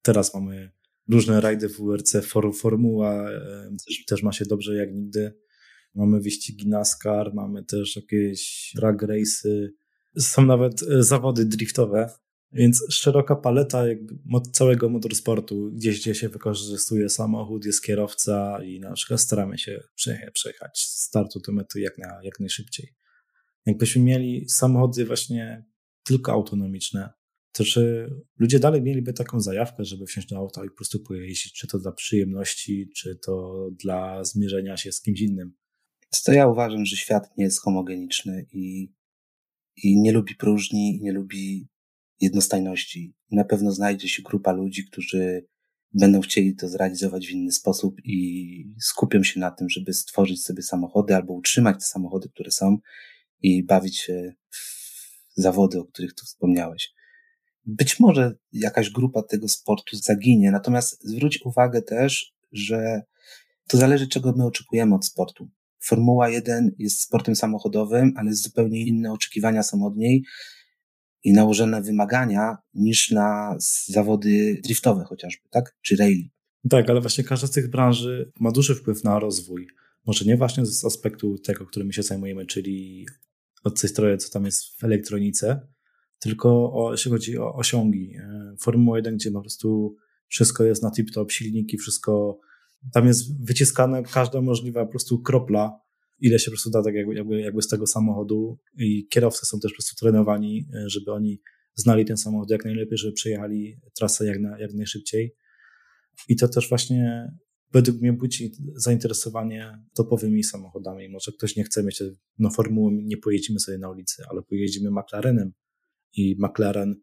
Teraz 0.02 0.34
mamy 0.34 0.72
różne 1.10 1.42
rajdy 1.42 1.70
w 1.70 1.78
WRC, 1.78 2.16
Formuła 2.54 3.30
też, 3.88 4.06
też 4.06 4.24
ma 4.24 4.32
się 4.32 4.46
dobrze 4.46 4.76
jak 4.76 4.94
nigdy. 4.94 5.34
Mamy 5.96 6.20
wyścigi 6.20 6.70
NASCAR, 6.70 7.34
mamy 7.34 7.64
też 7.64 7.96
jakieś 7.96 8.72
drag 8.76 9.02
race'y, 9.02 9.68
są 10.20 10.46
nawet 10.46 10.84
e, 10.84 11.04
zawody 11.04 11.46
driftowe, 11.46 12.10
więc 12.54 12.86
szeroka 12.90 13.36
paleta 13.36 13.88
jakby 13.88 14.16
całego 14.52 14.90
motorsportu, 14.90 15.72
gdzieś 15.72 16.00
gdzie 16.00 16.16
się 16.16 16.30
wykorzystuje 16.30 17.10
samochód, 17.10 17.66
jest 17.66 17.84
kierowca 17.84 18.64
i 18.64 18.80
na 18.80 18.94
przykład 18.94 19.22
staramy 19.22 19.58
się 19.58 19.84
przejechać 20.34 20.80
z 20.80 21.02
startu 21.02 21.40
do 21.40 21.54
mety 21.54 21.80
jak, 21.80 21.98
na, 21.98 22.20
jak 22.24 22.40
najszybciej. 22.40 22.96
Jakbyśmy 23.66 24.02
mieli 24.02 24.50
samochody 24.50 25.06
właśnie 25.06 25.66
tylko 26.04 26.32
autonomiczne, 26.32 27.14
to 27.52 27.64
czy 27.64 28.10
ludzie 28.40 28.60
dalej 28.60 28.82
mieliby 28.82 29.14
taką 29.14 29.42
zajawkę, 29.42 29.86
żeby 29.86 30.06
wsiąść 30.06 30.28
do 30.28 30.38
auta 30.38 30.66
i 30.66 30.70
po 30.70 30.76
prostu 30.76 31.00
pojeździć, 31.00 31.54
czy 31.54 31.68
to 31.68 31.80
dla 31.80 31.92
przyjemności, 31.92 32.90
czy 32.96 33.16
to 33.16 33.68
dla 33.84 34.24
zmierzenia 34.24 34.78
się 34.78 34.92
z 34.92 35.02
kimś 35.02 35.22
innym? 35.22 35.54
To 36.26 36.32
ja 36.32 36.48
uważam, 36.48 36.86
że 36.86 36.96
świat 36.96 37.38
nie 37.38 37.44
jest 37.44 37.62
homogeniczny 37.62 38.46
i, 38.52 38.94
i 39.84 40.02
nie 40.02 40.12
lubi 40.12 40.36
próżni, 40.36 41.00
nie 41.02 41.12
lubi 41.12 41.68
jednostajności. 42.24 43.14
Na 43.32 43.44
pewno 43.44 43.72
znajdzie 43.72 44.10
się 44.10 44.22
grupa 44.22 44.52
ludzi, 44.52 44.86
którzy 44.86 45.46
będą 45.94 46.22
chcieli 46.22 46.56
to 46.56 46.70
zrealizować 46.70 47.28
w 47.28 47.32
inny 47.32 47.52
sposób 47.52 47.96
i 48.04 48.76
skupią 48.82 49.24
się 49.24 49.40
na 49.40 49.52
tym, 49.52 49.70
żeby 49.70 49.94
stworzyć 49.94 50.44
sobie 50.44 50.64
samochody 50.64 51.16
albo 51.16 51.34
utrzymać 51.34 51.76
te 51.80 51.86
samochody, 51.86 52.30
które 52.30 52.52
są 52.52 52.78
i 53.42 53.64
bawić 53.64 53.98
się 53.98 54.34
w 55.38 55.42
zawody, 55.42 55.80
o 55.80 55.86
których 55.86 56.14
tu 56.14 56.26
wspomniałeś. 56.26 56.94
Być 57.66 58.00
może 58.00 58.36
jakaś 58.52 58.90
grupa 58.90 59.24
tego 59.24 59.48
sportu 59.48 59.98
zaginie, 59.98 60.52
natomiast 60.52 61.04
zwróć 61.04 61.42
uwagę 61.46 61.82
też, 61.82 62.34
że 62.52 63.02
to 63.68 63.78
zależy, 63.78 64.08
czego 64.08 64.34
my 64.38 64.46
oczekujemy 64.46 64.96
od 64.96 65.06
sportu. 65.06 65.50
Formuła 65.84 66.30
1 66.30 66.76
jest 66.80 67.02
sportem 67.02 67.36
samochodowym, 67.36 68.14
ale 68.18 68.30
jest 68.30 68.44
zupełnie 68.44 68.86
inne 68.86 69.12
oczekiwania 69.12 69.64
są 69.64 69.86
od 69.86 69.98
niej 69.98 70.24
i 71.24 71.34
nałożone 71.34 71.82
wymagania 71.82 72.58
niż 72.74 73.12
na 73.12 73.56
zawody 73.86 74.62
driftowe 74.64 75.04
chociażby, 75.04 75.44
tak? 75.50 75.76
Czy 75.82 75.96
rally. 75.96 76.30
Tak, 76.70 76.90
ale 76.90 77.02
właśnie 77.02 77.24
każda 77.24 77.48
z 77.48 77.52
tych 77.52 77.70
branży 77.70 78.32
ma 78.40 78.52
duży 78.52 78.76
wpływ 78.76 79.04
na 79.04 79.20
rozwój. 79.20 79.68
Może 80.06 80.26
nie 80.26 80.38
właśnie 80.38 80.66
z 80.66 80.86
aspektu 80.86 81.38
tego, 81.38 81.66
którym 81.66 81.92
się 81.92 82.04
zajmujemy, 82.04 82.46
czyli 82.46 83.06
od 83.64 83.82
tej 83.82 83.90
strony, 83.90 84.18
co 84.18 84.30
tam 84.30 84.46
jest 84.46 84.80
w 84.80 84.84
elektronice, 84.84 85.68
tylko 86.20 86.74
o, 86.74 86.92
jeśli 86.92 87.12
chodzi 87.12 87.38
o 87.38 87.56
osiągi. 87.56 88.16
E, 88.16 88.56
Formuła 88.60 88.98
1, 88.98 89.16
gdzie 89.16 89.32
po 89.32 89.42
prostu 89.42 89.96
wszystko 90.28 90.64
jest 90.64 90.84
na 90.84 90.90
tip-top, 90.90 91.32
silniki, 91.32 91.78
wszystko, 91.78 92.40
tam 92.94 93.08
jest 93.08 93.46
wyciskane 93.46 94.04
każda 94.04 94.42
możliwa 94.42 94.86
po 94.86 94.92
prostu 94.92 95.20
kropla, 95.22 95.80
ile 96.20 96.40
się 96.40 96.46
po 96.46 96.52
prostu 96.52 96.70
da 96.70 96.84
tak 96.84 96.96
jakby, 96.96 97.16
jakby, 97.16 97.42
jakby 97.42 97.62
z 97.62 97.68
tego 97.68 97.88
samochodu 97.88 98.60
i 98.78 99.08
kierowcy 99.08 99.46
są 99.46 99.60
też 99.60 99.72
po 99.72 99.76
prostu 99.76 99.96
trenowani, 99.96 100.68
e, 100.74 100.90
żeby 100.90 101.12
oni 101.12 101.42
znali 101.76 102.06
ten 102.06 102.18
samochód 102.18 102.50
jak 102.50 102.66
najlepiej, 102.66 102.98
żeby 102.98 103.14
przejechali 103.14 103.80
trasę 103.96 104.26
jak, 104.26 104.40
na, 104.40 104.60
jak 104.60 104.74
najszybciej. 104.74 105.36
I 106.30 106.36
to 106.36 106.48
też 106.48 106.70
właśnie 106.70 107.32
według 107.72 108.02
mnie 108.02 108.14
budzi 108.14 108.52
zainteresowanie 108.76 109.80
topowymi 109.94 110.44
samochodami. 110.44 111.10
Może 111.10 111.32
ktoś 111.32 111.56
nie 111.56 111.64
chce 111.64 111.84
mieć, 111.84 112.04
no 112.40 112.50
formułą 112.50 112.92
nie 112.92 113.18
pojedziemy 113.18 113.60
sobie 113.60 113.78
na 113.78 113.90
ulicy, 113.90 114.24
ale 114.30 114.42
pojedziemy 114.42 114.92
McLarenem 114.92 115.54
i 116.18 116.36
McLaren 116.40 116.96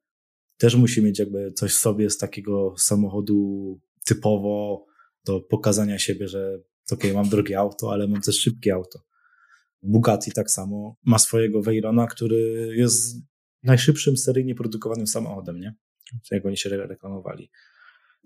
też 0.56 0.74
musi 0.74 1.02
mieć 1.02 1.18
jakby 1.18 1.52
coś 1.52 1.72
w 1.72 1.78
sobie 1.78 2.10
z 2.10 2.18
takiego 2.18 2.74
samochodu 2.78 3.80
typowo 4.04 4.86
do 5.24 5.40
pokazania 5.40 5.98
siebie, 5.98 6.28
że 6.28 6.60
ok, 6.92 7.04
mam 7.14 7.28
drogie 7.28 7.58
auto, 7.58 7.92
ale 7.92 8.08
mam 8.08 8.20
też 8.20 8.40
szybkie 8.40 8.74
auto. 8.74 9.02
Bugatti 9.82 10.32
tak 10.32 10.50
samo 10.50 10.96
ma 11.04 11.18
swojego 11.18 11.62
Veyrona, 11.62 12.06
który 12.06 12.72
jest 12.76 13.16
najszybszym 13.62 14.16
seryjnie 14.16 14.54
produkowanym 14.54 15.06
samochodem, 15.06 15.60
nie? 15.60 15.74
Jak 16.30 16.46
oni 16.46 16.56
się 16.56 16.68
reklamowali. 16.68 17.50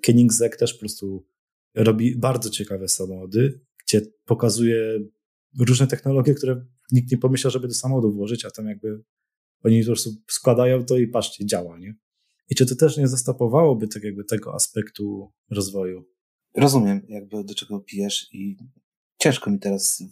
Koenigsegg 0.07 0.57
też 0.57 0.75
po 0.75 0.81
prostu 0.81 1.27
robi 1.75 2.17
bardzo 2.17 2.51
ciekawe 2.51 2.89
samochody, 2.89 3.61
gdzie 3.87 4.01
pokazuje 4.25 4.99
różne 5.61 5.87
technologie, 5.87 6.35
które 6.35 6.67
nikt 6.93 7.11
nie 7.12 7.19
pomyślał, 7.19 7.51
żeby 7.51 7.69
do 7.69 7.75
samochodu 7.75 8.12
włożyć, 8.12 8.45
a 8.45 8.51
tam 8.51 8.67
jakby 8.67 9.03
oni 9.65 9.81
po 9.81 9.87
prostu 9.87 10.11
składają 10.31 10.85
to 10.85 10.97
i 10.97 11.09
patrzcie, 11.09 11.47
działa, 11.47 11.79
nie? 11.79 11.95
I 12.51 12.55
czy 12.55 12.67
to 12.67 12.77
też 12.77 12.97
nie 12.97 13.09
zastopowałoby 13.09 13.89
tak 13.89 14.05
jakby 14.05 14.25
tego 14.25 14.55
aspektu 14.55 15.33
rozwoju? 15.51 16.14
Rozumiem, 16.55 17.07
jakby 17.09 17.45
do 17.45 17.55
czego 17.55 17.81
pijesz 17.81 18.29
i 18.33 18.57
ciężko 19.19 19.51
mi 19.51 19.59
teraz 19.59 20.03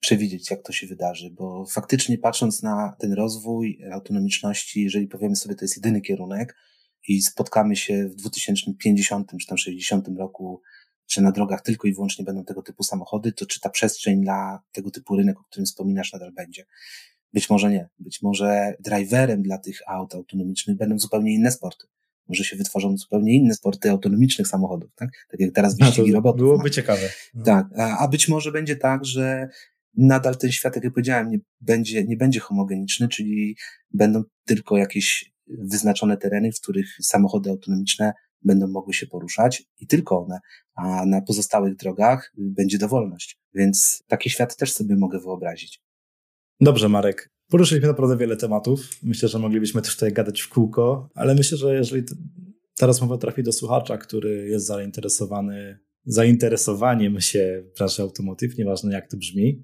przewidzieć, 0.00 0.50
jak 0.50 0.62
to 0.62 0.72
się 0.72 0.86
wydarzy, 0.86 1.30
bo 1.30 1.66
faktycznie 1.66 2.18
patrząc 2.18 2.62
na 2.62 2.96
ten 2.98 3.12
rozwój 3.12 3.80
autonomiczności, 3.92 4.82
jeżeli 4.82 5.08
powiemy 5.08 5.36
sobie, 5.36 5.54
to 5.54 5.64
jest 5.64 5.76
jedyny 5.76 6.00
kierunek 6.00 6.56
i 7.08 7.22
spotkamy 7.22 7.76
się 7.76 8.08
w 8.08 8.14
2050 8.14 9.32
czy 9.40 9.46
tam 9.46 9.58
60 9.58 10.08
roku, 10.18 10.62
że 11.08 11.20
na 11.20 11.32
drogach 11.32 11.62
tylko 11.62 11.88
i 11.88 11.94
wyłącznie 11.94 12.24
będą 12.24 12.44
tego 12.44 12.62
typu 12.62 12.82
samochody, 12.82 13.32
to 13.32 13.46
czy 13.46 13.60
ta 13.60 13.70
przestrzeń 13.70 14.22
dla 14.22 14.62
tego 14.72 14.90
typu 14.90 15.16
rynek, 15.16 15.40
o 15.40 15.44
którym 15.44 15.66
wspominasz, 15.66 16.12
nadal 16.12 16.32
będzie? 16.32 16.66
Być 17.32 17.50
może 17.50 17.70
nie. 17.70 17.88
Być 17.98 18.22
może 18.22 18.74
driverem 18.80 19.42
dla 19.42 19.58
tych 19.58 19.80
aut 19.86 20.14
autonomicznych 20.14 20.76
będą 20.76 20.98
zupełnie 20.98 21.34
inne 21.34 21.52
sporty. 21.52 21.86
Może 22.28 22.44
się 22.44 22.56
wytworzą 22.56 22.96
zupełnie 22.96 23.34
inne 23.34 23.54
sporty 23.54 23.90
autonomicznych 23.90 24.48
samochodów, 24.48 24.90
tak? 24.94 25.10
Tak 25.30 25.40
jak 25.40 25.54
teraz 25.54 25.78
wyścigi 25.78 26.12
robotów. 26.12 26.40
Byłoby 26.40 26.70
ciekawe. 26.70 27.08
No. 27.34 27.44
Tak. 27.44 27.66
A, 27.78 27.98
a 27.98 28.08
być 28.08 28.28
może 28.28 28.52
będzie 28.52 28.76
tak, 28.76 29.04
że 29.04 29.48
nadal 29.96 30.36
ten 30.36 30.52
świat, 30.52 30.74
jak 30.74 30.84
ja 30.84 30.90
powiedziałem, 30.90 31.30
nie 31.30 31.38
będzie, 31.60 32.04
nie 32.04 32.16
będzie 32.16 32.40
homogeniczny, 32.40 33.08
czyli 33.08 33.56
będą 33.90 34.22
tylko 34.44 34.76
jakieś 34.76 35.32
wyznaczone 35.46 36.16
tereny, 36.16 36.52
w 36.52 36.60
których 36.60 36.96
samochody 37.02 37.50
autonomiczne 37.50 38.12
będą 38.42 38.68
mogły 38.68 38.94
się 38.94 39.06
poruszać 39.06 39.62
i 39.78 39.86
tylko 39.86 40.24
one, 40.24 40.38
a 40.74 41.06
na 41.06 41.22
pozostałych 41.22 41.76
drogach 41.76 42.32
będzie 42.36 42.78
dowolność. 42.78 43.38
Więc 43.54 44.02
taki 44.06 44.30
świat 44.30 44.56
też 44.56 44.72
sobie 44.72 44.96
mogę 44.96 45.20
wyobrazić. 45.20 45.82
Dobrze, 46.60 46.88
Marek. 46.88 47.30
Poruszyliśmy 47.48 47.88
naprawdę 47.88 48.16
wiele 48.16 48.36
tematów. 48.36 48.90
Myślę, 49.02 49.28
że 49.28 49.38
moglibyśmy 49.38 49.82
też 49.82 49.94
tutaj 49.94 50.12
gadać 50.12 50.40
w 50.40 50.48
kółko, 50.48 51.08
ale 51.14 51.34
myślę, 51.34 51.58
że 51.58 51.74
jeżeli 51.74 52.02
ta 52.76 52.86
rozmowa 52.86 53.18
trafi 53.18 53.42
do 53.42 53.52
słuchacza, 53.52 53.98
który 53.98 54.48
jest 54.48 54.66
zainteresowany 54.66 55.78
zainteresowaniem 56.08 57.20
się 57.20 57.64
w 57.66 57.78
branży 57.78 58.02
automotive, 58.02 58.58
nieważne 58.58 58.92
jak 58.92 59.10
to 59.10 59.16
brzmi, 59.16 59.62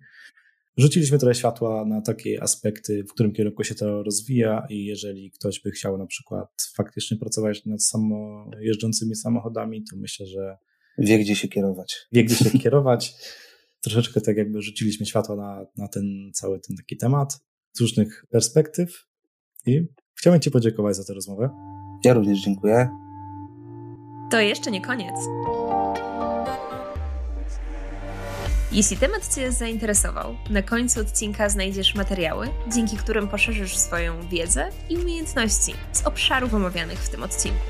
rzuciliśmy 0.76 1.18
trochę 1.18 1.35
światła 1.35 1.85
na 1.85 2.01
takie 2.01 2.43
aspekty, 2.43 3.05
w 3.05 3.12
którym 3.12 3.32
kierunku 3.32 3.64
się 3.64 3.74
to 3.74 4.03
rozwija 4.03 4.66
i 4.70 4.85
jeżeli 4.85 5.30
ktoś 5.30 5.61
by 5.61 5.70
chciał 5.70 5.99
na 5.99 6.07
przykład 6.07 6.49
faktycznie 6.76 7.16
pracować 7.16 7.66
nad 7.66 7.82
samo 7.85 8.51
jeżdżącymi 8.61 9.16
samochodami, 9.16 9.85
to 9.91 9.97
myślę, 9.97 10.26
że 10.26 10.57
wie 10.99 11.18
gdzie 11.18 11.37
się 11.37 11.49
kierować. 11.49 12.07
Wie 12.12 12.24
gdzie 12.24 12.37
się 12.37 12.59
kierować 12.64 13.14
troszeczkę 13.80 14.20
tak 14.20 14.37
jakby 14.37 14.62
rzuciliśmy 14.62 15.07
światło 15.07 15.37
na, 15.37 15.66
na 15.76 15.89
ten 15.89 16.30
cały 16.35 16.61
ten 16.61 16.76
taki 16.76 16.97
temat 16.97 17.41
z 17.75 17.81
różnych 17.81 18.25
perspektyw 18.31 19.07
i 19.66 19.87
chciałem 20.14 20.41
Ci 20.41 20.51
podziękować 20.51 20.97
za 20.97 21.05
tę 21.05 21.14
rozmowę. 21.14 21.51
Ja 22.05 22.12
również 22.12 22.39
dziękuję. 22.41 22.89
To 24.31 24.41
jeszcze 24.41 24.70
nie 24.70 24.81
koniec. 24.81 25.14
Jeśli 28.72 28.97
temat 28.97 29.35
Cię 29.35 29.53
zainteresował, 29.53 30.37
na 30.51 30.62
końcu 30.62 31.01
odcinka 31.01 31.49
znajdziesz 31.49 31.95
materiały, 31.95 32.49
dzięki 32.75 32.97
którym 32.97 33.29
poszerzysz 33.29 33.79
swoją 33.79 34.29
wiedzę 34.29 34.68
i 34.91 34.97
umiejętności 34.97 35.75
z 35.93 36.07
obszarów 36.07 36.55
omawianych 36.55 36.99
w 36.99 37.09
tym 37.09 37.22
odcinku. 37.22 37.61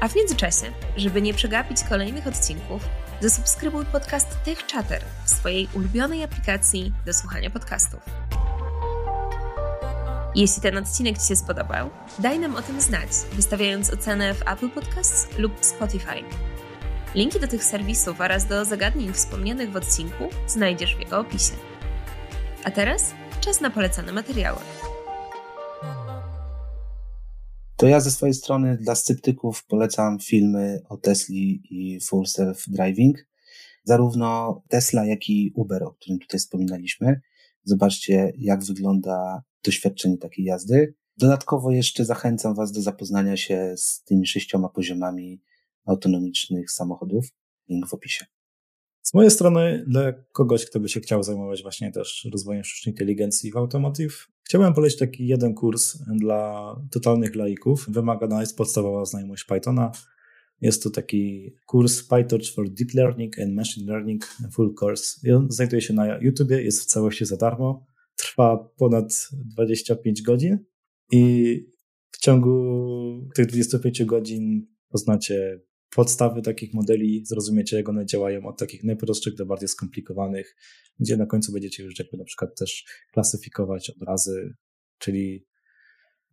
A 0.00 0.08
w 0.08 0.16
międzyczasie, 0.16 0.66
żeby 0.96 1.22
nie 1.22 1.34
przegapić 1.34 1.84
kolejnych 1.84 2.26
odcinków, 2.26 2.88
zasubskrybuj 3.20 3.86
podcast 3.86 4.44
Tech 4.44 4.58
Chatter 4.72 5.02
w 5.24 5.30
swojej 5.30 5.68
ulubionej 5.74 6.24
aplikacji 6.24 6.92
do 7.06 7.14
słuchania 7.14 7.50
podcastów. 7.50 8.00
Jeśli 10.34 10.62
ten 10.62 10.76
odcinek 10.76 11.18
Ci 11.18 11.28
się 11.28 11.36
spodobał, 11.36 11.90
daj 12.18 12.38
nam 12.38 12.56
o 12.56 12.62
tym 12.62 12.80
znać, 12.80 13.08
wystawiając 13.32 13.90
ocenę 13.90 14.34
w 14.34 14.48
Apple 14.48 14.70
Podcasts 14.70 15.38
lub 15.38 15.64
Spotify. 15.64 16.24
Linki 17.14 17.40
do 17.40 17.48
tych 17.48 17.64
serwisów 17.64 18.20
oraz 18.20 18.46
do 18.46 18.64
zagadnień 18.64 19.12
wspomnianych 19.12 19.72
w 19.72 19.76
odcinku 19.76 20.28
znajdziesz 20.46 20.96
w 20.96 21.00
jego 21.00 21.18
opisie. 21.18 21.52
A 22.64 22.70
teraz 22.70 23.14
czas 23.40 23.60
na 23.60 23.70
polecane 23.70 24.12
materiały. 24.12 24.58
To 27.80 27.86
ja 27.86 28.00
ze 28.00 28.10
swojej 28.10 28.34
strony 28.34 28.76
dla 28.76 28.94
sceptyków 28.94 29.64
polecam 29.66 30.18
filmy 30.18 30.80
o 30.88 30.96
Tesli 30.96 31.62
i 31.70 32.00
Full 32.00 32.26
Self 32.26 32.64
Driving. 32.68 33.26
Zarówno 33.84 34.62
Tesla, 34.68 35.06
jak 35.06 35.28
i 35.28 35.52
Uber, 35.54 35.82
o 35.82 35.90
którym 35.90 36.18
tutaj 36.18 36.40
wspominaliśmy. 36.40 37.20
Zobaczcie, 37.64 38.32
jak 38.38 38.64
wygląda 38.64 39.42
doświadczenie 39.64 40.18
takiej 40.18 40.44
jazdy. 40.44 40.94
Dodatkowo 41.16 41.70
jeszcze 41.70 42.04
zachęcam 42.04 42.54
Was 42.54 42.72
do 42.72 42.82
zapoznania 42.82 43.36
się 43.36 43.74
z 43.76 44.02
tymi 44.02 44.26
sześcioma 44.26 44.68
poziomami 44.68 45.42
autonomicznych 45.86 46.70
samochodów. 46.70 47.28
Link 47.68 47.88
w 47.88 47.94
opisie. 47.94 48.26
Z 49.02 49.14
mojej 49.14 49.30
strony, 49.30 49.84
dla 49.86 50.12
kogoś, 50.32 50.66
kto 50.66 50.80
by 50.80 50.88
się 50.88 51.00
chciał 51.00 51.22
zajmować 51.22 51.62
właśnie 51.62 51.92
też 51.92 52.28
rozwojem 52.32 52.64
sztucznej 52.64 52.92
inteligencji 52.92 53.50
w 53.52 53.56
Automotive, 53.56 54.28
chciałbym 54.50 54.74
polecić 54.74 54.98
taki 54.98 55.26
jeden 55.26 55.54
kurs 55.54 55.98
dla 56.16 56.76
totalnych 56.90 57.34
laików. 57.34 57.86
Wymagana 57.88 58.40
jest 58.40 58.56
podstawowa 58.56 59.04
znajomość 59.04 59.44
Pythona. 59.44 59.92
Jest 60.60 60.82
to 60.82 60.90
taki 60.90 61.54
kurs 61.66 62.02
PyTorch 62.02 62.54
for 62.54 62.70
Deep 62.70 62.94
Learning 62.94 63.38
and 63.38 63.54
Machine 63.54 63.92
Learning 63.92 64.24
Full 64.52 64.74
Course. 64.82 65.28
I 65.28 65.32
on 65.32 65.50
znajduje 65.50 65.82
się 65.82 65.94
na 65.94 66.18
YouTubie, 66.18 66.62
jest 66.62 66.82
w 66.82 66.84
całości 66.84 67.26
za 67.26 67.36
darmo. 67.36 67.86
Trwa 68.16 68.70
ponad 68.76 69.28
25 69.32 70.22
godzin 70.22 70.58
i 71.12 71.54
w 72.10 72.18
ciągu 72.18 73.28
tych 73.34 73.46
25 73.46 74.04
godzin 74.04 74.66
poznacie 74.88 75.60
podstawy 75.96 76.42
takich 76.42 76.74
modeli, 76.74 77.26
zrozumiecie, 77.26 77.76
jak 77.76 77.88
one 77.88 78.06
działają 78.06 78.46
od 78.46 78.58
takich 78.58 78.84
najprostszych 78.84 79.34
do 79.34 79.46
bardziej 79.46 79.68
skomplikowanych, 79.68 80.56
gdzie 81.00 81.16
na 81.16 81.26
końcu 81.26 81.52
będziecie 81.52 81.82
już 81.82 81.98
jakby 81.98 82.16
na 82.16 82.24
przykład 82.24 82.58
też 82.58 82.84
klasyfikować 83.12 83.90
obrazy, 83.90 84.54
czyli 84.98 85.46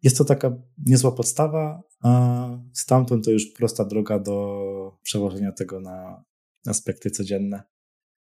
jest 0.03 0.17
to 0.17 0.25
taka 0.25 0.57
niezła 0.85 1.11
podstawa, 1.11 1.81
a 2.03 2.49
stamtąd 2.73 3.25
to 3.25 3.31
już 3.31 3.45
prosta 3.45 3.85
droga 3.85 4.19
do 4.19 4.97
przełożenia 5.03 5.51
tego 5.51 5.79
na 5.79 6.23
aspekty 6.67 7.11
codzienne. 7.11 7.63